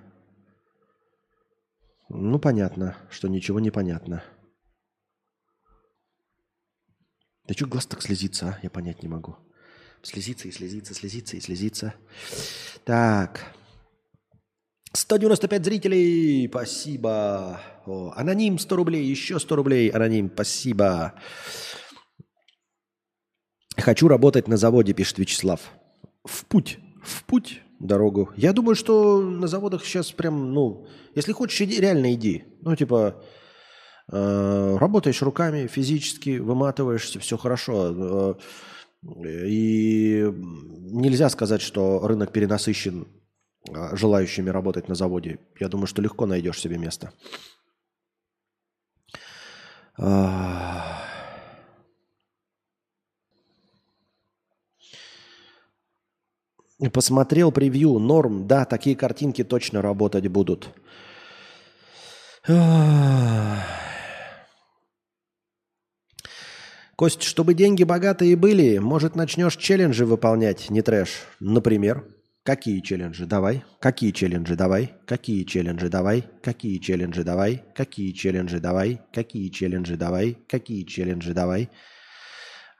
[2.16, 4.22] Ну, понятно, что ничего не понятно.
[7.42, 8.58] Да что глаз так слезится, а?
[8.62, 9.36] Я понять не могу.
[10.00, 11.92] Слезится и слезится, слезится и слезится.
[12.84, 13.52] Так.
[14.92, 17.60] 195 зрителей, спасибо.
[17.84, 21.14] О, аноним 100 рублей, еще 100 рублей, аноним, спасибо.
[23.76, 25.72] Хочу работать на заводе, пишет Вячеслав.
[26.22, 28.30] В путь, в путь дорогу.
[28.36, 32.44] Я думаю, что на заводах сейчас прям, ну, если хочешь, иди, реально иди.
[32.62, 33.22] Ну, типа,
[34.12, 37.94] э, работаешь руками, физически выматываешься, все хорошо.
[37.96, 38.34] Э,
[39.46, 43.06] и нельзя сказать, что рынок перенасыщен
[43.72, 45.38] а, желающими работать на заводе.
[45.58, 47.12] Я думаю, что легко найдешь себе место.
[49.96, 50.93] А,
[56.92, 60.70] Посмотрел превью, норм, да, такие картинки точно работать будут.
[66.96, 71.10] Кость, чтобы деньги богатые были, может, начнешь челленджи выполнять, не трэш.
[71.40, 72.04] Например,
[72.44, 73.24] какие челленджи?
[73.24, 73.64] Давай.
[73.80, 74.56] Какие челленджи?
[74.56, 74.94] Давай.
[75.06, 75.88] Какие челленджи?
[75.88, 76.28] Давай.
[76.42, 77.24] Какие челленджи?
[77.24, 77.62] Давай.
[77.74, 78.60] Какие челленджи?
[78.60, 79.00] Давай.
[79.12, 79.96] Какие челленджи?
[79.96, 80.38] Давай.
[80.48, 81.32] Какие челленджи?
[81.34, 81.70] Давай.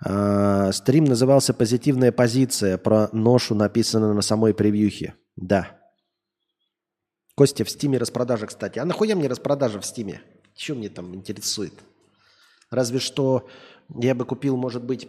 [0.07, 2.77] А, Стрим назывался «Позитивная позиция».
[2.77, 5.15] Про ношу написано на самой превьюхе.
[5.37, 5.81] Да.
[7.35, 8.79] Костя, в Стиме распродажа, кстати.
[8.79, 10.21] А нахуя мне распродажа в Стиме?
[10.55, 11.73] Что мне там интересует?
[12.71, 13.49] Разве что
[13.99, 15.09] я бы купил, может быть,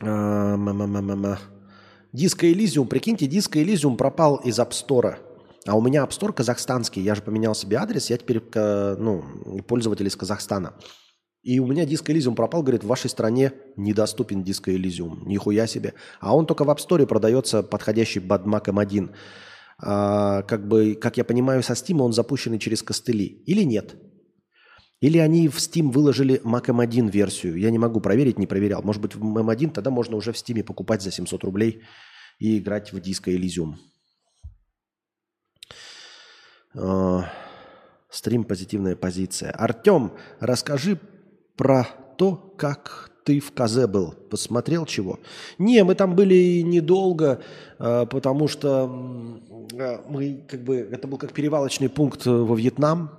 [0.00, 1.38] а, ма-ма-ма-ма-ма.
[2.12, 2.86] Диско Элизиум.
[2.86, 5.16] Прикиньте, Диско Элизиум пропал из App.
[5.66, 7.02] А у меня App казахстанский.
[7.02, 8.08] Я же поменял себе адрес.
[8.08, 9.24] Я теперь э, ну,
[9.66, 10.74] пользователь из Казахстана.
[11.42, 12.62] И у меня Диско Элизиум пропал.
[12.62, 15.26] Говорит, в вашей стране недоступен Диско Элизиум.
[15.26, 15.94] Нихуя себе.
[16.20, 19.10] А он только в App Store продается подходящий под Mac M1.
[19.78, 23.42] А, как бы, как я понимаю, со Steam он запущенный через костыли.
[23.46, 23.96] Или нет?
[25.00, 27.56] Или они в Steam выложили Mac M1 версию.
[27.56, 28.82] Я не могу проверить, не проверял.
[28.82, 31.82] Может быть, в M1 тогда можно уже в Steam покупать за 700 рублей
[32.38, 33.74] и играть в диско Elysium.
[36.76, 37.24] А,
[38.12, 39.52] Стрим «Позитивная позиция».
[39.52, 40.98] Артем, расскажи
[41.56, 44.12] про то, как ты в Казе был.
[44.30, 45.20] Посмотрел чего?
[45.58, 47.42] Не, мы там были недолго,
[47.78, 48.84] а, потому что
[49.78, 53.10] а, мы как бы это был как перевалочный пункт во Вьетнам,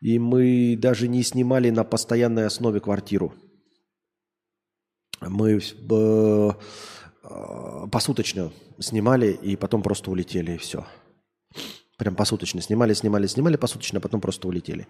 [0.00, 3.34] и мы даже не снимали на постоянной основе квартиру.
[5.20, 6.50] Мы э,
[7.22, 10.86] э, посуточно снимали и потом просто улетели, и все.
[12.00, 14.86] Прям посуточно снимали, снимали, снимали посуточно, а потом просто улетели.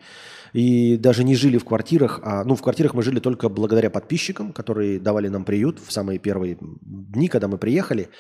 [0.53, 4.53] И даже не жили в квартирах, а, ну, в квартирах мы жили только благодаря подписчикам,
[4.53, 8.11] которые давали нам приют в самые первые дни, когда мы приехали.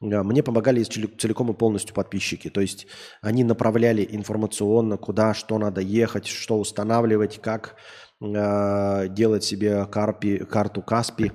[0.00, 2.50] А, Мне помогали целиком и полностью подписчики.
[2.50, 2.88] То есть
[3.20, 7.76] они направляли информационно, куда, что надо ехать, что устанавливать, как
[8.20, 11.30] э, делать себе карпи, карту Каспи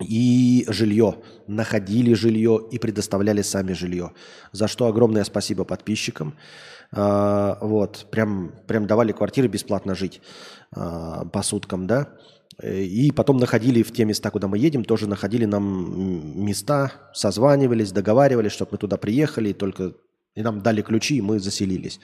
[0.00, 1.16] и жилье.
[1.46, 4.12] Находили жилье и предоставляли сами жилье.
[4.52, 6.34] За что огромное спасибо подписчикам.
[6.92, 10.20] А, вот, прям, прям давали квартиры бесплатно жить
[10.74, 12.08] а, по суткам, да.
[12.62, 18.52] И потом находили в те места, куда мы едем, тоже находили нам места, созванивались, договаривались,
[18.52, 19.92] чтобы мы туда приехали, и только
[20.34, 22.00] и нам дали ключи, и мы заселились.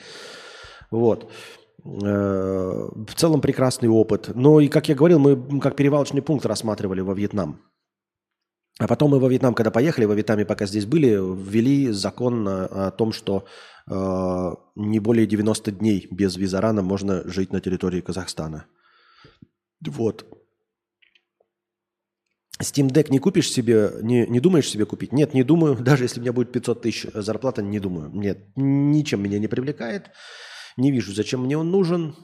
[0.90, 1.30] Вот.
[1.84, 4.30] Э, В целом прекрасный опыт.
[4.34, 7.60] Но и, как я говорил, мы как перевалочный пункт рассматривали во Вьетнам.
[8.82, 12.90] А потом мы во Вьетнам, когда поехали, во Вьетнаме, пока здесь были, ввели закон о,
[12.90, 13.44] том, что
[13.88, 18.66] э, не более 90 дней без визарана можно жить на территории Казахстана.
[19.80, 20.26] Вот.
[22.60, 25.12] Steam Deck не купишь себе, не, не думаешь себе купить?
[25.12, 25.76] Нет, не думаю.
[25.80, 28.10] Даже если у меня будет 500 тысяч зарплата, не думаю.
[28.12, 30.10] Нет, ничем меня не привлекает.
[30.76, 32.16] Не вижу, зачем мне он нужен.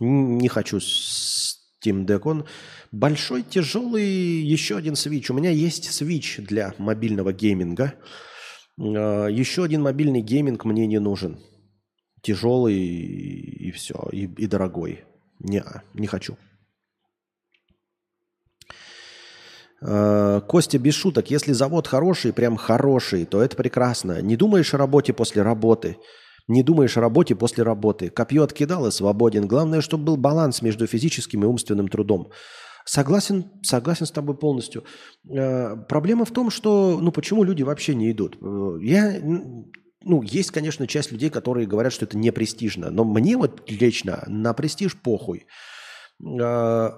[0.00, 2.22] Не хочу Steam Deck.
[2.24, 2.46] Он
[2.94, 5.30] большой, тяжелый, еще один Switch.
[5.30, 7.94] У меня есть Switch для мобильного гейминга.
[8.78, 11.38] А, Еще один мобильный гейминг мне не нужен.
[12.22, 15.04] Тяжелый и, все, и, и дорогой.
[15.40, 15.62] Не,
[15.92, 16.36] не хочу.
[19.82, 24.22] Э, Костя, без шуток, если завод хороший, прям хороший, то это прекрасно.
[24.22, 25.98] Не думаешь о работе после работы.
[26.48, 28.08] Не думаешь о работе после работы.
[28.08, 29.46] Копье откидал и свободен.
[29.46, 32.30] Главное, чтобы был баланс между физическим и умственным трудом.
[32.84, 34.84] Согласен, согласен с тобой полностью.
[35.30, 38.36] Э, Проблема в том, что, ну, почему люди вообще не идут?
[38.42, 43.38] Э, Я, ну, есть, конечно, часть людей, которые говорят, что это не престижно, но мне
[43.38, 45.46] вот лично на престиж похуй.
[46.22, 46.90] Э,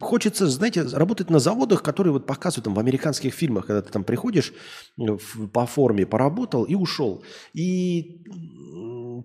[0.00, 4.04] Хочется, знаете, работать на заводах, которые вот показывают там в американских фильмах, когда ты там
[4.04, 4.52] приходишь
[4.98, 7.24] э, в- по форме, поработал и ушел.
[7.54, 8.22] И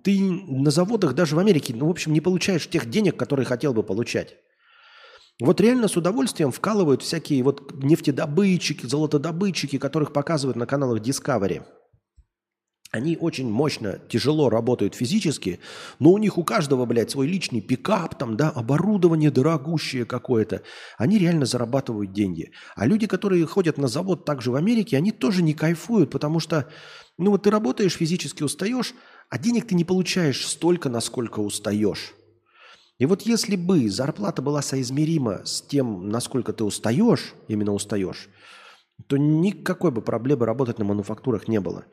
[0.04, 3.74] ты на заводах даже в Америке, ну, в общем, не получаешь тех денег, которые хотел
[3.74, 4.38] бы получать.
[5.42, 11.64] Вот реально с удовольствием вкалывают всякие вот нефтедобытчики, золотодобытчики, которых показывают на каналах Discovery.
[12.92, 15.60] Они очень мощно, тяжело работают физически,
[16.00, 20.64] но у них у каждого, блядь, свой личный пикап, там, да, оборудование дорогущее какое-то.
[20.98, 22.52] Они реально зарабатывают деньги.
[22.76, 26.68] А люди, которые ходят на завод также в Америке, они тоже не кайфуют, потому что,
[27.20, 28.96] ну вот ты работаешь, физически устаешь,
[29.30, 32.16] а денег ты не получаешь столько, насколько устаешь.
[33.00, 38.30] И вот если бы зарплата была соизмерима с тем, насколько ты устаешь, именно устаешь,
[39.08, 41.86] то никакой бы проблемы работать на мануфактурах не было.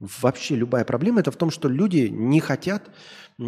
[0.00, 2.88] Вообще любая проблема это в том, что люди не хотят,
[3.38, 3.42] э,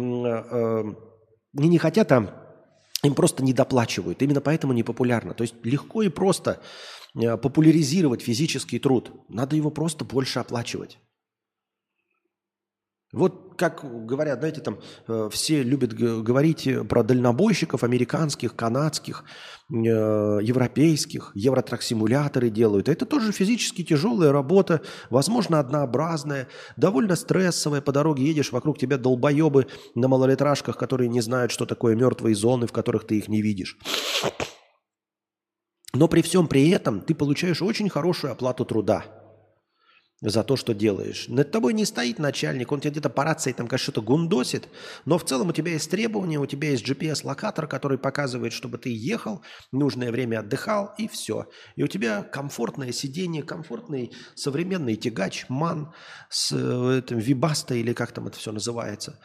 [1.53, 2.45] не, не хотят, а
[3.03, 4.21] Им просто не доплачивают.
[4.21, 5.33] Именно поэтому не популярно.
[5.33, 6.61] То есть легко и просто
[7.15, 9.11] э, популяризировать физический труд.
[9.29, 10.99] Надо его просто больше оплачивать.
[13.11, 14.77] Вот как говорят, знаете, там
[15.07, 19.23] э, все любят говорить э, про дальнобойщиков американских, канадских,
[19.71, 22.87] э, европейских, евротрак-симуляторы делают.
[22.87, 27.81] Это тоже физически тяжелая работа, возможно, однообразная, довольно стрессовая.
[27.81, 29.65] По дороге едешь, вокруг тебя долбоебы
[29.95, 33.75] на малолитражках, которые не знают, что такое мертвые зоны, в которых ты их не видишь.
[35.93, 39.18] Но при всем при этом ты получаешь очень хорошую оплату труда
[40.21, 41.25] за то, что делаешь.
[41.27, 44.67] Над тобой не стоит начальник, он тебе где-то по рации там конечно, что-то гундосит,
[45.05, 48.89] но в целом у тебя есть требования, у тебя есть GPS-локатор, который показывает, чтобы ты
[48.93, 49.41] ехал,
[49.71, 51.47] нужное время отдыхал, и все.
[51.75, 55.93] И у тебя комфортное сиденье, комфортный современный тягач, ман
[56.29, 59.19] с э, этим вибаста или как там это все называется.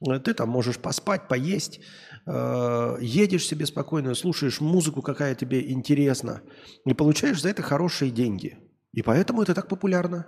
[0.00, 1.80] Ты там можешь поспать, поесть,
[2.26, 6.42] э, едешь себе спокойно, слушаешь музыку, какая тебе интересна,
[6.84, 8.58] и получаешь за это хорошие деньги.
[8.96, 10.26] И поэтому это так популярно.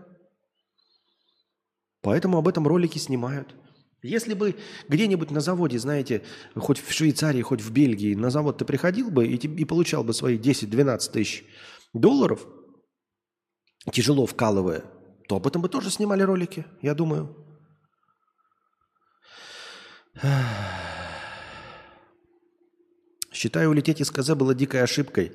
[2.03, 3.55] Поэтому об этом ролики снимают.
[4.03, 4.57] Если бы
[4.89, 6.23] где-нибудь на заводе, знаете,
[6.55, 10.13] хоть в Швейцарии, хоть в Бельгии, на завод ты приходил бы и, и получал бы
[10.13, 11.45] свои 10-12 тысяч
[11.95, 12.47] долларов,
[13.91, 14.85] тяжело вкалывая,
[15.29, 17.35] то об этом бы тоже снимали ролики, я думаю.
[23.33, 25.33] Считаю, улететь из КЗ было дикой ошибкой.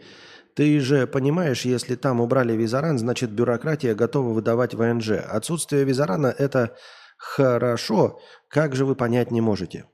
[0.56, 5.12] Ты же понимаешь, если там убрали визаран, значит бюрократия готова выдавать ВНЖ.
[5.12, 6.76] Отсутствие визарана– это
[7.18, 8.20] хорошо,
[8.50, 9.86] как же вы понять не можете?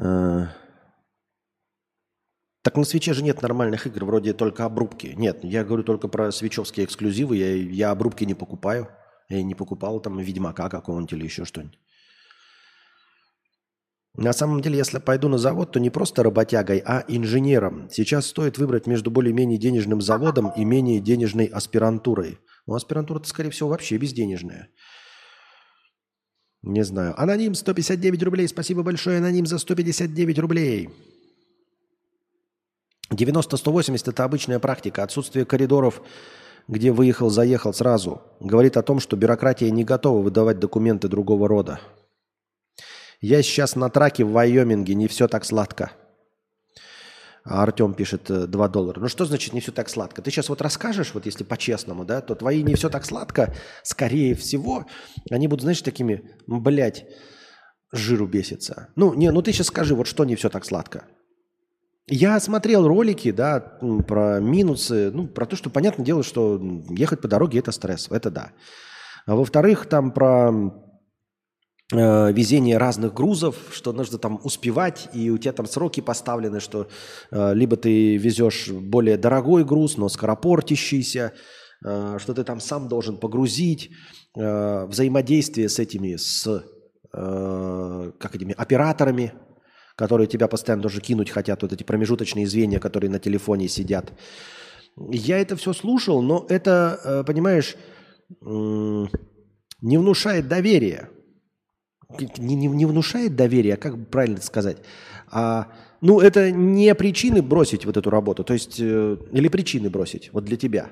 [0.00, 0.46] Э,
[2.62, 5.14] Так на свече же нет нормальных игр, вроде только обрубки.
[5.16, 8.88] Нет, я говорю только про свечевские эксклюзивы, я, я обрубки не покупаю.
[9.28, 11.78] Я не покупал там Ведьмака какого-нибудь или еще что-нибудь.
[14.16, 17.88] На самом деле, если пойду на завод, то не просто работягой, а инженером.
[17.90, 22.38] Сейчас стоит выбрать между более-менее денежным заводом и менее денежной аспирантурой.
[22.66, 24.68] Ну, аспирантура-то, скорее всего, вообще безденежная.
[26.62, 27.20] Не знаю.
[27.20, 28.48] Аноним 159 рублей.
[28.48, 30.90] Спасибо большое, Аноним, за 159 рублей.
[33.10, 35.02] 90-180– это обычная практика.
[35.02, 36.00] Отсутствие коридоров,
[36.68, 41.80] где выехал, заехал сразу, говорит о том, что бюрократия не готова выдавать документы другого рода.
[43.24, 45.92] Я сейчас на траке в Вайоминге, не все так сладко.
[47.42, 49.00] А Артем пишет э, 2 доллара.
[49.00, 50.20] Ну что значит не все так сладко?
[50.20, 54.34] Ты сейчас вот расскажешь, вот если по-честному, да, то твои не все так сладко, скорее
[54.34, 54.84] всего,
[55.30, 57.06] они будут, знаешь, такими, блядь,
[57.92, 58.88] жиру бесится.
[58.94, 61.06] Ну, не, ну ты сейчас скажи, вот что не все так сладко.
[62.06, 63.58] Я смотрел ролики, да,
[64.06, 66.60] про минусы, ну, про то, что понятное дело, что
[66.90, 68.52] ехать по дороге– это стресс, это да.
[69.24, 70.52] А во-вторых, там про
[71.92, 76.88] э, везение разных грузов, что нужно там успевать, и у тебя там сроки поставлены, что
[77.30, 81.32] э, либо ты везешь более дорогой груз, но скоропортящийся,
[81.84, 83.90] э, что ты там сам должен погрузить,
[84.36, 86.46] э, взаимодействие с этими, с
[87.12, 89.32] э, как этими операторами,
[89.96, 94.12] которые тебя постоянно тоже кинуть хотят, вот эти промежуточные звенья, которые на телефоне сидят.
[94.96, 97.76] Я это все слушал, но это, э, понимаешь,
[98.40, 101.10] не внушает доверия.
[102.38, 104.78] Не, не- не внушает доверия, а как правильно сказать?
[105.30, 105.68] А,
[106.00, 110.44] ну, это не причины бросить вот эту работу, то есть, э, или причины бросить, вот
[110.44, 110.90] для тебя.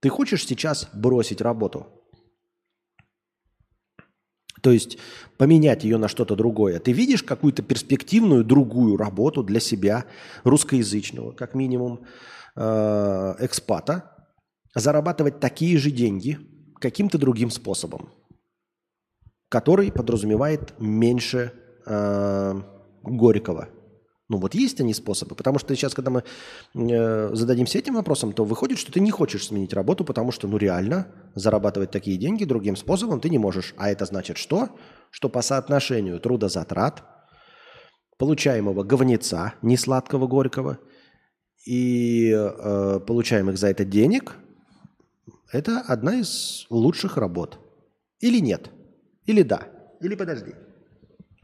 [0.00, 1.86] Ты хочешь сейчас бросить работу?
[4.62, 4.98] То есть
[5.38, 6.78] поменять ее на что-то другое.
[6.80, 10.04] Ты видишь какую-то перспективную другую работу для себя,
[10.44, 12.04] русскоязычного, как минимум,
[12.56, 14.28] э, экспата,
[14.74, 16.38] зарабатывать такие же деньги
[16.78, 18.10] каким-то другим способом,
[19.50, 21.52] который подразумевает меньше
[21.84, 22.62] э,
[23.02, 23.68] Горького.
[24.28, 26.22] Ну вот есть они способы, потому что сейчас, когда мы
[26.74, 30.56] э, зададимся этим вопросом, то выходит, что ты не хочешь сменить работу, потому что, ну
[30.56, 33.74] реально, зарабатывать такие деньги другим способом ты не можешь.
[33.76, 34.68] А это значит что?
[35.10, 37.02] Что по соотношению трудозатрат,
[38.18, 40.78] получаемого говнеца, несладкого горького,
[41.66, 44.36] и э, получаемых за это денег,
[45.50, 47.58] это одна из лучших работ.
[48.20, 48.70] Или нет?
[49.30, 49.68] Или да?
[50.00, 50.56] Или подожди?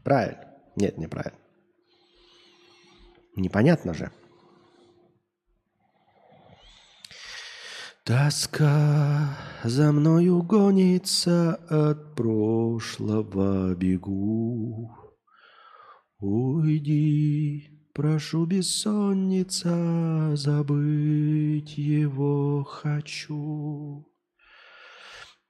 [0.03, 0.45] Правильно.
[0.75, 1.39] Нет, неправильно.
[3.37, 4.11] Непонятно же.
[8.03, 14.91] Тоска за мною гонится, от прошлого бегу.
[16.19, 24.13] Уйди, прошу, бессонница, забыть его хочу.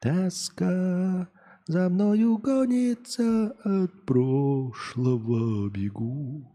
[0.01, 1.31] Тоска
[1.67, 6.53] за мною гонится от прошлого бегу.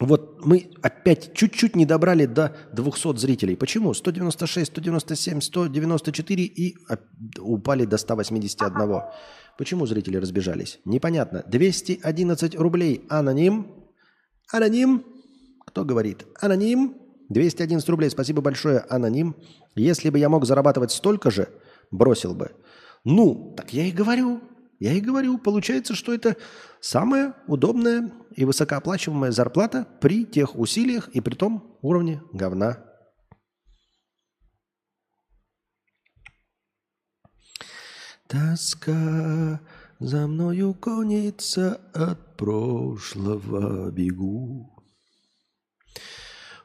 [0.00, 3.56] Вот мы опять чуть-чуть не добрали до 200 зрителей.
[3.56, 3.94] Почему?
[3.94, 6.76] 196, 197, 194 и
[7.38, 9.02] упали до 181.
[9.56, 10.80] Почему зрители разбежались?
[10.84, 11.44] Непонятно.
[11.46, 13.04] 211 рублей.
[13.08, 13.84] Аноним.
[14.52, 15.04] Аноним.
[15.64, 16.26] Кто говорит?
[16.40, 16.96] Аноним.
[17.28, 18.10] 211 рублей.
[18.10, 19.36] Спасибо большое, аноним.
[19.76, 21.48] Если бы я мог зарабатывать столько же,
[21.92, 22.50] бросил бы.
[23.04, 24.40] Ну, так я и говорю.
[24.80, 25.38] Я и говорю.
[25.38, 26.36] Получается, что это
[26.80, 32.84] самая удобная и высокооплачиваемая зарплата при тех усилиях и при том уровне говна.
[38.26, 39.60] Тоска
[40.00, 44.70] за мною гонится от прошлого бегу.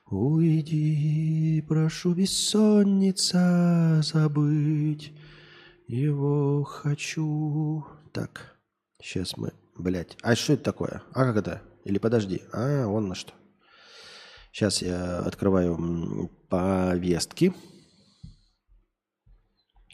[0.09, 5.13] Уйди, прошу, бессонница, забыть
[5.89, 7.83] его хочу.
[8.13, 8.55] Так,
[9.01, 10.17] сейчас мы, блядь.
[10.21, 11.01] А что это такое?
[11.13, 11.61] А как это?
[11.83, 12.43] Или подожди.
[12.53, 13.33] А, он на что.
[14.51, 17.53] Сейчас я открываю повестки.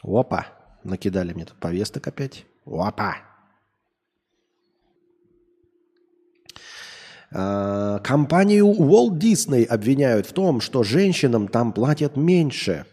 [0.02, 0.46] Опа.
[0.84, 2.44] Накидали мне тут повесток опять.
[2.66, 3.16] Опа.
[7.32, 12.86] А, Компанию Walt Disney обвиняют в том, что женщинам там платят меньше,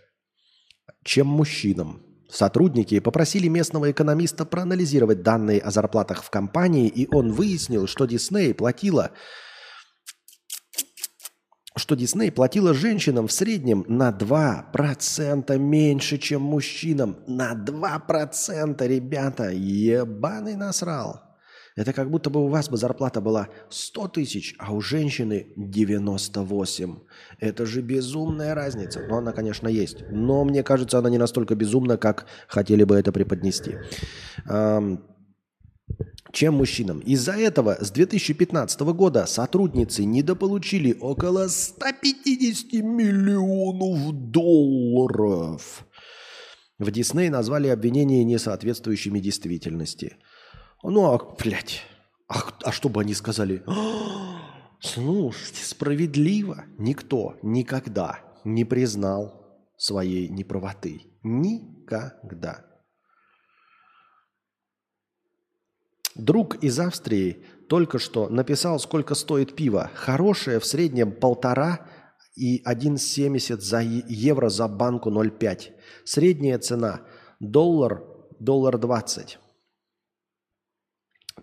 [1.03, 2.02] чем мужчинам.
[2.34, 8.55] Сотрудники попросили местного экономиста проанализировать данные о зарплатах в компании, и он выяснил, что Disney
[8.55, 9.11] платила
[11.76, 17.18] что Дисней платила женщинам в среднем на 2% меньше, чем мужчинам.
[17.26, 21.22] На 2%, ребята, ебаный насрал.
[21.75, 26.99] Это как будто бы у вас бы зарплата была 100 тысяч, а у женщины 98.
[27.39, 29.01] Это же безумная разница.
[29.07, 30.03] Но она, конечно, есть.
[30.11, 33.77] Но мне кажется, она не настолько безумна, как хотели бы это преподнести.
[36.31, 36.99] Чем мужчинам.
[36.99, 45.85] Из-за этого с 2015 года сотрудницы недополучили около 150 миллионов долларов.
[46.79, 50.17] В Дисней назвали обвинения несоответствующими действительности.
[50.84, 51.81] Ну, а, блядь,
[52.27, 53.64] а, а что бы они сказали?
[53.65, 54.23] «А,
[54.81, 56.65] Слушайте, справедливо.
[56.77, 59.34] Никто никогда не признал
[59.77, 61.03] своей неправоты.
[61.23, 62.65] Никогда.
[66.15, 69.89] Друг из Австрии только что написал, сколько стоит пиво.
[69.95, 71.88] Хорошее в среднем полтора
[72.35, 75.72] и 1,70 за евро за банку 0,5.
[76.03, 77.01] Средняя цена
[77.39, 78.03] доллар,
[78.39, 79.39] доллар 20.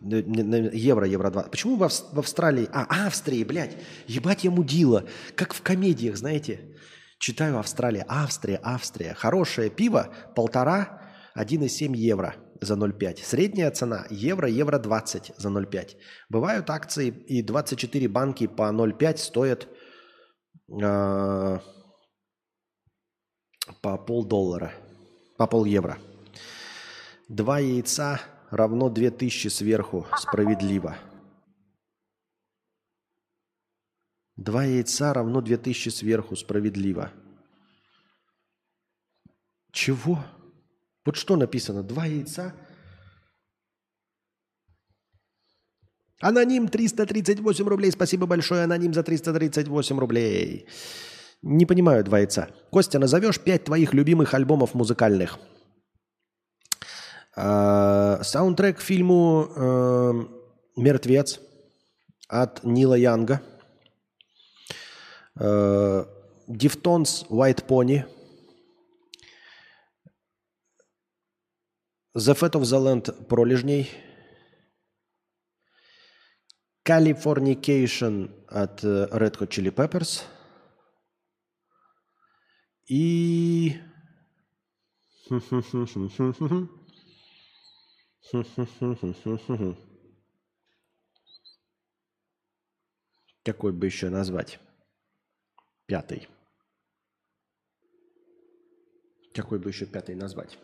[0.01, 1.51] Евро, евро 20.
[1.51, 2.69] Почему в, Ав- в Австралии?
[2.73, 3.77] А, Австрии, блядь.
[4.07, 5.05] Ебать я мудила.
[5.35, 6.61] Как в комедиях, знаете.
[7.19, 9.13] Читаю Австралия, Австрия, Австрия.
[9.13, 11.03] Хорошее пиво полтора,
[11.37, 13.23] 1,7 евро за 0,5.
[13.23, 15.97] Средняя цена евро, евро 20 за 0,5.
[16.31, 19.69] Бывают акции и 24 банки по 0,5 стоят
[20.83, 21.61] а,
[23.83, 24.73] по полдоллара,
[25.37, 25.99] по пол евро.
[27.29, 28.21] Два яйца
[28.51, 30.07] равно 2000 сверху.
[30.17, 30.97] Справедливо.
[34.37, 36.37] Два яйца равно 2000 сверху.
[36.37, 37.13] Справедливо.
[39.73, 40.25] Чего?
[41.05, 41.83] Вот что написано?
[41.83, 42.55] Два яйца?
[46.21, 47.91] Аноним 338 рублей.
[47.93, 50.67] Спасибо большое, Аноним, за 338 рублей.
[51.43, 52.51] Не понимаю два яйца.
[52.71, 55.39] Костя, назовешь пять твоих любимых альбомов музыкальных?
[57.37, 60.13] А, Саундтрек к фильму э,
[60.77, 61.41] «Мертвец»
[62.29, 63.41] от Нила Янга.
[65.39, 66.05] Э,
[66.49, 68.05] Deftones «White Pony».
[72.17, 73.89] The Fat of the Land «Пролежней».
[76.85, 80.25] Californication от э, Red Hot Chili Peppers.
[82.89, 83.77] И...
[93.43, 94.61] Какой бы еще назвать?
[95.87, 96.29] Пятый.
[99.35, 100.59] Какой бы еще пятый назвать?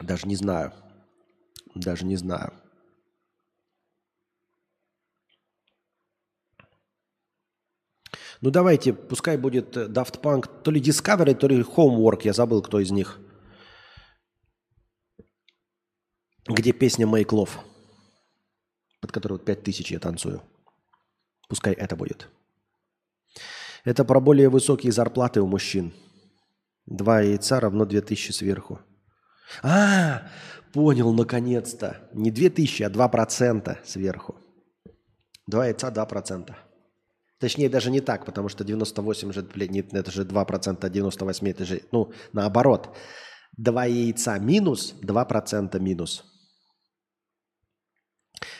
[0.00, 0.72] Даже не знаю.
[1.74, 2.53] Даже не знаю.
[8.44, 12.60] Ну давайте, пускай будет э, Daft Punk, то ли Discovery, то ли Homework, я забыл,
[12.60, 13.18] кто из них.
[16.46, 17.52] Где песня Make Love,
[19.00, 20.42] под которую вот 5000 я танцую.
[21.48, 22.28] Пускай это будет.
[23.82, 25.94] Это про более высокие зарплаты у мужчин.
[26.84, 28.78] Два яйца равно 2000 сверху.
[29.62, 30.28] А,
[30.74, 32.10] понял, наконец-то.
[32.12, 34.36] Не 2000, а 2% сверху.
[35.46, 36.54] Два яйца 2%.
[37.40, 41.64] Точнее, даже не так, потому что 98 же, блин, это же 2%, а 98 это
[41.64, 42.96] же, ну, наоборот.
[43.56, 46.24] Два яйца минус, 2% минус.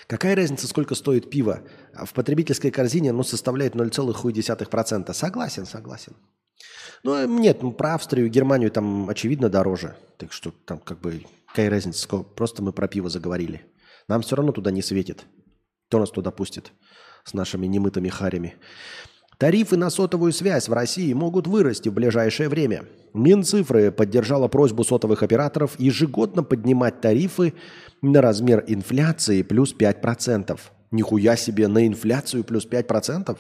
[0.07, 1.63] Какая разница, сколько стоит пиво?
[1.93, 5.13] В потребительской корзине оно составляет 0,1%.
[5.13, 6.15] Согласен, согласен.
[7.03, 9.97] Ну, э, нет, ну, про Австрию, Германию там очевидно дороже.
[10.17, 13.63] Так что там как бы какая разница, сколько- просто мы про пиво заговорили.
[14.09, 15.25] Нам все равно туда не светит.
[15.89, 16.73] Кто нас туда пустит
[17.25, 18.55] с нашими немытыми харями?
[19.39, 22.85] Тарифы на сотовую связь в России могут вырасти в ближайшее время.
[23.13, 27.55] Минцифры поддержала просьбу сотовых операторов ежегодно поднимать тарифы
[28.01, 30.59] на размер инфляции плюс 5%.
[30.91, 33.37] Нихуя себе, на инфляцию плюс 5%?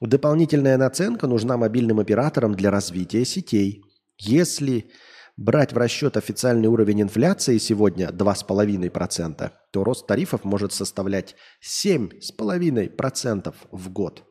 [0.00, 3.82] Дополнительная наценка нужна мобильным операторам для развития сетей.
[4.18, 4.90] Если
[5.36, 13.90] брать в расчет официальный уровень инфляции сегодня 2,5%, то рост тарифов может составлять 7,5% в
[13.90, 14.24] год.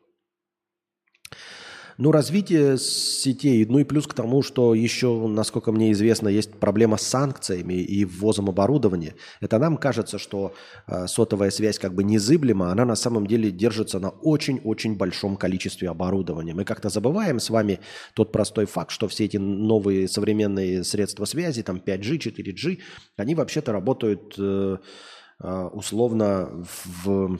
[1.96, 6.96] Ну, развитие сетей, ну и плюс к тому, что еще, насколько мне известно, есть проблема
[6.96, 9.14] с санкциями и ввозом оборудования.
[9.40, 10.54] Это нам кажется, что
[10.88, 15.88] э, сотовая связь как бы незыблема, она на самом деле держится на очень-очень большом количестве
[15.88, 16.54] оборудования.
[16.54, 17.78] Мы как-то забываем с вами
[18.14, 22.78] тот простой факт, что все эти новые современные средства связи, там 5G, 4G,
[23.16, 24.78] они вообще-то работают э,
[25.42, 26.64] э, условно
[27.04, 27.38] в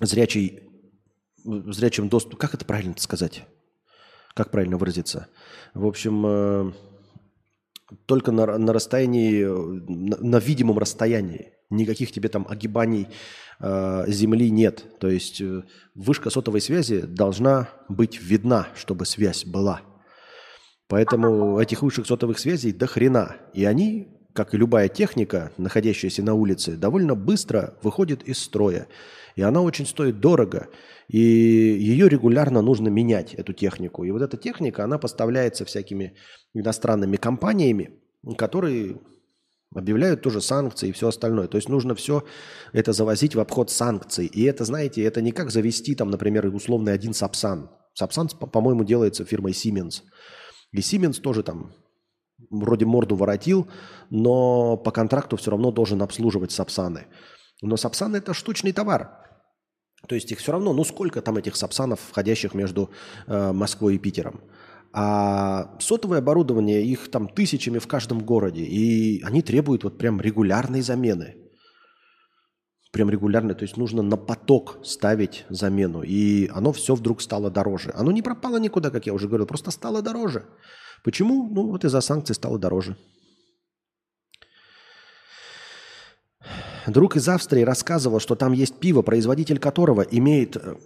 [0.00, 0.65] зрячей
[1.46, 2.36] в зрячем доступе.
[2.36, 3.44] Как это правильно сказать?
[4.34, 5.28] Как правильно выразиться?
[5.72, 6.72] В общем, э,
[8.06, 11.52] только на, на расстоянии, э, на, на видимом расстоянии.
[11.70, 13.08] Никаких тебе там огибаний
[13.60, 14.84] э, земли нет.
[14.98, 15.62] То есть э,
[15.94, 19.80] вышка сотовой связи должна быть видна, чтобы связь была.
[20.88, 23.36] Поэтому этих вышек сотовых связей до хрена.
[23.54, 28.86] И они, как и любая техника, находящаяся на улице, довольно быстро выходит из строя.
[29.36, 30.68] И она очень стоит дорого.
[31.08, 34.02] И ее регулярно нужно менять, эту технику.
[34.02, 36.16] И вот эта техника, она поставляется всякими
[36.54, 38.00] иностранными компаниями,
[38.36, 38.98] которые
[39.74, 41.48] объявляют тоже санкции и все остальное.
[41.48, 42.24] То есть нужно все
[42.72, 44.26] это завозить в обход санкций.
[44.26, 47.70] И это, знаете, это не как завести там, например, условный один Сапсан.
[47.92, 50.02] Сапсан, по- по-моему, делается фирмой Siemens.
[50.72, 51.74] И Siemens тоже там
[52.50, 53.68] вроде морду воротил,
[54.08, 57.06] но по контракту все равно должен обслуживать Сапсаны.
[57.60, 59.25] Но Сапсаны– это штучный товар.
[60.08, 62.90] То есть их все равно, ну сколько там этих Сапсанов, входящих между
[63.26, 64.40] э, Москвой и Питером.
[64.92, 68.62] А сотовое оборудование, их там тысячами в каждом городе.
[68.62, 71.36] И они требуют вот прям регулярной замены.
[72.92, 73.54] Прям регулярно.
[73.54, 76.02] То есть нужно на поток ставить замену.
[76.02, 77.92] И оно все вдруг стало дороже.
[77.94, 80.46] Оно не пропало никуда, как я уже говорил, просто стало дороже.
[81.04, 81.46] Почему?
[81.52, 82.96] Ну вот из-за санкций стало дороже.
[86.86, 90.76] Друг из Австрии рассказывал, что там есть пиво, производитель которого имеет э,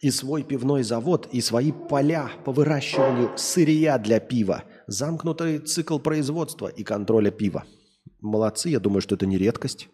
[0.00, 6.66] и свой пивной завод, и свои поля по выращиванию сырья для пива, замкнутый цикл производства
[6.66, 7.64] и контроля пива.
[8.20, 9.88] Молодцы, я думаю, что это не редкость.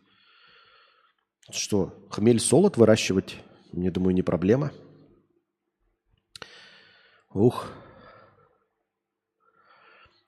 [1.51, 3.39] Что, хмель-солод выращивать,
[3.73, 4.73] мне думаю, не проблема.
[7.35, 7.67] Ух.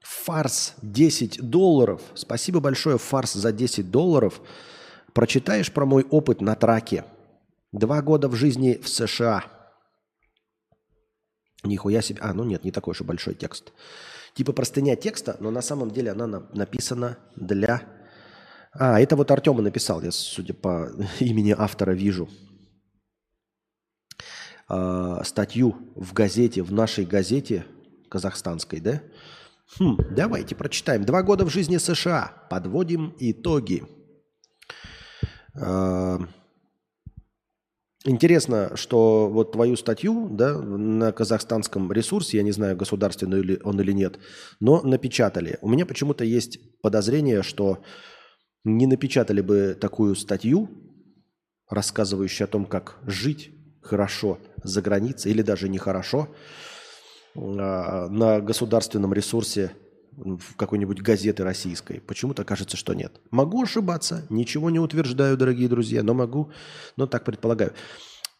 [0.00, 2.02] Фарс 10 долларов.
[2.14, 4.40] Спасибо большое, Фарс, за 10 долларов.
[5.12, 7.04] Прочитаешь про мой опыт на траке.
[7.72, 9.44] Два года в жизни в США.
[11.64, 12.20] Нихуя себе.
[12.22, 13.72] А, ну нет, не такой уж и большой текст.
[14.34, 17.82] Типа простыня текста, но на самом деле она на- написана для...
[18.72, 20.90] А, это вот Артема написал, я, судя по
[21.20, 22.28] имени автора, вижу.
[24.68, 27.66] А, статью в газете, в нашей газете
[28.08, 29.02] казахстанской, да?
[29.78, 31.04] Хм, давайте прочитаем.
[31.04, 32.32] Два года в жизни США.
[32.48, 33.84] Подводим итоги.
[38.04, 43.80] Интересно, что вот твою статью да, на казахстанском ресурсе, я не знаю, государственный ли он
[43.80, 44.18] или нет,
[44.60, 45.58] но напечатали.
[45.62, 47.82] У меня почему-то есть подозрение, что
[48.64, 50.70] не напечатали бы такую статью,
[51.68, 53.50] рассказывающую о том, как жить
[53.82, 56.28] хорошо за границей или даже нехорошо,
[57.36, 59.72] а, на государственном ресурсе
[60.18, 62.00] в какой-нибудь газеты российской.
[62.00, 63.20] Почему-то кажется, что нет.
[63.30, 66.50] Могу ошибаться, ничего не утверждаю, дорогие друзья, но могу,
[66.96, 67.72] но так предполагаю.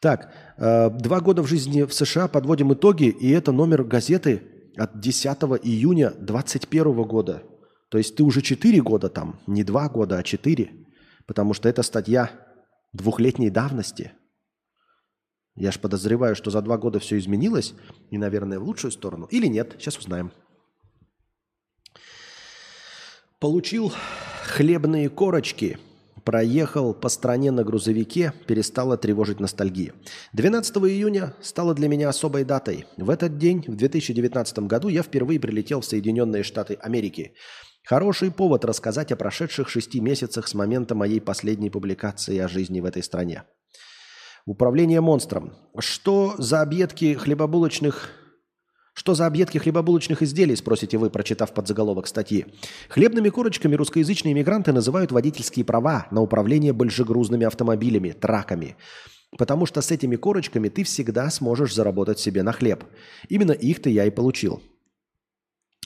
[0.01, 4.43] Так, э, два года в жизни в США, подводим итоги, и это номер газеты
[4.77, 5.27] от 10
[5.63, 7.43] июня 2021 года.
[7.91, 10.71] То есть ты уже 4 года там, не 2 года, а 4,
[11.27, 12.31] потому что это статья
[12.93, 14.13] двухлетней давности.
[15.57, 17.75] Я ж подозреваю, что за два года все изменилось,
[18.11, 19.27] и, наверное, в лучшую сторону.
[19.27, 20.31] Или нет, сейчас узнаем.
[23.41, 23.93] Получил
[24.43, 25.79] хлебные корочки,
[26.25, 29.93] проехал по стране на грузовике, перестала тревожить ностальгия.
[30.33, 32.87] 12 июня стало для меня особой датой.
[32.97, 37.35] В этот день, в 2019 году, я впервые прилетел в Соединенные Штаты Америки.
[37.85, 42.87] Хороший повод рассказать о прошедших шести месяцах с момента моей последней публикации о жизни в
[42.87, 43.45] этой стране.
[44.47, 45.53] Управление монстром.
[45.79, 48.11] Что за объедки хлебобулочных
[48.99, 52.47] что за объедки хлебобулочных изделий, спросите вы, прочитав подзаголовок статьи.
[52.89, 58.75] Хлебными корочками русскоязычные мигранты называют водительские права на управление большегрузными автомобилями, траками.
[59.39, 62.83] Потому что с этими корочками ты всегда сможешь заработать себе на хлеб.
[63.29, 64.61] Именно их-то я и получил.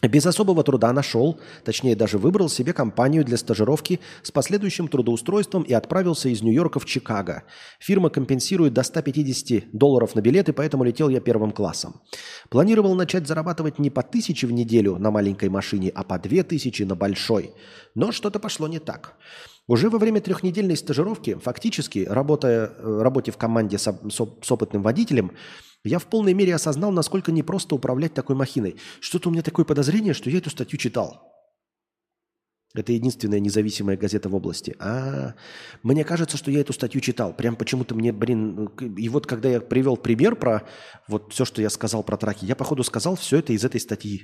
[0.02, 5.72] Без особого труда нашел, точнее даже выбрал себе компанию для стажировки с последующим трудоустройством и
[5.72, 7.44] отправился из Нью-Йорка в Чикаго.
[7.78, 12.00] Фирма компенсирует до 150 долларов на билеты, поэтому летел я первым классом.
[12.50, 16.82] Планировал начать зарабатывать не по тысяче в неделю на маленькой машине, а по две тысячи
[16.82, 17.52] на большой.
[17.94, 19.14] Но что-то пошло не так.
[19.68, 24.82] Уже во время трехнедельной стажировки, фактически работая, э, работе в команде с, с, с опытным
[24.82, 25.30] водителем,
[25.84, 28.76] я в полной мере осознал, насколько непросто управлять такой махиной.
[29.00, 31.28] Что-то у меня такое подозрение, что я эту статью читал.
[32.74, 34.74] Это единственная независимая газета в области.
[34.78, 35.34] А
[35.82, 37.34] мне кажется, что я эту статью читал.
[37.34, 38.66] Прям почему-то мне, блин...
[38.96, 40.66] И вот когда я привел пример про
[41.06, 44.22] вот все, что я сказал про траки, я, походу, сказал все это из этой статьи.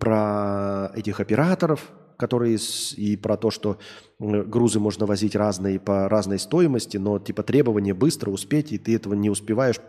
[0.00, 1.92] Про этих операторов,
[2.22, 2.56] которые
[2.96, 3.78] и про то, что
[4.20, 9.14] грузы можно возить разные по разной стоимости, но типа требование быстро успеть, и ты этого
[9.14, 9.80] не успеваешь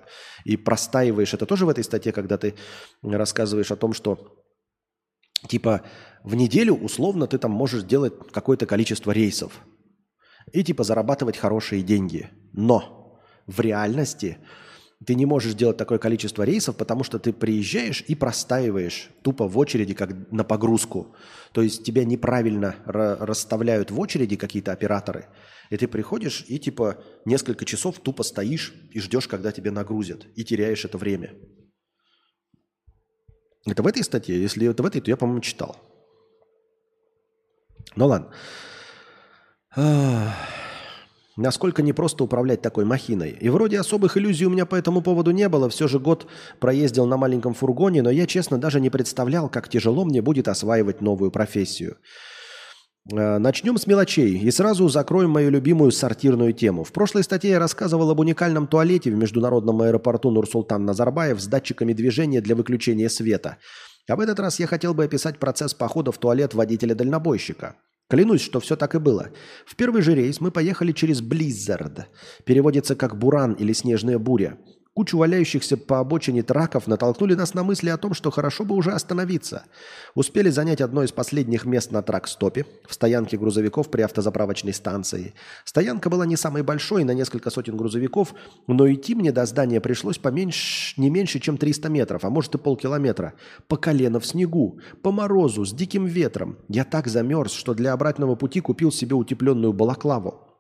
[0.46, 1.36] и простаиваешь.
[1.36, 2.56] Это тоже в этой статье, когда ты
[3.04, 4.36] рассказываешь о том, что
[5.48, 5.82] типа
[6.24, 9.60] в неделю условно ты там можешь делать какое-то количество рейсов
[10.52, 12.30] и типа зарабатывать хорошие деньги.
[12.52, 14.40] Но в реальности
[15.06, 19.58] ты не можешь делать такое количество рейсов, потому что ты приезжаешь и простаиваешь тупо в
[19.58, 21.16] очереди, как на погрузку.
[21.52, 25.28] То есть тебя неправильно расставляют в очереди какие-то операторы,
[25.70, 30.44] и ты приходишь и типа несколько часов тупо стоишь и ждешь, когда тебе нагрузят, и
[30.44, 31.34] теряешь это время.
[33.66, 34.40] Это в этой статье?
[34.42, 35.78] Если это в этой, то я, по-моему, читал.
[37.96, 38.34] Ну ладно.
[41.36, 43.32] Насколько непросто управлять такой махиной.
[43.32, 45.68] И вроде особых иллюзий у меня по этому поводу не было.
[45.68, 46.28] Все же год
[46.60, 51.02] проездил на маленьком фургоне, но я, честно, даже не представлял, как тяжело мне будет осваивать
[51.02, 51.98] новую профессию.
[53.12, 56.84] Э, Начнем с мелочей и сразу закроем мою любимую сортирную тему.
[56.84, 61.94] В прошлой статье я рассказывал об уникальном туалете в международном аэропорту Нурсултан Назарбаев с датчиками
[61.94, 63.58] движения для выключения света.
[64.08, 67.76] А в этот раз я хотел бы описать процесс похода в туалет водителя-дальнобойщика.
[68.10, 69.32] Клянусь, что все так и было.
[69.66, 72.08] В первый же рейс мы поехали через Близзард.
[72.46, 74.58] Переводится как «буран» или «снежная буря».
[74.96, 78.92] Кучу валяющихся по обочине траков натолкнули нас на мысли о том, что хорошо бы уже
[78.92, 79.64] остановиться.
[80.14, 85.34] Успели занять одно из последних мест на трак-стопе, в стоянке грузовиков при автозаправочной станции.
[85.66, 88.36] Стоянка была не самой большой, на несколько сотен грузовиков,
[88.68, 92.60] но идти мне до здания пришлось поменьше, не меньше, чем 300 метров, а может и
[92.60, 93.34] полкилометра.
[93.68, 96.60] По колено в снегу, по морозу, с диким ветром.
[96.70, 100.53] Я так замерз, что для обратного пути купил себе утепленную балаклаву.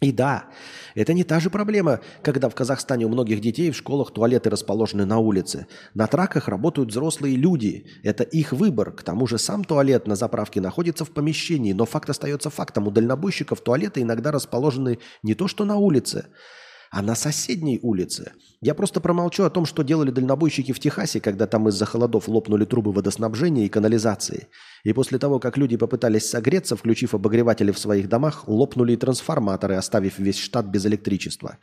[0.00, 0.46] И да,
[0.94, 5.04] это не та же проблема, когда в Казахстане у многих детей в школах туалеты расположены
[5.04, 5.66] на улице.
[5.92, 7.86] На траках работают взрослые люди.
[8.02, 8.92] Это их выбор.
[8.92, 12.86] К тому же сам туалет на заправке находится в помещении, но факт остается фактом.
[12.86, 16.28] У дальнобойщиков туалеты иногда расположены не то что на улице,
[16.90, 18.32] а на соседней улице.
[18.60, 22.64] Я просто промолчу о том, что делали дальнобойщики в Техасе, когда там из-за холодов лопнули
[22.64, 24.48] трубы водоснабжения и канализации.
[24.82, 29.76] И после того, как люди попытались согреться, включив обогреватели в своих домах, лопнули и трансформаторы,
[29.76, 31.58] оставив весь штат без электричества.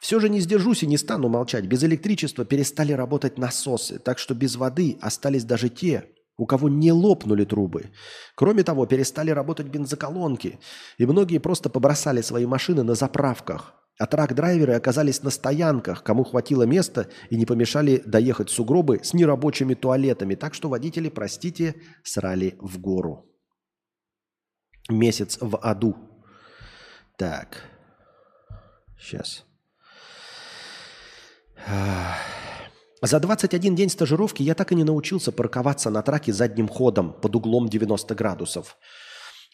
[0.00, 1.64] Все же не сдержусь и не стану молчать.
[1.64, 6.06] Без электричества перестали работать насосы, так что без воды остались даже те,
[6.36, 7.90] у кого не лопнули трубы.
[8.34, 10.58] Кроме того, перестали работать бензоколонки,
[10.98, 13.83] и многие просто побросали свои машины на заправках.
[13.98, 19.74] А трак-драйверы оказались на стоянках, кому хватило места и не помешали доехать сугробы с нерабочими
[19.74, 20.34] туалетами.
[20.34, 23.30] Так что водители, простите, срали в гору.
[24.88, 25.96] Месяц в аду.
[27.16, 27.62] Так.
[28.98, 29.44] Сейчас.
[33.00, 37.36] За 21 день стажировки я так и не научился парковаться на траке задним ходом под
[37.36, 38.76] углом 90 градусов.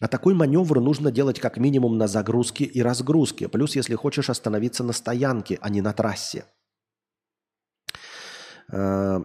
[0.01, 4.83] А такой маневр нужно делать как минимум на загрузке и разгрузке, плюс если хочешь остановиться
[4.83, 6.47] на стоянке, а не на трассе.
[8.73, 9.21] Э,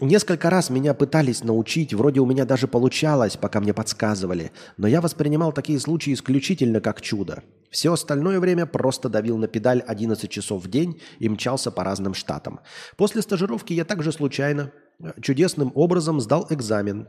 [0.00, 5.02] несколько раз меня пытались научить, вроде у меня даже получалось, пока мне подсказывали, но я
[5.02, 7.42] воспринимал такие случаи исключительно как чудо.
[7.70, 12.14] Все остальное время просто давил на педаль 11 часов в день и мчался по разным
[12.14, 12.60] штатам.
[12.96, 17.08] После стажировки я также случайно, э, чудесным образом сдал экзамен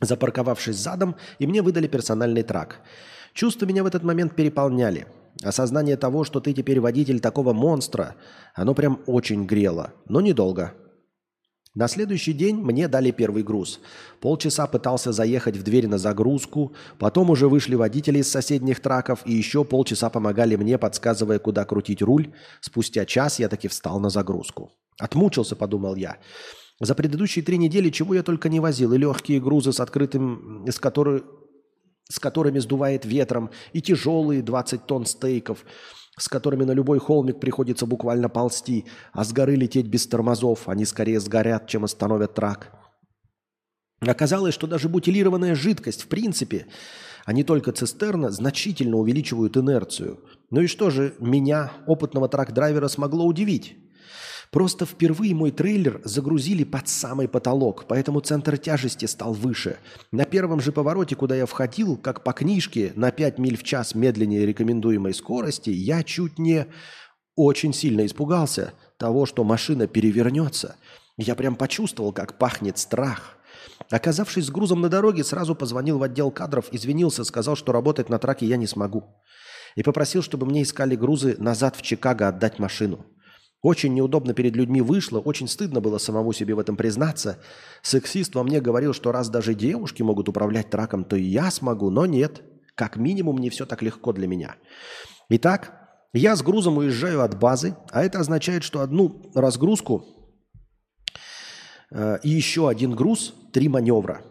[0.00, 2.80] запарковавшись задом, и мне выдали персональный трак.
[3.32, 5.06] Чувства меня в этот момент переполняли.
[5.42, 8.16] Осознание того, что ты теперь водитель такого монстра,
[8.54, 10.72] оно прям очень грело, но недолго.
[11.74, 13.80] На следующий день мне дали первый груз.
[14.22, 19.34] Полчаса пытался заехать в дверь на загрузку, потом уже вышли водители из соседних траков и
[19.34, 22.32] еще полчаса помогали мне, подсказывая, куда крутить руль.
[22.62, 24.72] Спустя час я таки встал на загрузку.
[24.98, 26.16] Отмучился, подумал я.
[26.80, 28.92] За предыдущие три недели чего я только не возил.
[28.92, 31.24] И легкие грузы с открытым, с, которой,
[32.08, 35.64] с которыми сдувает ветром, и тяжелые 20 тонн стейков–
[36.18, 40.84] с которыми на любой холмик приходится буквально ползти, а с горы лететь без тормозов, они
[40.84, 42.72] скорее сгорят, чем остановят трак.
[44.00, 46.66] Оказалось, что даже бутилированная жидкость, в принципе,
[47.24, 50.20] а не только цистерна, значительно увеличивают инерцию.
[50.50, 53.76] Ну и что же меня, опытного трак-драйвера, смогло удивить?
[54.50, 59.78] Просто впервые мой трейлер загрузили под самый потолок, поэтому центр тяжести стал выше.
[60.12, 63.94] На первом же повороте, куда я входил, как по книжке, на 5 миль в час
[63.94, 66.66] медленнее рекомендуемой скорости, я чуть не
[67.34, 70.76] очень сильно испугался того, что машина перевернется.
[71.18, 73.36] Я прям почувствовал, как пахнет страх.
[73.90, 78.18] Оказавшись с грузом на дороге, сразу позвонил в отдел кадров, извинился, сказал, что работать на
[78.18, 79.04] траке я не смогу.
[79.76, 83.04] И попросил, чтобы мне искали грузы назад в Чикаго отдать машину.
[83.66, 87.40] Очень неудобно перед людьми вышло, очень стыдно было самому себе в этом признаться.
[87.82, 91.90] Сексист во мне говорил, что раз даже девушки могут управлять траком, то и я смогу,
[91.90, 92.42] но нет.
[92.76, 94.54] Как минимум не все так легко для меня.
[95.30, 95.72] Итак,
[96.12, 100.04] я с грузом уезжаю от базы, а это означает, что одну разгрузку
[101.90, 104.22] э, и еще один груз, три маневра.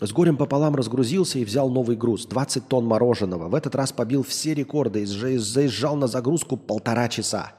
[0.00, 3.48] С горем пополам разгрузился и взял новый груз, 20 тонн мороженого.
[3.48, 7.54] В этот раз побил все рекорды и заезжал на загрузку полтора часа.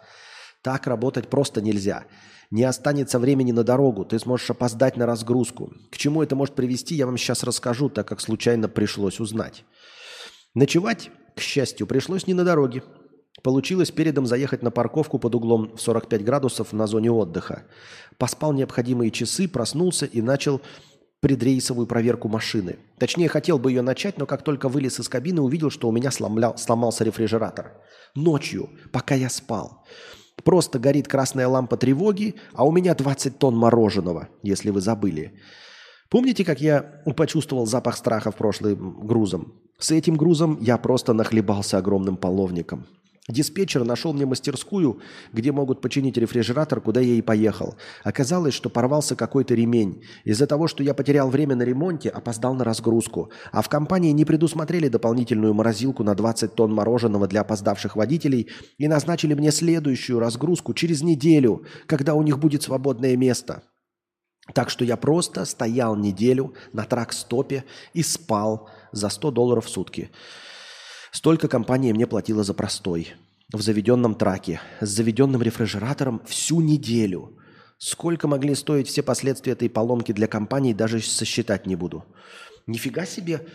[0.62, 2.06] Так работать просто нельзя.
[2.50, 5.74] Не останется времени на дорогу, ты сможешь опоздать на разгрузку.
[5.92, 9.66] К чему это может привести, я вам сейчас расскажу, так как случайно пришлось узнать.
[10.54, 12.84] Ночевать, к счастью, пришлось не на дороге.
[13.44, 17.64] Получилось передом заехать на парковку под углом в 45 градусов на зоне отдыха.
[18.18, 20.62] Поспал необходимые часы, проснулся и начал
[21.20, 22.78] предрейсовую проверку машины.
[22.98, 26.12] Точнее, хотел бы ее начать, но как только вылез из кабины, увидел, что у меня
[26.12, 26.56] сломля...
[26.58, 27.74] сломался рефрижератор.
[28.16, 29.86] Ночью, пока я спал.
[30.44, 35.34] Просто горит красная лампа тревоги, а у меня 20 тонн мороженого, если вы забыли.
[36.10, 39.54] Помните, как я почувствовал запах страха в прошлым грузом?
[39.78, 42.86] С этим грузом я просто нахлебался огромным половником.
[43.28, 45.02] Диспетчер нашел мне мастерскую,
[45.34, 47.76] где могут починить рефрижератор, куда я и поехал.
[48.06, 50.02] Оказалось, что порвался какой-то ремень.
[50.24, 53.30] Из-за того, что я потерял время на ремонте, опоздал на разгрузку.
[53.52, 58.88] А в компании не предусмотрели дополнительную морозилку на 20 тонн мороженого для опоздавших водителей и
[58.88, 63.64] назначили мне следующую разгрузку через неделю, когда у них будет свободное место.
[64.54, 70.10] Так что я просто стоял неделю на трак-стопе и спал за 100 долларов в сутки.
[71.12, 73.14] Столько компания мне платила за простой.
[73.54, 77.38] В заведенном траке, с заведенным рефрижератором всю неделю.
[77.78, 82.04] Сколько могли стоить все последствия этой поломки для компании, даже сосчитать не буду.
[82.66, 83.48] Нифига себе,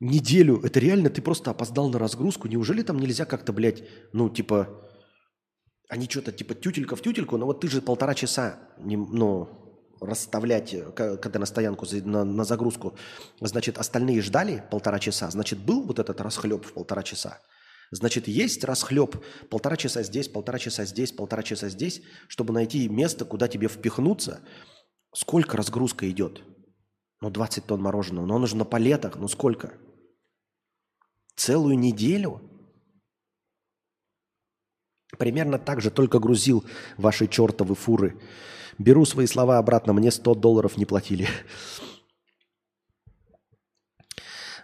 [0.00, 0.60] неделю.
[0.64, 2.48] Это реально ты просто опоздал на разгрузку.
[2.48, 4.68] Неужели там нельзя как-то, блядь, ну, типа,
[5.88, 9.67] они что-то типа тютелька в тютельку, но вот ты же полтора часа, не, ну,
[10.00, 12.96] расставлять, э, когда на стоянку, на, на загрузку,
[13.40, 17.40] значит, остальные ждали полтора часа, значит, был вот этот расхлеб в полтора часа.
[17.90, 19.16] Значит, есть расхлеб
[19.48, 24.40] полтора часа здесь, полтора часа здесь, полтора часа здесь, чтобы найти место, куда тебе впихнуться.
[25.14, 26.42] Сколько разгрузка идет?
[27.20, 28.26] Ну, 20 тонн мороженого.
[28.26, 29.16] Но он же на палетах.
[29.16, 29.72] Ну, сколько?
[31.34, 32.42] Целую неделю?
[35.16, 36.64] Примерно так же только грузил
[36.98, 38.20] ваши чертовы фуры.
[38.78, 41.28] Беру свои слова обратно, мне 100 долларов не платили.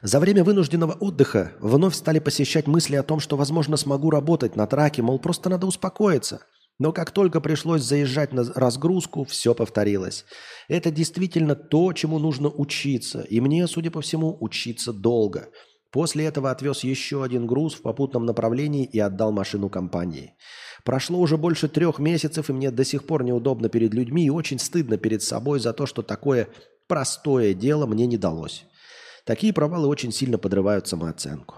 [0.03, 4.67] За время вынужденного отдыха вновь стали посещать мысли о том, что, возможно, смогу работать на
[4.67, 6.43] траке, мол, просто надо успокоиться.
[6.79, 10.25] Но как только пришлось заезжать на разгрузку, все повторилось.
[10.69, 13.23] Это действительно то, чему нужно учиться.
[13.23, 15.49] И мне, судя по всему, учиться долго.
[15.91, 20.35] После этого отвез еще один груз в попутном направлении и отдал машину компании.
[20.85, 24.59] Прошло уже больше трех месяцев, и мне до сих пор неудобно перед людьми и очень
[24.59, 26.49] стыдно перед собой за то, что такое
[26.87, 28.67] простое дело мне не далось.
[29.25, 31.57] Такие провалы очень сильно подрывают самооценку.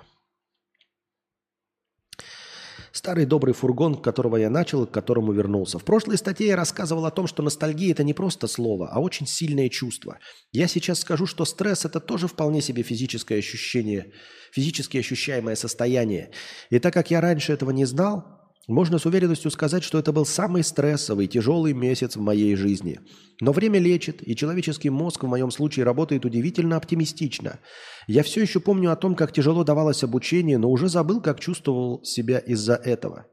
[2.93, 5.79] Старый добрый фургон, которого я начал к которому вернулся.
[5.79, 9.27] В прошлой статье я рассказывал о том, что ностальгия– это не просто слово, а очень
[9.27, 10.19] сильное чувство.
[10.53, 14.13] Я сейчас скажу, что стресс– это тоже вполне себе физическое ощущение,
[14.53, 16.31] физически ощущаемое состояние.
[16.71, 20.27] И так как я раньше этого не знал, Можно с уверенностью сказать, что это был
[20.27, 22.99] самый стрессовый, тяжелый месяц в моей жизни.
[23.41, 27.61] Но время лечит, и человеческий мозг в моем случае работает удивительно оптимистично.
[28.09, 32.03] Я все еще помню о том, как тяжело давалось обучение, но уже забыл, как чувствовал
[32.03, 33.27] себя из-за этого.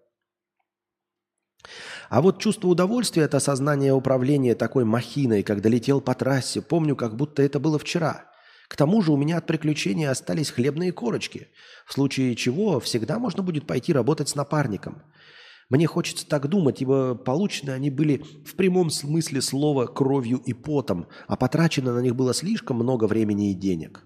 [2.10, 7.16] А вот чувство удовольствия от осознания управления такой махиной, когда летел по трассе, помню, как
[7.16, 8.30] будто это было вчера.
[8.68, 11.48] К тому же у меня от приключений остались хлебные корочки,
[11.88, 15.02] в случае чего всегда можно будет пойти работать с напарником.
[15.70, 21.08] Мне хочется так думать, ибо получены они были в прямом смысле слова кровью и потом,
[21.28, 24.06] а потрачено на них было слишком много времени и денег.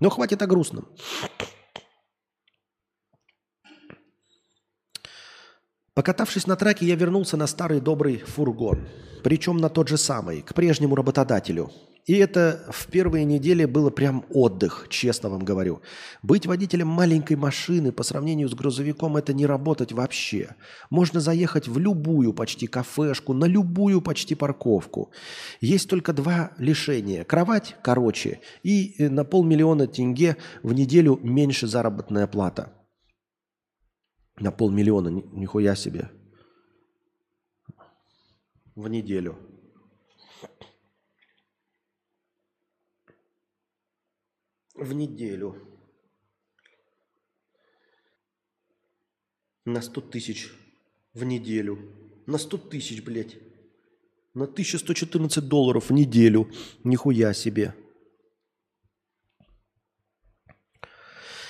[0.00, 0.88] Но хватит о грустном.
[5.94, 8.88] Покатавшись на траке, я вернулся на старый добрый фургон.
[9.22, 11.70] Причем на тот же самый, к прежнему работодателю.
[12.06, 15.80] И это в первые недели было прям отдых, честно вам говорю.
[16.22, 20.54] Быть водителем маленькой машины по сравнению с грузовиком– это не работать вообще.
[20.90, 25.12] Можно заехать в любую почти кафешку, на любую почти парковку.
[25.62, 27.24] Есть только два лишения.
[27.24, 32.70] Кровать короче и э, на полмиллиона тенге в неделю меньше заработная плата.
[34.38, 36.10] На полмиллиона, ни- нихуя себе.
[38.74, 39.38] В неделю.
[44.74, 45.54] В неделю.
[49.64, 50.50] На 100 тысяч
[51.14, 51.78] в неделю.
[52.26, 53.36] На 100 тысяч, блядь.
[54.34, 56.50] На 1114 долларов в неделю.
[56.82, 57.74] Нихуя себе.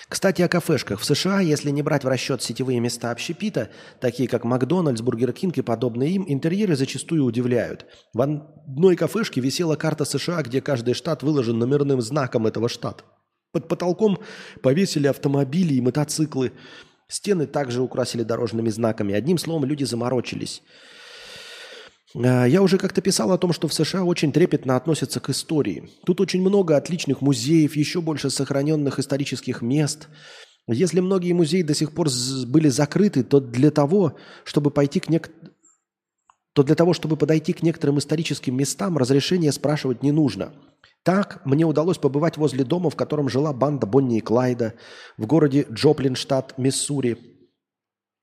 [0.08, 1.00] Кстати, о кафешках.
[1.00, 3.70] В США, если не брать в расчет сетевые места общепита,
[4.00, 7.86] такие как Макдональдс, Бургер Кинг и подобные им, интерьеры зачастую удивляют.
[8.12, 13.04] В одной кафешке висела карта США, где каждый штат выложен номерным знаком этого штата.
[13.52, 14.18] Под потолком
[14.62, 16.52] повесили автомобили и мотоциклы.
[17.08, 19.14] Стены также украсили дорожными знаками.
[19.14, 20.62] Одним словом, люди заморочились.
[22.14, 25.90] А, Я уже как-то писал о том, что в США очень трепетно относятся к истории.
[26.04, 30.08] Тут очень много отличных музеев, еще больше сохраненных исторических мест.
[30.66, 32.08] Если многие музеи до сих пор
[32.46, 35.30] были закрыты, то для того, чтобы пойти к нек...
[36.54, 40.54] то для того, чтобы подойти к некоторым историческим местам, разрешения спрашивать не нужно.
[41.02, 44.72] Так, мне удалось побывать возле дома, в котором жила банда Бонни и Клайда,
[45.18, 47.33] в городе Джоплин, штат Миссури,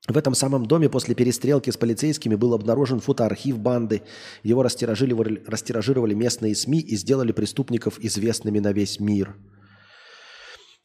[0.07, 4.01] в этом самом доме после перестрелки с полицейскими был обнаружен фотоархив банды.
[4.41, 9.35] Его растиражировали, растиражировали местные СМИ и сделали преступников известными на весь мир.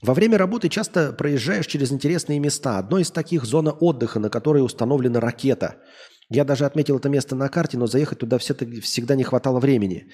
[0.03, 2.79] Во время работы часто проезжаешь через интересные места.
[2.79, 5.77] Одно из таких– зона отдыха, на которой установлена ракета.
[6.29, 10.09] Я даже отметил это место на карте, но заехать туда всегда не хватало времени.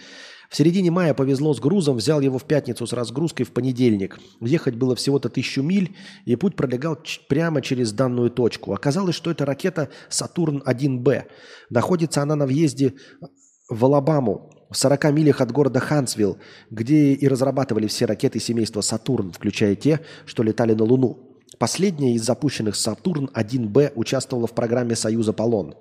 [0.51, 4.19] В середине мая повезло с грузом, взял его в пятницу с разгрузкой в понедельник.
[4.43, 6.99] Ехать было всего-то тысячу миль, и путь пролегал
[7.31, 8.75] прямо через данную точку.
[8.75, 11.25] Оказалось, что это ракета «Сатурн-1Б».
[11.71, 12.93] Находится она на въезде
[13.71, 16.37] в Алабаму, в 40 милях от города Хансвилл,
[16.71, 21.32] где и разрабатывали все ракеты семейства «Сатурн», включая те, что летали на Луну.
[21.63, 25.77] Последняя из запущенных «Сатурн-1Б» участвовала в программе «Союз Аполлон».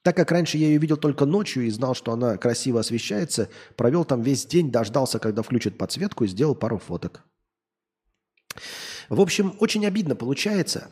[0.00, 4.06] Так как раньше я ее видел только ночью и знал, что она красиво освещается, провел
[4.06, 7.24] там весь день, дождался, когда включат подсветку и сделал пару фоток.
[9.10, 10.88] В общем, очень обидно получается.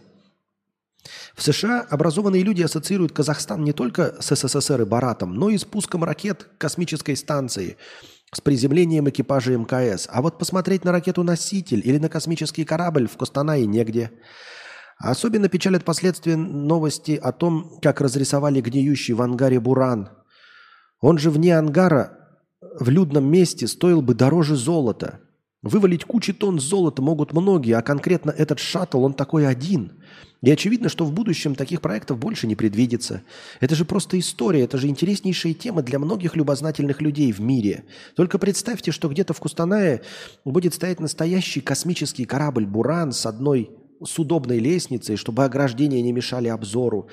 [1.35, 5.65] В США образованные люди ассоциируют Казахстан не только с СССР и Баратом, но и с
[5.65, 7.79] пуском ракет к космической станции,
[8.37, 10.09] с приземлением экипажа МКС.
[10.13, 14.13] А вот посмотреть на ракету-носитель или на космический корабль в Костанае негде.
[14.99, 20.11] Особенно печалят последствия новости о том, как разрисовали гниющий в ангаре Буран.
[21.01, 22.13] Он же вне ангара
[22.79, 25.21] в людном месте стоил бы дороже золота.
[25.63, 29.96] Вывалить кучи тонн золота могут многие, а конкретно этот шаттл, он такой один.
[30.43, 33.23] И очевидно, что в будущем таких проектов больше не предвидится.
[33.61, 37.85] Это же просто история, это же интереснейшая тема для многих любознательных людей в мире.
[38.15, 40.03] Только представьте, что где-то в Кустанае
[40.45, 43.71] будет стоять настоящий космический корабль «Буран» с одной
[44.05, 47.09] с удобной лестницей, чтобы ограждения не мешали обзору.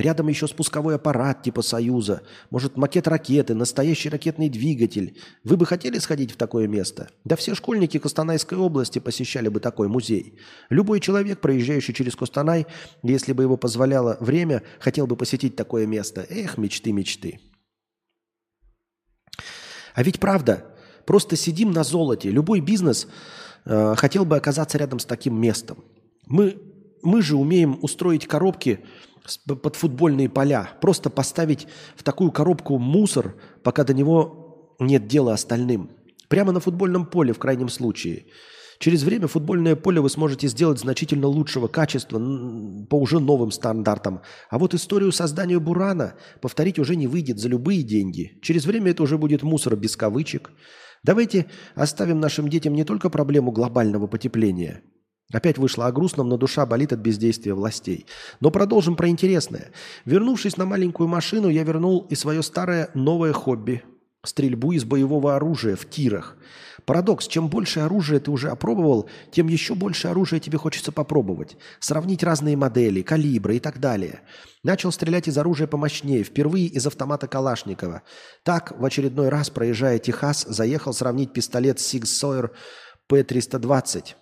[0.00, 2.22] Рядом еще спусковой аппарат типа «Союза».
[2.48, 5.18] Может, макет ракеты, настоящий ракетный двигатель.
[5.44, 7.10] Вы бы хотели сходить в такое место?
[7.24, 10.38] Да все школьники Костанайской области посещали бы такой музей.
[10.70, 12.66] Любой человек, проезжающий через Костанай,
[13.02, 16.26] если бы его позволяло время, хотел бы посетить такое место.
[16.30, 17.38] Эх, мечты, мечты.
[19.94, 20.64] А ведь правда,
[21.04, 22.30] просто сидим на золоте.
[22.30, 23.06] Любой бизнес
[23.66, 25.84] э, хотел бы оказаться рядом с таким местом.
[26.26, 26.56] Мы,
[27.02, 28.80] мы же умеем устроить коробки
[29.46, 30.70] под футбольные поля.
[30.80, 31.66] Просто поставить
[31.96, 35.90] в такую коробку мусор, пока до него нет дела остальным.
[36.28, 38.26] Прямо на футбольном поле в крайнем случае.
[38.78, 42.18] Через время футбольное поле вы сможете сделать значительно лучшего качества
[42.88, 44.22] по уже новым стандартам.
[44.48, 48.38] А вот историю создания Бурана повторить уже не выйдет за любые деньги.
[48.40, 50.50] Через время это уже будет мусор без кавычек.
[51.02, 54.82] Давайте оставим нашим детям не только проблему глобального потепления.
[55.32, 58.06] Опять вышло о грустном, но душа болит от бездействия властей.
[58.40, 59.70] Но продолжим про интересное.
[60.04, 63.82] Вернувшись на маленькую машину, я вернул и свое старое новое хобби–
[64.24, 66.36] стрельбу из боевого оружия в тирах.
[66.84, 71.56] Парадокс, чем больше оружия ты уже опробовал, тем еще больше оружия тебе хочется попробовать.
[71.78, 74.20] Сравнить разные модели, калибры и так далее.
[74.62, 78.02] Начал стрелять из оружия помощнее, впервые из автомата Калашникова.
[78.42, 82.50] Так, в очередной раз, проезжая Техас, заехал сравнить пистолет Sig Sauer
[83.10, 84.14] P320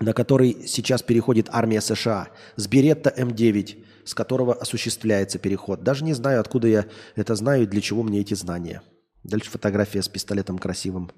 [0.00, 5.82] на который сейчас переходит армия США, с Беретта М9, с которого осуществляется переход.
[5.82, 6.86] Даже не знаю, откуда я
[7.16, 8.82] это знаю и для чего мне эти знания.
[9.22, 11.10] Дальше фотография с пистолетом красивым.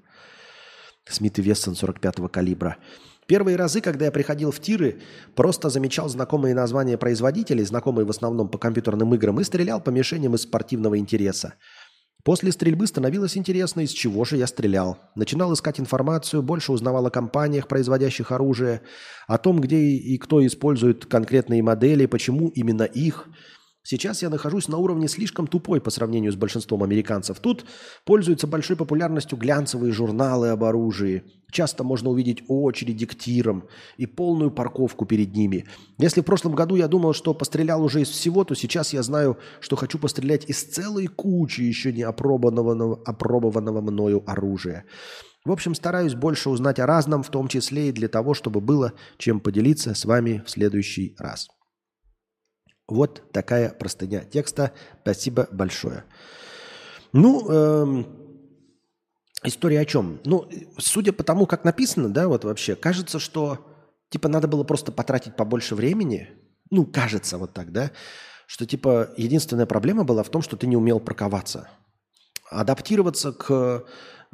[1.07, 2.77] Смит и Вессон 45-го калибра.
[3.25, 5.01] Первые разы, когда я приходил в тиры,
[5.33, 10.35] просто замечал знакомые названия производителей, знакомые в основном по компьютерным играм, и стрелял по мишеням
[10.35, 11.53] из спортивного интереса.
[12.23, 14.97] После стрельбы становилось интересно, из чего же я стрелял.
[15.13, 18.81] Начинал искать информацию, больше узнавал о компаниях, производящих оружие,
[19.27, 23.27] о том, где и кто использует конкретные модели, почему именно их.
[23.85, 27.41] Сейчас я нахожусь на уровне слишком тупой по сравнению с большинством американцев.
[27.41, 27.65] Тут
[28.05, 31.23] пользуются большой популярностью глянцевые журналы об оружии.
[31.51, 33.65] Часто можно увидеть очереди к тирам
[33.97, 35.65] и полную парковку перед ними.
[35.97, 39.37] Если в прошлом году я думал, что пострелял уже из всего, то сейчас я знаю,
[39.59, 44.85] что хочу пострелять из целой кучи еще не опробованного, опробованного мною оружия.
[45.43, 48.93] В общем, стараюсь больше узнать о разном, в том числе и для того, чтобы было
[49.17, 51.49] чем поделиться с вами в следующий раз.
[52.87, 54.73] Вот такая простыня текста.
[55.01, 56.03] Спасибо большое.
[57.13, 58.07] Ну, эм,
[59.43, 60.19] история о чем?
[60.25, 63.65] Ну, судя по тому, как написано, да, вот вообще, кажется, что
[64.09, 66.29] типа надо было просто потратить побольше времени.
[66.71, 67.91] Ну, кажется вот так, да,
[68.47, 71.69] что типа единственная проблема была в том, что ты не умел парковаться.
[72.49, 73.85] Адаптироваться к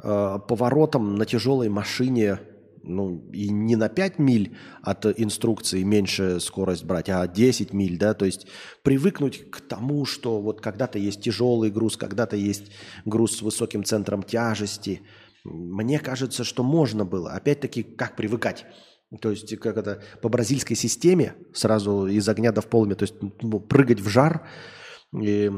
[0.02, 2.40] э, поворотам на тяжелой машине
[2.82, 8.14] ну, и не на 5 миль от инструкции меньше скорость брать, а 10 миль, да,
[8.14, 8.46] то есть
[8.82, 12.72] привыкнуть к тому, что вот когда-то есть тяжелый груз, когда-то есть
[13.04, 15.02] груз с высоким центром тяжести.
[15.44, 17.32] Мне кажется, что можно было.
[17.32, 18.66] Опять-таки, как привыкать?
[19.20, 23.14] То есть, как это, по бразильской системе, сразу из огня до в полыми, то есть
[23.40, 24.46] ну, прыгать в жар,
[25.12, 25.50] и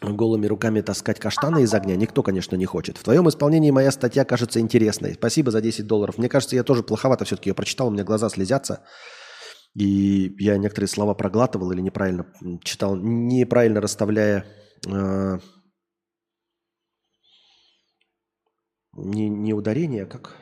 [0.00, 2.98] голыми руками таскать каштаны из огня никто, конечно, не хочет.
[2.98, 5.14] В твоем исполнении моя статья кажется интересной.
[5.14, 6.18] Спасибо за 10 долларов.
[6.18, 8.82] Мне кажется, я тоже плоховато все-таки ее прочитал, у меня глаза слезятся.
[9.74, 12.26] И я некоторые слова проглатывал или неправильно
[12.62, 14.46] читал, неправильно расставляя
[14.86, 15.38] э,
[18.94, 20.34] не, не ударение, а как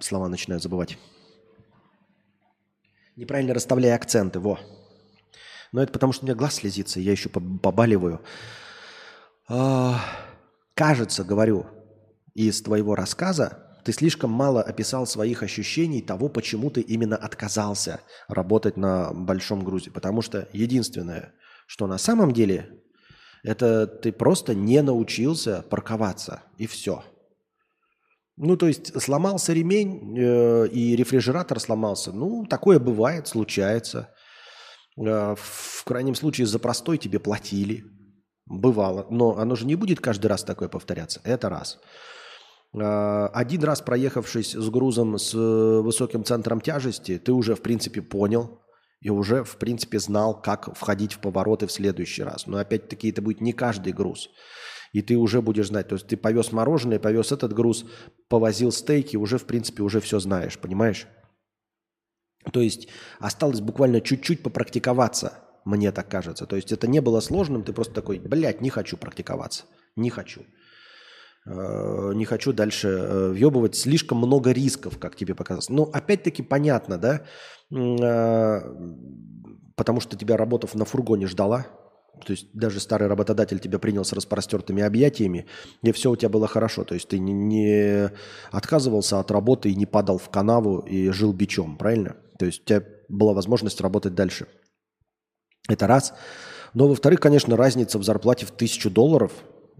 [0.00, 0.98] слова начинаю забывать.
[3.16, 4.58] Неправильно расставляя акценты, во.
[5.72, 8.20] Но это потому, что у меня глаз слезится, я еще побаливаю.
[9.48, 10.00] А,
[10.74, 11.66] кажется, говорю,
[12.34, 18.76] из твоего рассказа ты слишком мало описал своих ощущений того, почему ты именно отказался работать
[18.76, 19.90] на большом грузе.
[19.90, 21.34] Потому что единственное,
[21.66, 22.82] что на самом деле,
[23.42, 26.42] это ты просто не научился парковаться.
[26.58, 27.02] И все.
[28.36, 32.12] Ну, то есть сломался ремень э, и рефрижератор сломался.
[32.12, 34.11] Ну, такое бывает, случается.
[34.98, 37.84] Э, в крайнем случае за простой тебе платили.
[38.46, 39.06] Бывало.
[39.10, 41.20] Но оно же не будет каждый раз такое повторяться.
[41.24, 41.78] Это раз.
[42.74, 48.58] Э, один раз проехавшись с грузом с высоким центром тяжести, ты уже, в принципе, понял
[49.00, 52.46] и уже, в принципе, знал, как входить в повороты в следующий раз.
[52.46, 54.28] Но, опять-таки, это будет не каждый груз.
[54.92, 55.88] И ты уже будешь знать.
[55.88, 57.84] То есть ты повез мороженое, повез этот груз,
[58.28, 61.08] повозил стейки, уже, в принципе, уже все знаешь, понимаешь?
[62.50, 62.88] То есть
[63.20, 66.46] осталось буквально чуть-чуть попрактиковаться, мне так кажется.
[66.46, 69.64] То есть это не было сложным, ты просто такой, блядь, не хочу практиковаться,
[69.96, 70.42] не хочу.
[71.46, 73.76] Э, не хочу дальше э, въебывать.
[73.76, 75.68] Слишком много рисков, как тебе показалось.
[75.68, 77.22] Ну, опять-таки понятно, да?
[77.70, 78.60] Э,
[79.76, 81.66] потому что тебя работав на фургоне ждала,
[82.24, 85.46] то есть даже старый работодатель тебя принял с распростертыми объятиями,
[85.82, 86.84] и все у тебя было хорошо.
[86.84, 88.10] То есть ты не
[88.52, 92.16] отказывался от работы и не падал в канаву и жил бичом, правильно?
[92.42, 94.48] То есть у тебя была возможность работать дальше.
[95.68, 96.12] Это раз.
[96.74, 99.30] Но, во-вторых, конечно, разница в зарплате в тысячу долларов,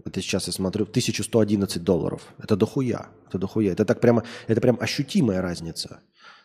[0.05, 2.21] это сейчас я смотрю, 1111 долларов.
[2.41, 3.09] Это дохуя.
[3.27, 3.73] Это дохуя.
[3.73, 5.99] Это так прямо, это прям ощутимая разница.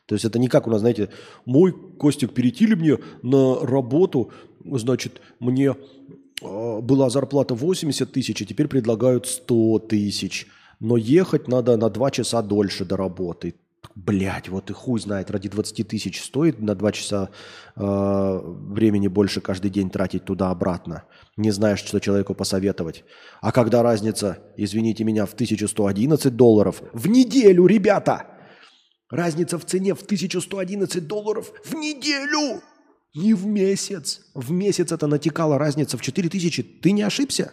[0.06, 1.08] То есть это не как у нас, знаете,
[1.44, 4.32] мой Костик, перейти ли мне на работу,
[4.64, 5.76] значит, мне
[6.42, 10.48] а, была зарплата 80 тысяч, а теперь предлагают 100 тысяч.
[10.80, 13.54] Но ехать надо на 2 часа дольше до работы.
[13.94, 17.30] Блять, вот и хуй знает, ради 20 тысяч стоит на 2 часа
[17.76, 21.05] э, времени больше каждый день тратить туда-обратно.
[21.36, 23.05] Не знаешь, что человеку посоветовать.
[23.40, 28.26] А когда разница, извините меня, в 1111 долларов в неделю, ребята!
[29.10, 32.60] Разница в цене в 1111 долларов в неделю!
[33.14, 34.20] Не в месяц.
[34.34, 36.62] В месяц это натекала разница в 4000.
[36.82, 37.52] Ты не ошибся?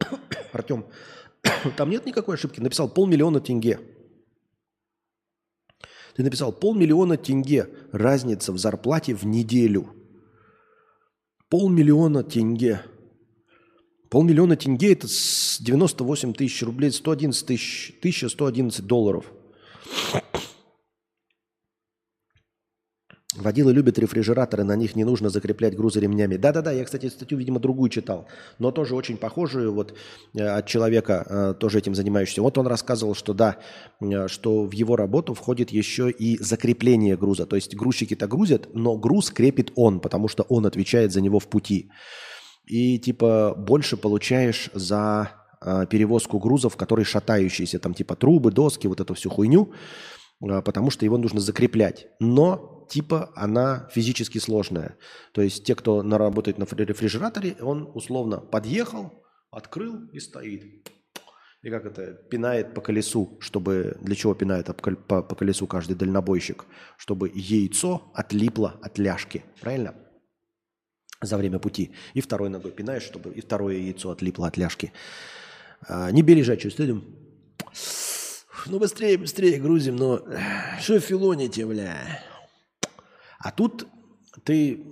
[0.52, 0.86] Артем,
[1.76, 2.60] там нет никакой ошибки.
[2.60, 3.80] Написал полмиллиона тенге.
[6.18, 7.68] Ты написал полмиллиона тенге.
[7.92, 9.94] Разница в зарплате в неделю.
[11.48, 12.82] Полмиллиона тенге.
[14.10, 19.26] Полмиллиона тенге это с 98 тысяч рублей, 111 тысяч, 1111 долларов.
[23.38, 26.36] Водилы любят рефрижераторы, на них не нужно закреплять грузы ремнями.
[26.36, 28.26] Да-да-да, я, кстати, статью, видимо, другую читал,
[28.58, 29.94] но тоже очень похожую вот
[30.34, 32.42] э, от человека, э, тоже этим занимающегося.
[32.42, 33.58] Вот он рассказывал, что да,
[34.00, 37.46] э, что в его работу входит еще и закрепление груза.
[37.46, 41.46] То есть грузчики-то грузят, но груз крепит он, потому что он отвечает за него в
[41.46, 41.90] пути.
[42.66, 45.30] И типа больше получаешь за
[45.90, 49.72] перевозку грузов, которые шатающиеся, там типа трубы, доски, вот эту всю хуйню,
[50.38, 52.06] потому что его нужно закреплять.
[52.20, 54.96] Но типа она физически сложная.
[55.32, 60.88] То есть те, кто работает на рефрижераторе, он условно подъехал, открыл и стоит.
[61.62, 63.96] И как это, пинает по колесу, чтобы...
[64.00, 66.64] Для чего пинает по, колесу каждый дальнобойщик?
[66.96, 69.44] Чтобы яйцо отлипло от ляжки.
[69.60, 69.94] Правильно?
[71.20, 71.90] За время пути.
[72.14, 74.92] И второй ногой пинаешь, чтобы и второе яйцо отлипло от ляжки.
[75.88, 77.04] А, не бей лежачую, стыдим.
[78.66, 80.24] Ну быстрее, быстрее грузим, но
[80.80, 82.22] что филоните, бля?
[83.38, 83.86] А тут
[84.44, 84.84] ты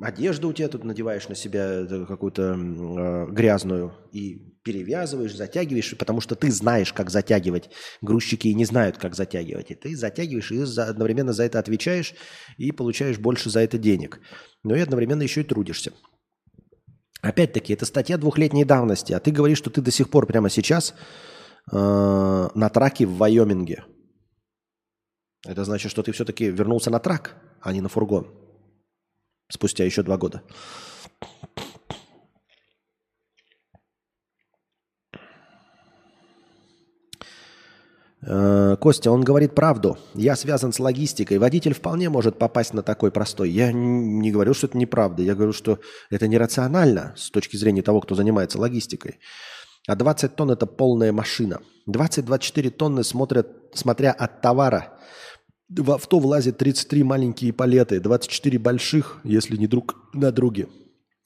[0.00, 6.34] одежду у тебя тут надеваешь на себя какую-то э, грязную и перевязываешь, затягиваешь, потому что
[6.34, 7.70] ты знаешь, как затягивать.
[8.00, 9.70] Грузчики не знают, как затягивать.
[9.70, 12.14] И ты затягиваешь и за, одновременно за это отвечаешь
[12.58, 14.20] и получаешь больше за это денег.
[14.62, 15.92] Но и одновременно еще и трудишься.
[17.20, 20.94] Опять-таки, это статья двухлетней давности, а ты говоришь, что ты до сих пор прямо сейчас
[21.70, 23.84] э, на траке в Вайоминге.
[25.46, 28.26] Это значит, что ты все-таки вернулся на трак, а не на фургон.
[29.48, 30.42] Спустя еще два года.
[38.24, 39.98] Э, Костя, он говорит правду.
[40.14, 41.38] Я связан с логистикой.
[41.38, 43.50] Водитель вполне может попасть на такой простой.
[43.50, 45.22] Я не говорю, что это неправда.
[45.22, 45.78] Я говорю, что
[46.10, 49.18] это нерационально с точки зрения того, кто занимается логистикой.
[49.88, 51.60] А 20 тонн– это полная машина.
[51.88, 54.98] 20-24 тонны смотрят, смотря от товара–
[55.78, 60.68] в авто влазит 33 маленькие палеты, 24 больших, если не друг на друге.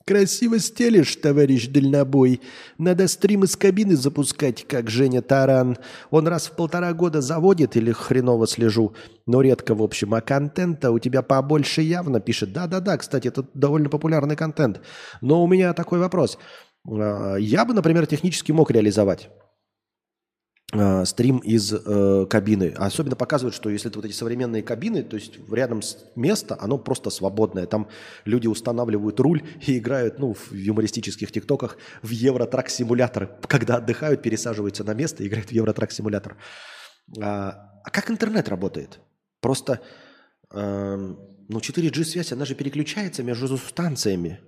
[0.06, 2.40] Красиво стелишь, товарищ дальнобой.
[2.78, 5.78] Надо стрим из кабины запускать, как Женя Таран.
[6.10, 8.94] Он раз в полтора года заводит или хреново слежу,
[9.27, 10.14] но редко в общем.
[10.14, 12.53] А контента у тебя побольше явно пишет.
[12.53, 14.80] Да-да-да, кстати, это довольно популярный контент.
[15.22, 16.38] Но у меня такой вопрос.
[16.88, 19.29] А, я бы, например, технически мог реализовать
[20.72, 22.74] э, стрим из э, кабины.
[22.77, 26.78] Особенно показывают, что если это вот эти современные кабины, то есть рядом с место, оно
[26.78, 27.66] просто свободное.
[27.66, 27.88] Там
[28.24, 33.38] люди устанавливают руль и играют, ну, в юмористических тиктоках в Евротрак-симулятор.
[33.48, 36.36] Когда отдыхают, пересаживаются на место и играют в Евротрак-симулятор.
[37.20, 39.01] А, а как интернет работает?
[39.40, 39.80] Просто,
[40.53, 44.40] э, ну, 4G-связь, она же переключается между станциями.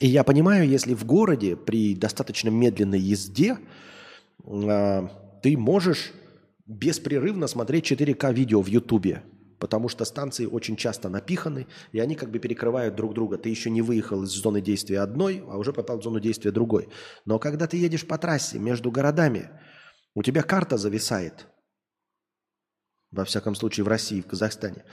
[0.00, 3.58] И я понимаю, если в городе при достаточно медленной езде
[4.44, 6.12] ты можешь
[6.66, 9.22] беспрерывно смотреть 4К видео в Ютубе,
[9.58, 13.38] потому что станции очень часто напиханы, и они как бы перекрывают друг друга.
[13.38, 16.88] Ты еще не выехал из зоны действия одной, а уже попал в зону действия другой.
[17.24, 19.50] Но когда ты едешь по трассе между городами,
[20.14, 21.46] у тебя карта зависает.
[23.10, 24.84] Во всяком случае, в России, в Казахстане.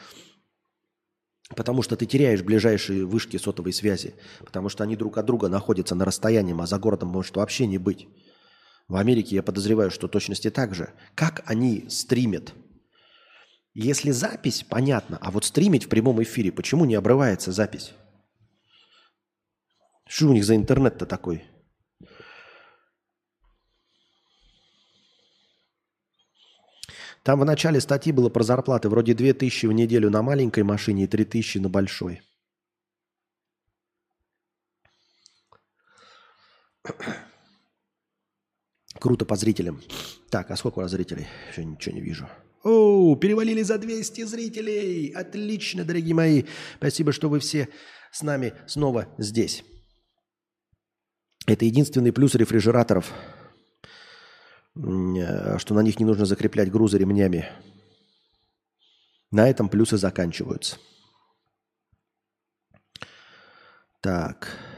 [1.55, 4.15] Потому что ты теряешь ближайшие вышки сотовой связи.
[4.39, 7.77] Потому что они друг от друга находятся на расстоянии, а за городом может вообще не
[7.77, 8.07] быть.
[8.87, 10.93] В Америке я подозреваю, что точности так же.
[11.15, 12.53] Как они стримят?
[13.73, 17.93] Если запись, понятно, а вот стримить в прямом эфире, почему не обрывается запись?
[20.07, 21.43] Что у них за интернет-то такой?
[27.23, 28.87] Там в начале статьи было про зарплаты.
[28.87, 32.21] Вроде 2000 в неделю на маленькой машине и 3000 на большой.
[39.05, 39.83] Круто по зрителям.
[40.31, 41.27] Так, а сколько у нас зрителей?
[41.51, 42.27] Еще ничего не вижу.
[42.63, 45.11] О, перевалили за 200 зрителей.
[45.11, 46.45] Отлично, дорогие мои.
[46.77, 47.69] Спасибо, что вы все
[48.11, 49.63] с нами снова здесь.
[51.45, 53.13] Это единственный плюс рефрижераторов,
[54.75, 57.47] э, что на них не нужно закреплять грузы ремнями.
[59.29, 60.77] На этом плюсы заканчиваются.
[64.01, 64.74] Так.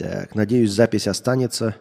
[0.00, 1.76] Так, надеюсь, запись останется.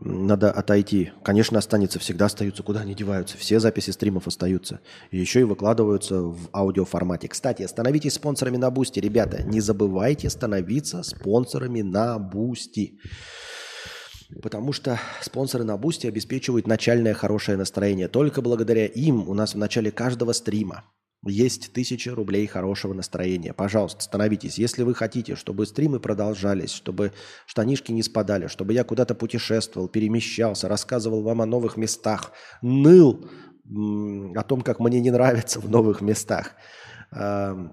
[0.00, 1.12] Надо отойти.
[1.22, 2.62] Конечно, останется, всегда остаются.
[2.62, 3.36] Куда они деваются?
[3.36, 4.80] Все записи стримов остаются.
[5.10, 7.28] И еще и выкладываются в аудиоформате.
[7.28, 8.98] Кстати, становитесь спонсорами на Boosty.
[8.98, 12.98] Ребята, не забывайте становиться спонсорами на Boosty.
[14.42, 18.08] Потому что спонсоры на Boosty обеспечивают начальное хорошее настроение.
[18.08, 20.84] Только благодаря им у нас в начале каждого стрима
[21.26, 23.52] есть тысяча рублей хорошего настроения.
[23.52, 24.58] Пожалуйста, становитесь.
[24.58, 27.12] Если вы хотите, чтобы стримы продолжались, чтобы
[27.46, 33.28] штанишки не спадали, чтобы я куда-то путешествовал, перемещался, рассказывал вам о новых местах, ныл
[33.66, 36.52] о том, как мне не нравится в новых местах,
[37.10, 37.72] ам,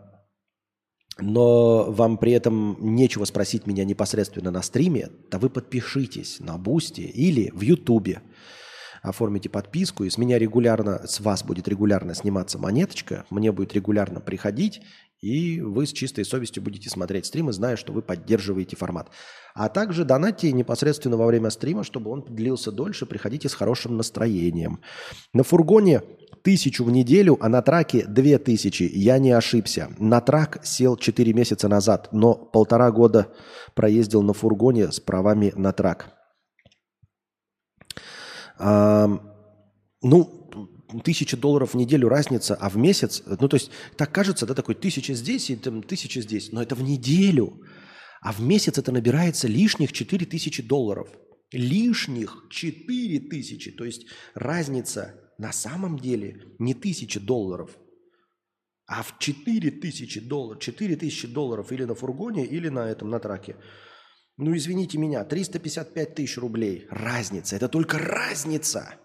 [1.20, 7.02] но вам при этом нечего спросить меня непосредственно на стриме, то вы подпишитесь на Boosty
[7.02, 8.22] или в Ютубе.
[9.02, 14.20] Оформите подписку, и с меня регулярно, с вас будет регулярно сниматься монеточка, мне будет регулярно
[14.20, 14.82] приходить,
[15.22, 19.10] и вы с чистой совестью будете смотреть стримы, зная, что вы поддерживаете формат.
[19.54, 24.82] А также донатьте непосредственно во время стрима, чтобы он длился дольше, приходите с хорошим настроением.
[25.34, 26.02] На фургоне
[26.44, 28.90] тысячу в неделю, а на траке две тысячи.
[28.92, 29.90] Я не ошибся.
[30.00, 33.28] На трак сел 4 месяца назад, но полтора года
[33.76, 36.21] проездил на фургоне с правами на трак.
[38.62, 40.52] Ну,
[41.04, 44.76] тысяча долларов в неделю разница, а в месяц, ну, то есть так кажется, да, такой
[44.76, 47.62] тысяча здесь и там тысяча здесь, но это в неделю.
[48.22, 51.10] А в месяц это набирается лишних 4 тысячи долларов.
[51.52, 53.72] Лишних 4 тысячи.
[53.72, 57.72] То есть разница на самом деле не тысяча долларов,
[58.86, 60.62] а в 4 тысячи долларов.
[60.62, 63.56] 4 тысячи долларов или на фургоне, или на этом, на траке.
[64.42, 66.88] Ну, извините меня, 355 тысяч рублей.
[66.90, 67.56] Разница.
[67.56, 68.96] Это только разница.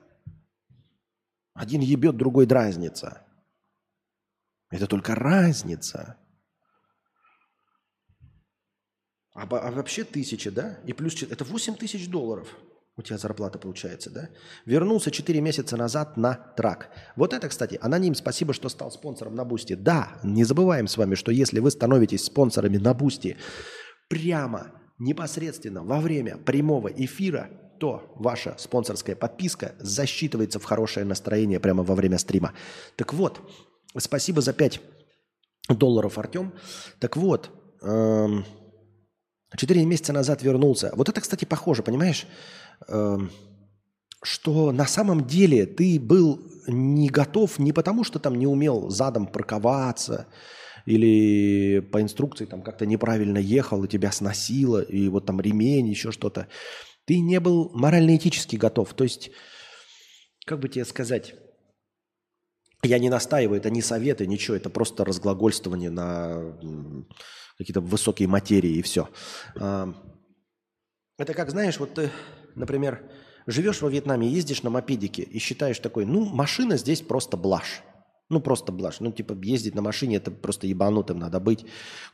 [1.53, 3.21] Один ебет, другой дразнится.
[4.71, 6.17] Это только разница.
[9.35, 10.79] А, а вообще тысяча, да?
[10.87, 12.57] И плюс это 8 тысяч долларов
[12.97, 14.31] у тебя зарплата получается, да?
[14.65, 16.89] Вернулся 4 месяца назад на truck.
[17.15, 19.75] Вот это, кстати, аноним, спасибо, что стал спонсором на Boosty.
[19.75, 23.37] Да, не забываем с вами, что если вы становитесь спонсорами на Boosty
[24.09, 31.83] прямо, непосредственно во время прямого эфира, то ваша спонсорская подписка засчитывается в хорошее настроение прямо
[31.83, 32.53] во время стрима.
[32.97, 33.41] Так вот,
[33.99, 34.81] спасибо за 5
[35.69, 36.53] долларов, Артем.
[36.99, 37.51] Так вот,
[37.83, 38.45] эм,
[39.57, 40.93] Четыре месяца назад вернулся.
[40.97, 42.27] Вот это, кстати, похоже, понимаешь,
[42.89, 43.31] Эм,
[44.23, 49.27] что на самом деле ты был не готов не потому, что там не умел задом
[49.27, 50.27] парковаться
[50.87, 56.13] или по инструкции там как-то неправильно ехал и тебя сносило, и вот там ремень, еще
[56.13, 56.49] что-то.
[57.05, 58.95] Ты не был морально-этически готов.
[58.95, 59.31] То есть,
[60.47, 61.35] как бы тебе сказать,
[62.83, 66.57] я не настаиваю, это не советы, ничего, это просто разглагольствование на
[67.59, 69.09] какие-то высокие материи и все.
[69.55, 72.11] Это как, знаешь, вот ты,
[72.55, 73.11] например,
[73.47, 77.83] живешь во Вьетнаме, ездишь на мопедике и считаешь такой, ну, машина здесь просто блажь.
[78.29, 79.01] Ну, просто блажь.
[79.01, 81.65] Ну, типа, ездить на машине, это просто ебанутым надо быть,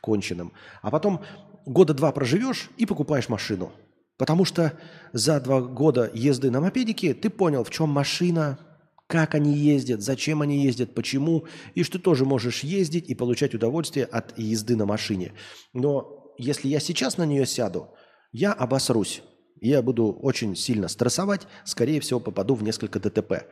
[0.01, 0.53] конченым.
[0.81, 1.21] А потом
[1.65, 3.71] года два проживешь и покупаешь машину.
[4.17, 4.77] Потому что
[5.11, 8.59] за два года езды на мопедике ты понял, в чем машина,
[9.07, 13.55] как они ездят, зачем они ездят, почему, и что ты тоже можешь ездить и получать
[13.55, 15.33] удовольствие от езды на машине.
[15.73, 17.89] Но если я сейчас на нее сяду,
[18.31, 19.21] я обосрусь.
[19.61, 23.45] Я буду очень сильно стрессовать, скорее всего, попаду в несколько ДТП.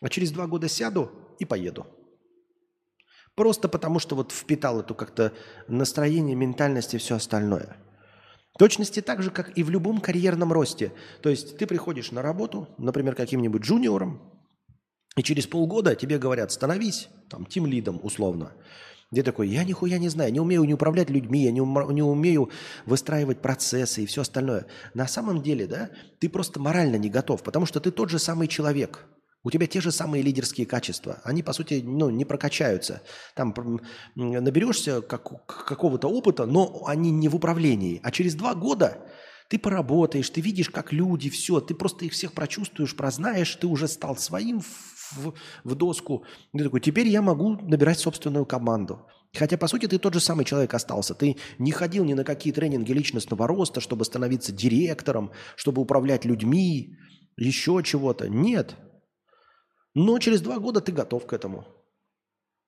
[0.00, 1.86] А через два года сяду и поеду.
[3.34, 5.32] Просто потому, что вот впитал эту как-то
[5.66, 7.76] настроение, ментальность и все остальное.
[8.58, 10.92] Точности так же, как и в любом карьерном росте.
[11.22, 14.20] То есть ты приходишь на работу, например, каким-нибудь джуниором,
[15.16, 18.52] и через полгода тебе говорят, становись там тим-лидом условно.
[19.10, 22.02] Где такой, я нихуя не знаю, не умею не управлять людьми, я не, ума- не
[22.02, 22.50] умею
[22.84, 24.66] выстраивать процессы и все остальное.
[24.92, 28.48] На самом деле, да, ты просто морально не готов, потому что ты тот же самый
[28.48, 29.06] человек.
[29.44, 31.20] У тебя те же самые лидерские качества.
[31.22, 33.02] Они, по сути, ну, не прокачаются.
[33.34, 33.54] Там
[34.14, 38.00] наберешься как- какого-то опыта, но они не в управлении.
[38.02, 39.06] А через два года
[39.50, 43.86] ты поработаешь, ты видишь, как люди, все, ты просто их всех прочувствуешь, прознаешь, ты уже
[43.86, 46.24] стал своим в, в- доску.
[46.56, 49.06] Ты такой, теперь я могу набирать собственную команду.
[49.36, 51.14] Хотя, по сути, ты тот же самый человек остался.
[51.14, 56.96] Ты не ходил ни на какие тренинги личностного роста, чтобы становиться директором, чтобы управлять людьми,
[57.36, 58.28] еще чего-то.
[58.28, 58.76] Нет.
[59.94, 61.64] Но через два года ты готов к этому.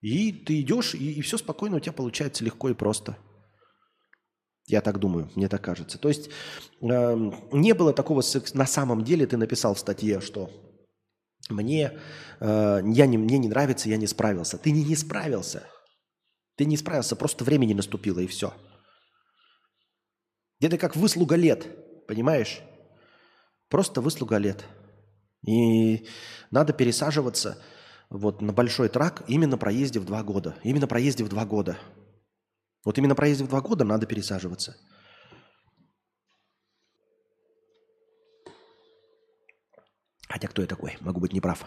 [0.01, 3.17] И ты идешь, и, все спокойно у тебя получается легко и просто.
[4.65, 5.97] Я так думаю, мне так кажется.
[5.97, 6.29] То есть
[6.81, 8.21] эм, не было такого,
[8.53, 10.51] на самом деле ты написал в статье, что
[11.49, 11.97] мне,
[12.39, 14.57] э, я не, мне не нравится, я не справился.
[14.57, 15.63] Ты не, не справился.
[16.55, 18.53] Ты не справился, просто времени наступило и все.
[20.59, 21.67] Это как выслуга лет,
[22.07, 22.61] понимаешь?
[23.69, 24.65] Просто выслуга лет.
[25.45, 26.07] И
[26.51, 27.61] надо пересаживаться
[28.09, 30.55] вот на большой трак именно проезде в два года.
[30.63, 31.77] Именно проезде в два года.
[32.85, 34.77] Вот именно проезде в два года надо пересаживаться.
[40.29, 40.97] Хотя кто я такой?
[40.99, 41.65] Могу быть неправ.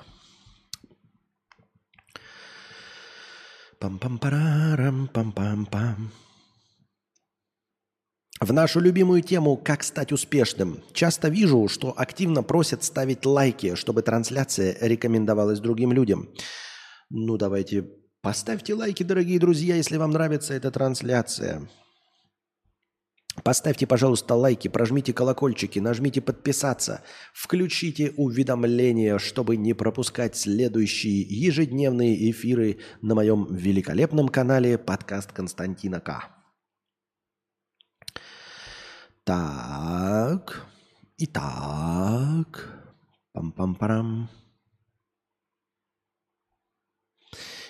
[3.81, 6.11] Пам-пам-парарам, пам-пам-пам.
[8.41, 14.01] В нашу любимую тему «Как стать успешным» часто вижу, что активно просят ставить лайки, чтобы
[14.01, 16.31] трансляция рекомендовалась другим людям.
[17.11, 17.85] Ну, давайте
[18.23, 21.69] поставьте лайки, дорогие друзья, если вам нравится эта трансляция.
[23.45, 27.03] Поставьте, пожалуйста, лайки, прожмите колокольчики, нажмите подписаться,
[27.35, 36.40] включите уведомления, чтобы не пропускать следующие ежедневные эфиры на моем великолепном канале подкаст Константина К.
[39.31, 40.67] Так.
[41.19, 42.67] Итак.
[43.33, 44.29] Пам-пам-парам.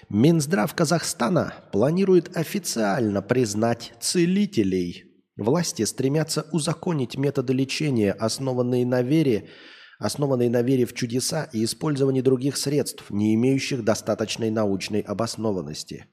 [0.09, 5.05] Минздрав Казахстана планирует официально признать целителей.
[5.37, 9.51] Власти стремятся узаконить методы лечения, основанные на вере,
[9.99, 16.07] основанные на вере в чудеса и использовании других средств, не имеющих достаточной научной обоснованности.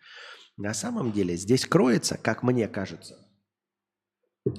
[0.57, 3.26] На самом деле здесь кроется, как мне кажется,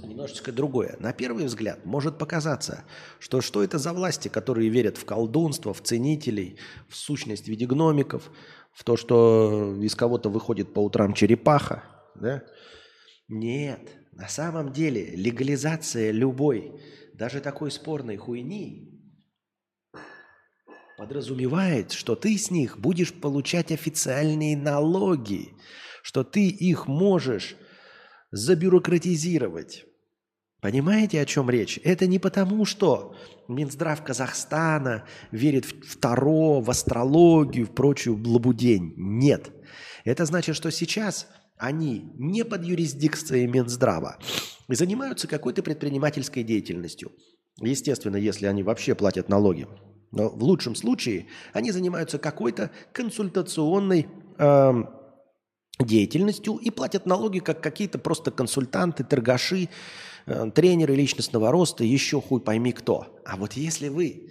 [0.03, 0.97] немножечко другое.
[0.99, 2.85] На первый взгляд может показаться,
[3.19, 6.59] что что это за власти, которые верят в колдунство, в ценителей,
[6.89, 8.31] в сущность в виде гномиков,
[8.73, 11.83] в то, что из кого-то выходит по утрам черепаха.
[12.15, 12.43] Да?
[13.29, 13.81] Нет,
[14.13, 16.81] на самом деле легализация любой,
[17.15, 18.99] даже такой спорной хуйни
[20.99, 25.51] подразумевает, что ты с них будешь получать официальные налоги,
[26.03, 27.57] что ты их можешь
[28.31, 29.85] забюрократизировать.
[30.61, 31.79] Понимаете, о чем речь?
[31.85, 33.15] Это не потому, что
[33.47, 38.93] Минздрав Казахстана верит в Таро, в астрологию, в прочую лабудень.
[38.97, 39.53] Нет.
[40.05, 44.19] Это значит, что сейчас они не под юрисдикцией Минздрава
[44.69, 47.13] и занимаются какой-то предпринимательской деятельностью.
[47.61, 49.69] Естественно, если они вообще платят налоги.
[50.11, 54.09] Но в лучшем случае они занимаются какой-то консультационной
[54.39, 54.89] эм,
[55.79, 59.69] деятельностью и платят налоги как какие-то просто консультанты, торгаши,
[60.27, 63.21] э, тренеры личностного роста, еще хуй пойми кто.
[63.25, 64.31] А вот если вы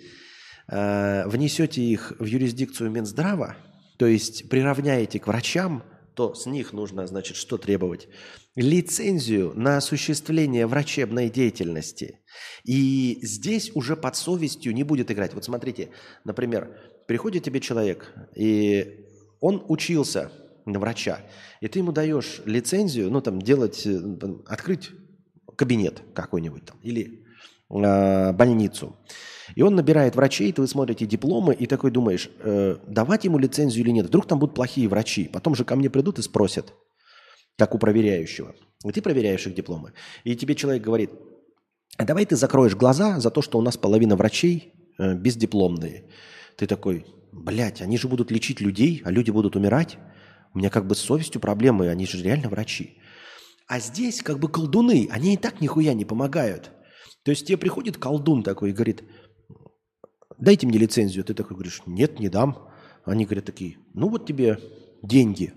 [0.68, 3.56] э, внесете их в юрисдикцию Минздрава,
[3.98, 5.84] то есть приравняете к врачам,
[6.16, 8.08] то с них нужно, значит, что требовать?
[8.56, 12.20] Лицензию на осуществление врачебной деятельности.
[12.64, 15.36] И здесь уже под совестью не будет играть.
[15.36, 15.90] Вот смотрите,
[16.24, 16.76] например,
[17.08, 19.06] приходит тебе человек, и
[19.40, 20.32] он учился
[20.68, 21.22] на врача,
[21.62, 24.92] и ты ему даешь лицензию, ну, там, делать, э, там, открыть
[25.56, 27.26] кабинет какой-нибудь там, или
[27.70, 28.96] э, больницу.
[29.56, 33.84] И он набирает врачей, ты вы смотрите дипломы, и такой думаешь, э, давать ему лицензию
[33.86, 34.08] или нет.
[34.08, 35.30] Вдруг там будут плохие врачи.
[35.32, 36.74] Потом же ко мне придут и спросят,
[37.58, 38.56] как у проверяющего.
[38.84, 39.94] И ты проверяешь их дипломы.
[40.24, 41.12] И тебе человек говорит,
[41.98, 46.10] а давай ты закроешь глаза за то, что у нас половина врачей э, бездипломные.
[46.58, 49.98] Ты такой, блядь, они же будут лечить людей, а люди будут умирать.
[50.58, 52.98] У меня как бы с совестью проблемы, они же реально врачи.
[53.68, 56.72] А здесь как бы колдуны, они и так нихуя не помогают.
[57.22, 59.04] То есть тебе приходит колдун такой и говорит,
[60.40, 61.24] дайте мне лицензию.
[61.26, 62.72] Ты такой говоришь, нет, не дам.
[63.06, 64.60] Они говорят такие, ну вот тебе
[65.04, 65.54] деньги,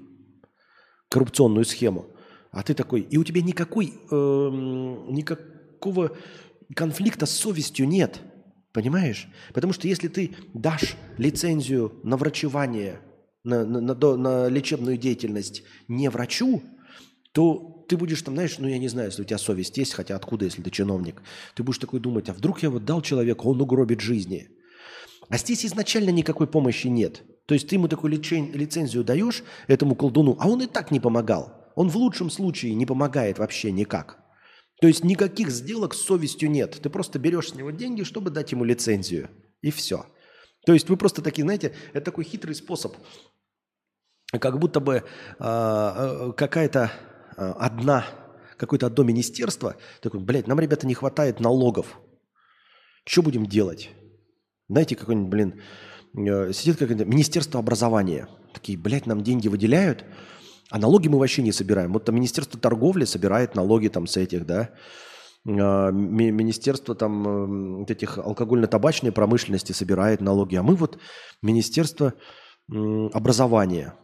[1.08, 2.04] коррупционную схему.
[2.50, 6.14] А ты такой, и у тебя никакой, эм, никакого
[6.76, 8.20] конфликта с совестью нет.
[8.74, 9.28] Понимаешь?
[9.54, 13.00] Потому что если ты дашь лицензию на врачевание,
[13.44, 16.62] на, на, на, на лечебную деятельность не врачу,
[17.32, 20.16] то ты будешь там, знаешь, ну я не знаю, если у тебя совесть есть, хотя
[20.16, 21.22] откуда, если ты чиновник,
[21.54, 24.48] ты будешь такой думать, а вдруг я вот дал человеку, он угробит жизни.
[25.28, 27.22] А здесь изначально никакой помощи нет.
[27.46, 31.72] То есть ты ему такую лицензию даешь этому колдуну, а он и так не помогал.
[31.76, 34.18] Он в лучшем случае не помогает вообще никак.
[34.80, 36.78] То есть никаких сделок с совестью нет.
[36.82, 39.30] Ты просто берешь с него деньги, чтобы дать ему лицензию.
[39.62, 40.06] И все.
[40.66, 42.96] То есть вы просто такие, знаете, это такой хитрый способ.
[44.30, 45.04] Как будто бы
[45.38, 46.92] а, какая-то
[47.36, 48.06] а, одна,
[48.56, 51.98] какое-то одно министерство, такой, блядь, нам, ребята, не хватает налогов.
[53.04, 53.90] Что будем делать?
[54.68, 55.62] Знаете, какой-нибудь, блин,
[56.14, 58.28] э, сидит какое-то Министерство образования.
[58.52, 60.04] Такие, блядь, нам деньги выделяют,
[60.70, 61.92] А налоги мы вообще не собираем.
[61.92, 64.70] Вот там Министерство торговли собирает налоги там с этих, да.
[65.46, 70.56] А, ми- Министерство там вот этих алкогольно-табачной промышленности собирает налоги.
[70.56, 70.98] А мы вот
[71.42, 72.14] Министерство
[72.68, 73.94] образования.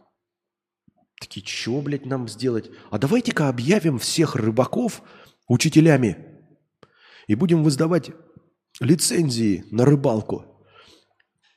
[1.19, 2.69] Такие, чего, блядь, нам сделать?
[2.91, 5.01] А давайте-ка объявим всех рыбаков
[5.47, 6.17] учителями
[7.27, 8.11] и будем выздавать
[8.79, 10.45] лицензии на рыбалку.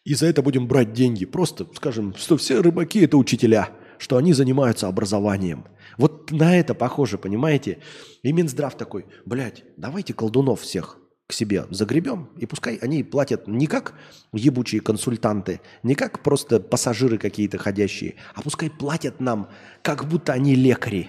[0.04, 1.26] И за это будем брать деньги.
[1.26, 5.66] Просто скажем, что все рыбаки– это учителя, что они занимаются образованием.
[5.98, 7.78] Вот на это похоже, понимаете?
[8.22, 13.66] И Минздрав такой, блядь, давайте колдунов всех к себе загребем, и пускай они платят не
[13.66, 13.94] как
[14.32, 19.48] ебучие консультанты, не как просто пассажиры какие-то ходящие, а пускай платят нам,
[19.82, 21.08] как будто они лекари.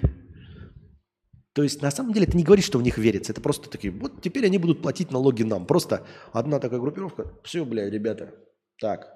[1.54, 3.34] То есть на самом деле это не говорит, что в них верится.
[3.34, 5.66] Это просто такие, вот теперь они будут платить налоги нам.
[5.66, 7.34] Просто одна такая группировка.
[7.44, 8.34] Все, бля, ребята.
[8.80, 9.12] Так,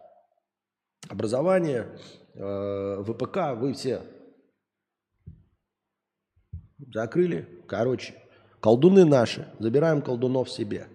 [1.07, 1.97] образование,
[2.33, 4.01] э, ВПК, вы все
[6.93, 7.47] закрыли.
[7.67, 8.15] Короче,
[8.59, 9.47] колдуны наши.
[9.59, 10.87] Забираем колдунов себе.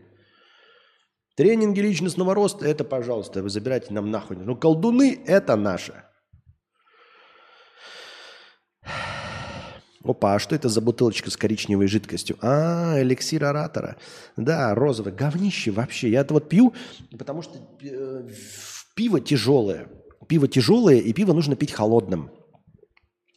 [1.36, 4.36] Тренинги личностного роста, это, пожалуйста, вы забирайте нам нахуй.
[4.36, 6.04] Ну, колдуны– это наше.
[10.02, 12.36] Опа, а что это за бутылочка с коричневой жидкостью?
[12.40, 13.96] А, эликсир оратора.
[14.36, 15.12] Да, розовый.
[15.12, 16.10] Говнище вообще.
[16.10, 16.74] Я это вот пью,
[17.18, 18.28] потому что э,
[18.94, 19.88] пиво тяжелое.
[20.26, 22.30] Пиво тяжелое, и пиво нужно пить холодным.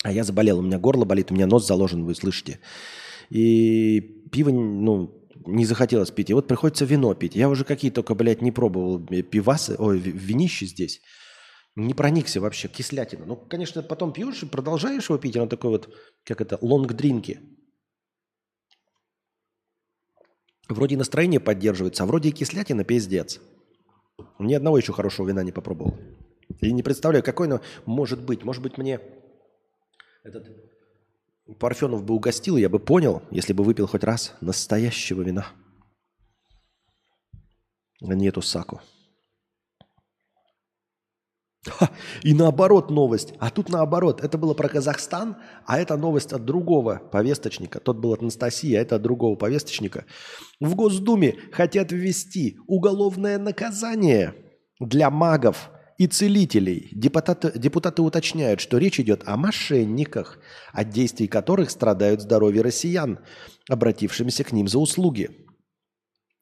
[0.03, 2.59] А я заболел, у меня горло болит, у меня нос заложен, вы слышите.
[3.30, 4.01] И
[4.32, 6.30] пиво, ну, не захотелось пить.
[6.30, 7.35] И вот приходится вино пить.
[7.35, 11.01] Я уже какие только, блядь, не пробовал э, пивасы, ой, ви- винищи здесь.
[11.75, 13.25] Не проникся вообще, кислятина.
[13.25, 15.90] Ну, конечно, потом пьешь и продолжаешь его пить, оно такой вот,
[16.25, 17.40] как это, лонг-дринки.
[20.69, 23.40] Вроде настроение поддерживается, а вроде и кислятина пиздец.
[24.40, 25.98] Ни одного еще хорошего вина не попробовал.
[26.61, 28.43] И не представляю, какой оно может быть.
[28.43, 28.99] Может быть, мне
[30.24, 30.48] этот
[31.60, 35.48] Парфенов бы угостил, я бы понял, если бы выпил хоть раз настоящего вина.
[38.02, 38.82] А не эту саку.
[41.66, 41.92] Ха,
[42.24, 43.34] и наоборот новость.
[43.40, 44.22] А тут наоборот.
[44.22, 47.80] Это было про Казахстан, а это новость от другого повесточника.
[47.80, 50.06] Тот был от Анастасии, а это от другого повесточника.
[50.60, 54.34] В Госдуме хотят ввести уголовное наказание
[54.80, 56.90] для магов и целителей.
[56.92, 60.40] Депутаты, депутаты уточняют, что речь идет о мошенниках,
[60.72, 63.20] от действий которых страдают здоровье россиян,
[63.70, 65.30] обратившимся к ним за услуги.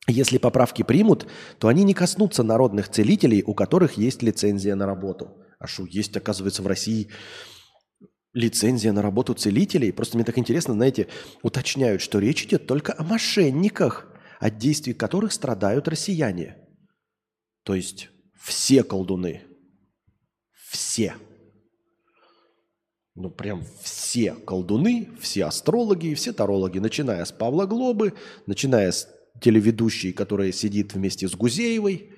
[0.07, 1.27] Если поправки примут,
[1.59, 5.37] то они не коснутся народных целителей, у которых есть лицензия на работу.
[5.59, 7.09] А что, есть, оказывается, в России
[8.33, 9.93] лицензия на работу целителей?
[9.93, 11.07] Просто мне так интересно, знаете,
[11.43, 14.07] уточняют, что речь идет только о мошенниках,
[14.39, 16.57] от действий которых страдают россияне.
[17.63, 18.09] То есть
[18.41, 19.41] все колдуны.
[20.69, 21.15] Все.
[23.13, 28.13] Ну, прям все колдуны, все астрологи и все тарологи, начиная с Павла Глобы,
[28.45, 29.07] начиная с
[29.41, 32.09] телеведущей, которая сидит вместе с Гузеевой.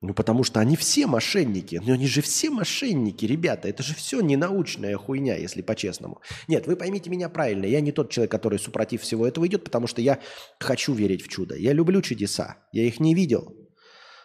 [0.00, 1.80] Ну, потому что они все мошенники.
[1.84, 3.68] Но они же все мошенники, ребята.
[3.68, 6.20] Это же все ненаучная хуйня, если по-честному.
[6.46, 7.64] Нет, вы поймите меня правильно.
[7.64, 10.20] Я не тот человек, который супротив всего этого идет, потому что я
[10.60, 11.56] хочу верить в чудо.
[11.56, 12.58] Я люблю чудеса.
[12.72, 13.63] Я их не видел.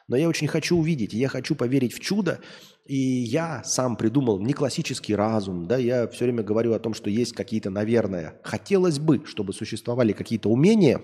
[0.10, 1.14] Но я очень хочу увидеть.
[1.14, 2.42] Я хочу поверить в чудо.
[2.86, 5.68] И я сам придумал не классический разум.
[5.68, 10.12] Да, я все время говорю о том, что есть какие-то, наверное, хотелось бы, чтобы существовали
[10.12, 11.00] какие-то умения,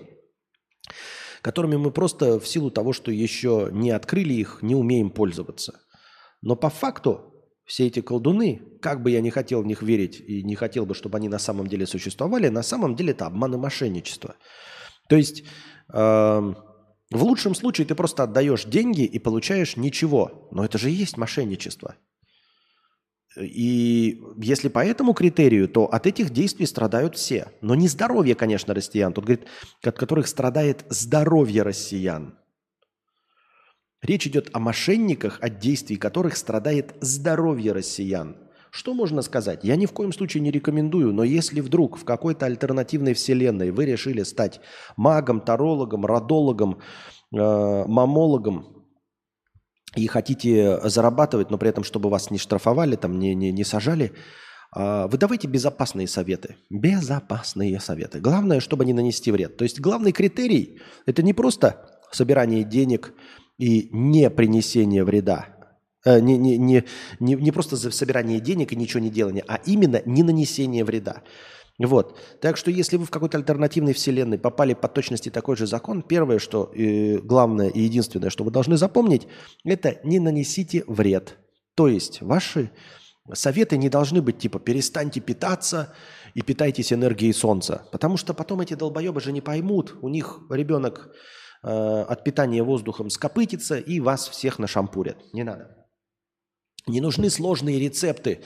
[1.40, 5.78] которыми мы просто в силу того, что еще не открыли их, не умеем пользоваться.
[6.42, 7.32] Но по факту
[7.64, 10.96] все эти колдуны, как бы я не хотел в них верить и не хотел бы,
[10.96, 14.34] чтобы они на самом деле существовали, на самом деле это обман и мошенничество.
[15.08, 15.44] То есть
[15.92, 16.56] эм,
[17.10, 20.48] в лучшем случае ты просто отдаешь деньги и получаешь ничего.
[20.50, 21.96] Но это же и есть мошенничество.
[23.38, 27.52] И если по этому критерию, то от этих действий страдают все.
[27.60, 29.12] Но не здоровье, конечно, россиян.
[29.12, 29.46] Тут говорит,
[29.82, 32.38] от которых страдает здоровье россиян.
[34.02, 38.36] Речь идет о мошенниках, от действий которых страдает здоровье россиян.
[38.76, 39.60] Что можно сказать?
[39.64, 43.86] Я ни в коем случае не рекомендую, но если вдруг в какой-то альтернативной вселенной вы
[43.86, 44.60] решили стать
[44.98, 46.80] магом, тарологом, родологом,
[47.32, 48.86] э, мамологом,
[49.94, 54.12] и хотите зарабатывать, но при этом, чтобы вас не штрафовали, там, не, не, не сажали,
[54.74, 56.56] а, вы давайте безопасные советы.
[56.68, 58.20] Безопасные советы.
[58.20, 59.56] Главное, чтобы не нанести вред.
[59.56, 63.14] То есть главный критерий– это не просто собирание денег
[63.56, 65.55] и не принесение вреда.
[66.06, 66.84] Э, Не, не, не,
[67.20, 71.22] не, не просто за собирание денег и ничего не делание, а именно не нанесение вреда.
[71.78, 72.18] Вот.
[72.40, 76.38] Так что если вы в какой-то альтернативной вселенной попали по точности такой же закон, первое,
[76.38, 79.26] что э, главное и единственное, что вы должны запомнить,
[79.64, 81.36] это не нанесите вред.
[81.74, 82.70] То есть ваши
[83.32, 85.92] Советы не должны быть типа перестаньте питаться
[86.34, 87.88] и питайтесь энергией солнца.
[87.90, 89.96] Потому что потом эти долбоебы же не поймут.
[90.00, 91.10] У них ребенок
[91.64, 95.16] э, от питания воздухом скопытится и вас всех нашампурят.
[95.32, 95.75] Не надо.
[96.88, 98.42] Не нужны сложные рецепты,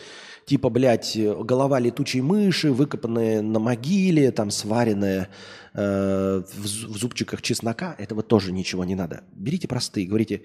[0.46, 5.28] типа, блядь, голова летучей мыши, выкопанная на могиле, там сваренная
[5.74, 7.94] э, в, в зубчиках чеснока.
[7.98, 9.24] Этого тоже ничего не надо.
[9.34, 10.44] Берите простые, говорите,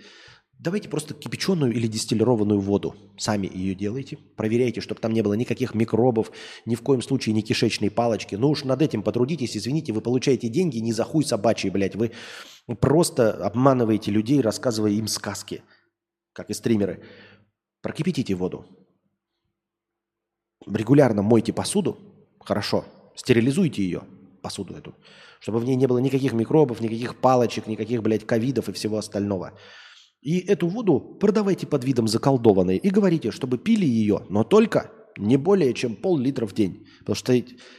[0.60, 2.96] давайте просто кипяченую или дистиллированную воду.
[3.18, 6.34] Сами ее делайте, проверяйте, чтобы там не было никаких микробов,
[6.66, 8.36] ни в коем случае ни кишечной палочки.
[8.36, 11.96] Ну уж над этим потрудитесь, извините, вы получаете деньги не за хуй собачий, блядь.
[11.96, 12.12] Вы
[12.82, 15.62] просто обманываете людей, рассказывая им сказки,
[16.34, 17.02] как и стримеры.
[17.86, 18.66] Прокипятите воду.
[20.66, 22.00] Регулярно мойте посуду.
[22.40, 22.84] Хорошо.
[23.14, 24.02] Стерилизуйте ее,
[24.42, 24.96] посуду эту.
[25.40, 29.52] Чтобы в ней не было никаких микробов, никаких палочек, никаких, блядь, ковидов и всего остального.
[30.24, 35.38] И эту воду продавайте под видом заколдованной и говорите, чтобы пили ее, но только не
[35.38, 36.88] более чем пол-литра в день.
[37.02, 37.34] Потому что,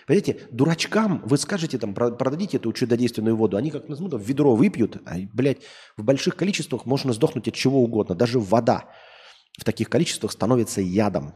[0.06, 4.54] понимаете, дурачкам вы скажете, там, про- продадите эту чудодейственную воду, они как назовут, в ведро
[4.54, 5.62] выпьют, а, блядь,
[5.96, 8.14] в больших количествах можно сдохнуть от чего угодно.
[8.14, 8.88] Даже вода
[9.56, 11.34] в таких количествах становится ядом.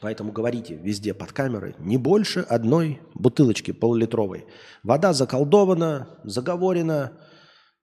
[0.00, 4.46] Поэтому говорите везде под камерой не больше одной бутылочки полулитровой.
[4.82, 7.18] Вода заколдована, заговорена,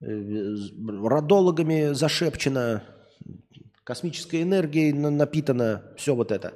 [0.01, 0.05] э,
[0.87, 2.83] родологами зашепчена,
[3.83, 6.53] космической энергией на- напитана, все вот это.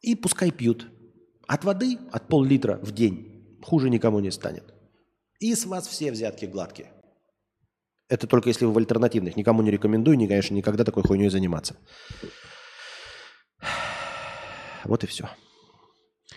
[0.00, 0.88] И пускай пьют.
[1.46, 4.64] От воды, от пол-литра в день, хуже никому не станет.
[5.40, 6.92] И с вас все взятки гладкие.
[8.08, 9.36] Это только если вы в альтернативных.
[9.36, 11.76] Никому не рекомендую, ни, конечно, никогда такой хуйней заниматься.
[14.84, 15.28] Вот и все.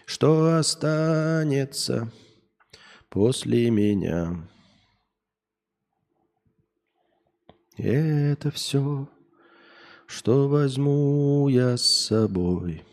[0.05, 2.11] Что останется
[3.09, 4.47] после меня?
[7.77, 9.09] Это все,
[10.07, 12.83] что возьму я с собой.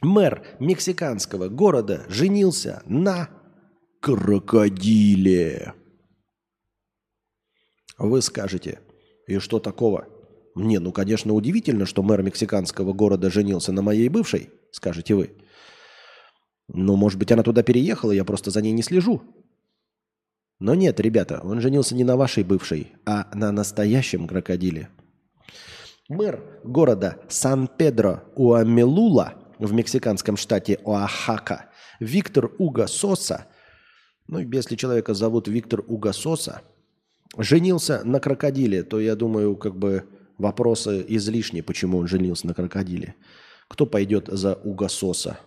[0.00, 3.28] Мэр мексиканского города женился на
[4.00, 5.74] крокодиле.
[7.98, 8.78] Вы скажете,
[9.26, 10.06] и что такого?
[10.54, 15.32] Не, ну, конечно, удивительно, что мэр мексиканского города женился на моей бывшей, скажете вы.
[16.68, 19.22] Ну, может быть, она туда переехала, я просто за ней не слежу.
[20.60, 24.88] Но нет, ребята, он женился не на вашей бывшей, а на настоящем крокодиле.
[26.08, 31.66] Мэр города Сан-Педро-Уамелула в мексиканском штате Оахака
[32.00, 33.46] Виктор Уго Соса,
[34.26, 36.62] ну, если человека зовут Виктор Уго Соса,
[37.36, 40.04] женился на крокодиле, то я думаю, как бы
[40.38, 43.14] вопросы излишни, почему он женился на крокодиле.
[43.68, 45.38] Кто пойдет за Угососа?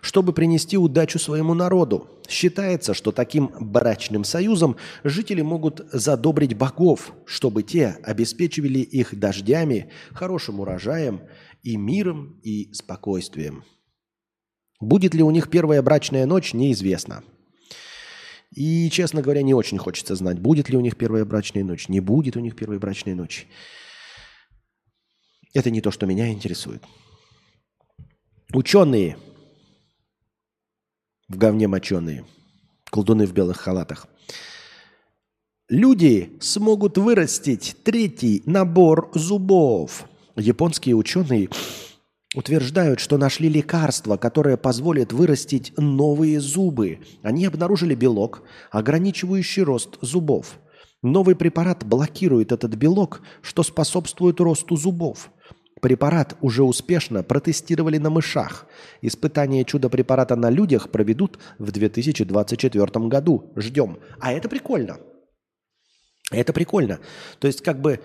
[0.00, 2.08] Чтобы принести удачу своему народу.
[2.26, 10.60] Считается, что таким брачным союзом жители могут задобрить богов, чтобы те обеспечивали их дождями, хорошим
[10.60, 11.20] урожаем
[11.62, 13.64] и миром и спокойствием.
[14.80, 17.22] Будет ли у них первая брачная ночь, неизвестно.
[18.50, 22.00] И, честно говоря, не очень хочется знать, будет ли у них первая брачная ночь, не
[22.00, 23.46] будет у них первой брачной ночи.
[25.54, 26.82] Это не то, что меня интересует.
[28.52, 29.16] Ученые,
[31.28, 32.24] в говне моченые,
[32.90, 34.08] колдуны в белых халатах.
[35.68, 40.06] Люди смогут вырастить третий набор зубов.
[40.34, 41.48] Японские ученые
[42.34, 47.00] утверждают, что нашли лекарство, которое позволит вырастить новые зубы.
[47.22, 50.58] Они обнаружили белок, ограничивающий рост зубов.
[51.02, 55.30] Новый препарат блокирует этот белок, что способствует росту зубов.
[55.80, 58.66] Препарат уже успешно протестировали на мышах.
[59.00, 63.52] Испытание чудо-препарата на людях проведут в 2024 году.
[63.56, 63.98] Ждем.
[64.20, 64.98] А это прикольно.
[66.30, 67.00] Это прикольно.
[67.38, 68.00] То есть, как бы,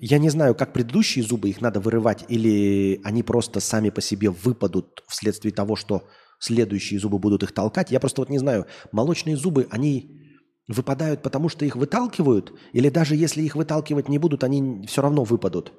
[0.00, 4.30] я не знаю, как предыдущие зубы их надо вырывать, или они просто сами по себе
[4.30, 6.04] выпадут вследствие того, что
[6.38, 7.90] следующие зубы будут их толкать.
[7.90, 10.20] Я просто вот не знаю, молочные зубы, они
[10.68, 15.24] выпадают потому, что их выталкивают, или даже если их выталкивать не будут, они все равно
[15.24, 15.72] выпадут.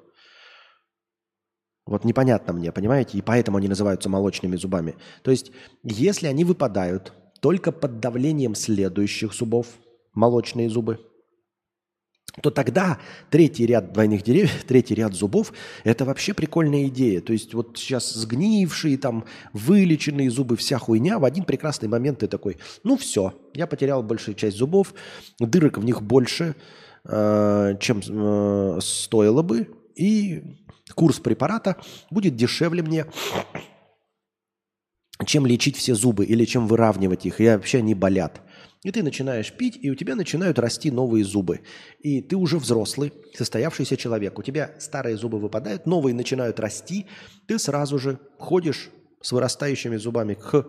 [1.86, 3.16] Вот непонятно мне, понимаете?
[3.16, 4.96] И поэтому они называются молочными зубами.
[5.22, 5.50] То есть,
[5.82, 9.66] если они выпадают только под давлением следующих зубов,
[10.12, 11.00] молочные зубы,
[12.42, 12.98] то тогда
[13.30, 15.52] третий ряд двойных деревьев, третий ряд зубов–
[15.84, 17.20] это вообще прикольная идея.
[17.20, 22.28] То есть вот сейчас сгнившие, там, вылеченные зубы, вся хуйня, в один прекрасный момент ты
[22.28, 24.94] такой, ну все, я потерял большую часть зубов,
[25.38, 26.54] дырок в них больше,
[27.04, 30.42] э, чем э, стоило бы, и
[30.94, 31.76] курс препарата
[32.10, 33.06] будет дешевле мне,
[35.26, 38.40] чем лечить все зубы или чем выравнивать их, и вообще они болят.
[38.82, 41.60] И ты начинаешь пить, и у тебя начинают расти новые зубы.
[41.98, 44.38] И ты уже взрослый, состоявшийся человек.
[44.38, 47.06] У тебя старые зубы выпадают, новые начинают расти.
[47.46, 50.66] Ты сразу же ходишь с вырастающими зубами к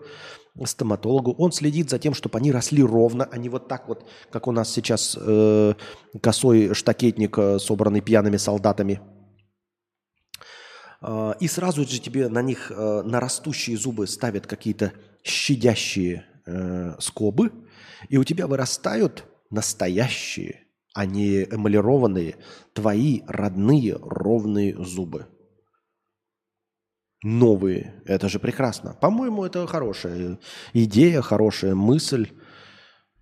[0.66, 1.34] стоматологу.
[1.38, 4.52] Он следит за тем, чтобы они росли ровно, а не вот так вот, как у
[4.52, 5.74] нас сейчас э,
[6.22, 9.00] косой штакетник, э, собранный пьяными солдатами.
[11.00, 14.92] А, И сразу же тебе на них, э, на растущие зубы ставят какие-то
[15.24, 17.54] щадящие э, скобы,
[18.10, 22.38] и у тебя вырастают настоящие, а не эмалированные,
[22.74, 25.28] твои родные ровные зубы.
[27.24, 28.02] Новые.
[28.06, 28.96] Это же прекрасно.
[29.00, 30.40] По-моему, это хорошая
[30.74, 32.30] идея, хорошая мысль,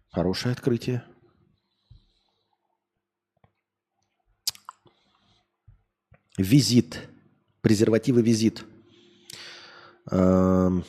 [0.10, 1.04] хорошее открытие.
[6.38, 7.10] Визит.
[7.62, 8.64] Презервативы визит.
[10.10, 10.86] Эм,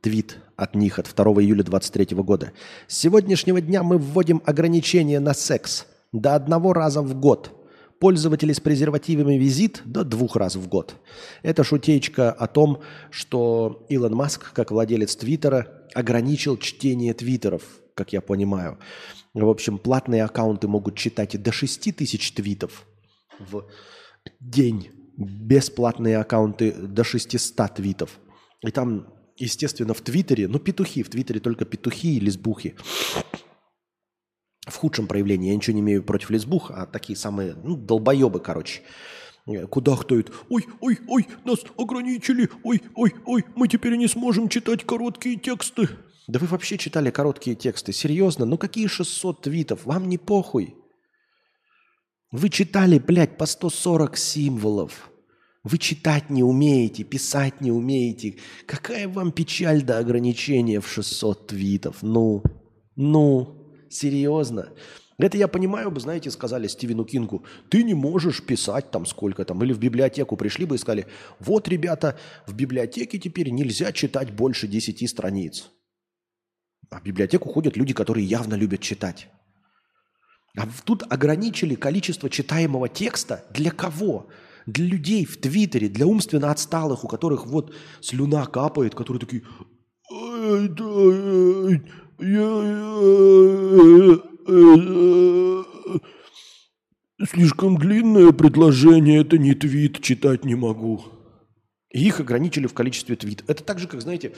[0.00, 2.52] Твит от них от 2 июля 2023 года.
[2.86, 7.50] С сегодняшнего дня мы вводим ограничения на секс до одного раза в год.
[7.98, 10.94] Пользователи с презервативами визит до двух раз в год.
[11.42, 17.62] Это шутеечка о том, что Илон Маск, как владелец Твиттера, ограничил чтение твиттеров,
[17.94, 18.78] как я понимаю.
[19.34, 22.86] В общем, платные аккаунты могут читать до 6 тысяч твитов
[23.38, 23.64] в
[24.40, 24.90] день.
[25.16, 28.18] Бесплатные аккаунты до 600 твитов.
[28.62, 29.06] И там,
[29.42, 32.76] естественно, в Твиттере, ну, петухи, в Твиттере только петухи и лесбухи.
[34.66, 35.48] В худшем проявлении.
[35.50, 38.82] Я ничего не имею против лесбух, а такие самые, ну, долбоебы, короче.
[39.46, 40.32] Э, Кудахтают.
[40.48, 42.48] Ой, ой, ой, нас ограничили.
[42.62, 45.88] Ой, ой, ой, мы теперь не сможем читать короткие тексты.
[46.28, 47.92] Да вы вообще читали короткие тексты?
[47.92, 48.44] Серьезно?
[48.44, 49.84] Ну какие 600 твитов?
[49.84, 50.76] Вам не похуй.
[52.30, 55.11] Вы читали, блядь, по 140 символов.
[55.64, 58.36] Вы читать не умеете, писать не умеете.
[58.66, 61.98] Какая вам печаль до ограничения в 600 твитов?
[62.02, 62.42] Ну,
[62.96, 64.70] ну, серьезно.
[65.18, 69.62] Это я понимаю бы, знаете, сказали Стивену Кингу, ты не можешь писать там сколько там.
[69.62, 71.06] Или в библиотеку пришли бы и сказали,
[71.38, 72.18] вот, ребята,
[72.48, 75.70] в библиотеке теперь нельзя читать больше 10 страниц.
[76.90, 79.28] А в библиотеку ходят люди, которые явно любят читать.
[80.58, 84.26] А тут ограничили количество читаемого текста для кого?
[84.26, 84.32] Для
[84.66, 89.42] людей в Твиттере, для умственно отсталых, у которых вот слюна капает, которые такие...
[90.10, 90.84] «Ай, да,
[91.64, 91.78] э,
[92.18, 92.28] э,
[94.48, 95.62] э,
[97.30, 101.04] Слишком длинное предложение, это не твит, читать не могу.
[101.90, 103.44] И их ограничили в количестве твит.
[103.46, 104.32] Это так же, как, знаете,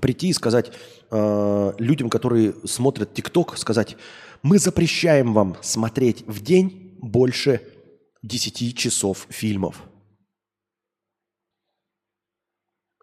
[0.00, 0.72] прийти и сказать
[1.10, 3.98] э, людям, которые смотрят ТикТок, сказать,
[4.42, 7.60] мы запрещаем вам смотреть в день больше
[8.26, 9.82] 10 часов фильмов.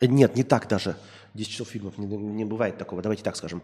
[0.01, 0.97] Э, Нет, не так даже.
[1.33, 3.01] 10 часов фильмов не, не бывает такого.
[3.01, 3.63] Давайте так скажем.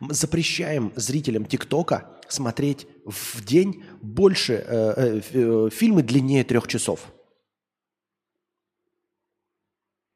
[0.00, 7.12] Запрещаем зрителям ТикТока смотреть в день больше э, э, э, фильмы длиннее трех часов.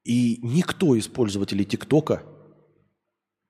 [0.05, 2.23] И никто из пользователей ТикТока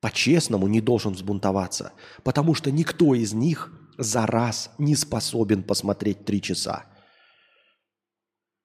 [0.00, 1.92] по-честному не должен взбунтоваться,
[2.22, 6.86] потому что никто из них за раз не способен посмотреть три часа.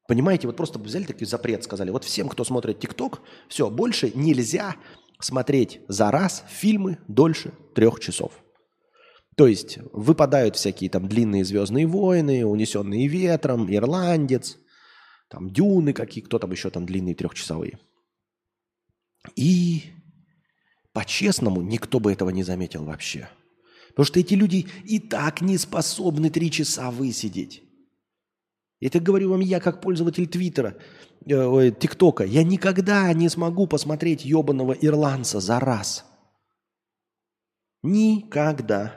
[0.09, 4.75] Понимаете, вот просто взяли такой запрет, сказали, вот всем, кто смотрит ТикТок, все, больше нельзя
[5.21, 8.31] смотреть за раз фильмы дольше трех часов.
[9.37, 14.57] То есть выпадают всякие там длинные «Звездные войны», «Унесенные ветром», «Ирландец»,
[15.29, 17.77] там «Дюны» какие, кто там еще там длинные трехчасовые.
[19.35, 19.83] И
[20.91, 23.29] по-честному никто бы этого не заметил вообще.
[23.89, 27.68] Потому что эти люди и так не способны три часа высидеть.
[28.81, 30.77] Это говорю вам я, как пользователь Твиттера,
[31.25, 32.23] э, ТикТока.
[32.23, 36.05] Я никогда не смогу посмотреть ебаного ирландца за раз.
[37.83, 38.95] Никогда.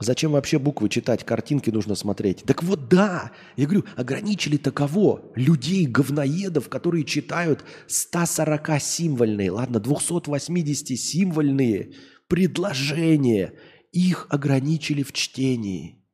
[0.00, 1.24] Зачем вообще буквы читать?
[1.24, 2.42] Картинки нужно смотреть.
[2.44, 5.32] Так вот да, я говорю, ограничили-то кого?
[5.34, 11.94] Людей, говноедов, которые читают 140-символьные, ладно, 280-символьные
[12.28, 13.54] предложения.
[13.94, 16.04] Их ограничили в чтении.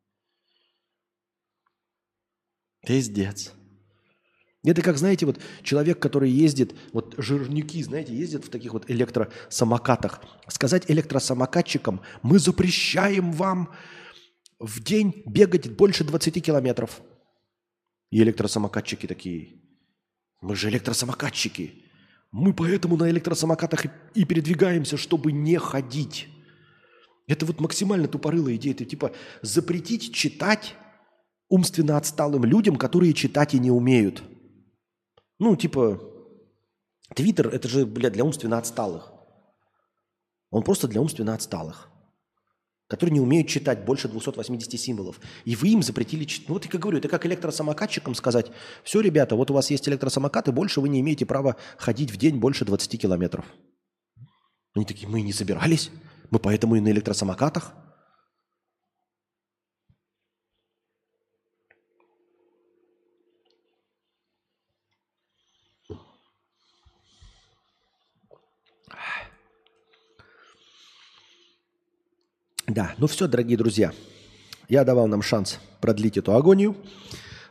[2.87, 3.55] Пиздец.
[4.63, 10.21] Это как, знаете, вот человек, который ездит, вот жирнюки, знаете, ездят в таких вот электросамокатах.
[10.49, 13.73] Сказать электросамокатчикам, мы запрещаем вам
[14.59, 17.01] в день бегать больше 20 километров.
[18.11, 19.63] И электросамокатчики такие,
[20.43, 21.87] мы же электросамокатчики.
[22.31, 26.29] Мы поэтому на электросамокатах и передвигаемся, чтобы не ходить.
[27.31, 28.75] Это вот максимально тупорылая идея.
[28.75, 30.75] Это типа запретить читать
[31.49, 34.25] умственно отсталым людям, которые читать и не умеют.
[35.39, 36.03] Ну, типа,
[37.15, 39.13] Твиттер это же, блядь, для умственно отсталых.
[40.51, 41.89] Он просто для умственно отсталых,
[42.89, 45.21] которые не умеют читать больше 280 символов.
[45.45, 46.49] И вы им запретили читать.
[46.49, 48.51] Ну вот я как говорю, это как электросамокатчикам сказать,
[48.83, 52.17] все, ребята, вот у вас есть электросамокат, и больше вы не имеете права ходить в
[52.17, 53.45] день больше 20 километров.
[54.75, 55.91] Они такие, мы не собирались,
[56.31, 57.75] мы поэтому и на электросамокатах.
[72.67, 73.93] Да, ну все, дорогие друзья.
[74.69, 76.77] Я давал нам шанс продлить эту агонию,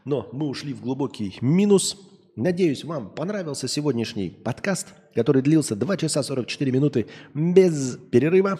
[0.06, 1.98] но мы ушли в глубокий минус.
[2.40, 8.58] Надеюсь, вам понравился сегодняшний подкаст, который длился 2 часа 44 минуты без перерыва.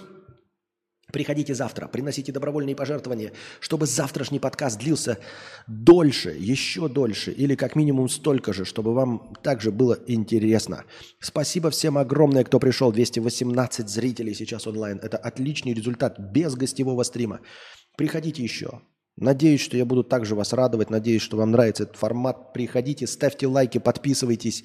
[1.14, 5.18] Приходите завтра, приносите добровольные пожертвования, чтобы завтрашний подкаст длился
[5.66, 10.84] дольше, еще дольше, или как минимум столько же, чтобы вам также было интересно.
[11.22, 12.92] Спасибо всем огромное, кто пришел.
[12.92, 15.00] 218 зрителей сейчас онлайн.
[15.02, 17.40] Это отличный результат без гостевого стрима.
[17.96, 18.82] Приходите еще.
[19.20, 20.90] Надеюсь, что я буду также вас радовать.
[20.90, 22.54] Надеюсь, что вам нравится этот формат.
[22.54, 24.64] Приходите, ставьте лайки, подписывайтесь,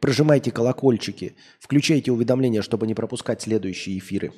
[0.00, 4.32] прожимайте колокольчики, включайте уведомления, чтобы не пропускать следующие эфиры.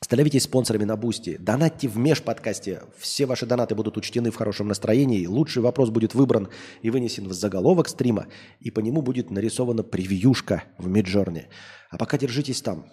[0.00, 1.36] Становитесь спонсорами на Boosty.
[1.38, 2.84] Донатьте в межподкасте.
[2.96, 5.26] Все ваши донаты будут учтены в хорошем настроении.
[5.26, 6.48] Лучший вопрос будет выбран
[6.82, 8.28] и вынесен в заголовок стрима.
[8.60, 11.48] И по нему будет нарисована превьюшка в Midjourney.
[11.90, 12.86] А пока держитесь там.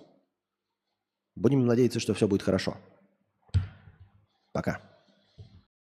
[1.35, 2.75] Будем надеяться, что все будет хорошо.
[4.51, 4.94] Пока.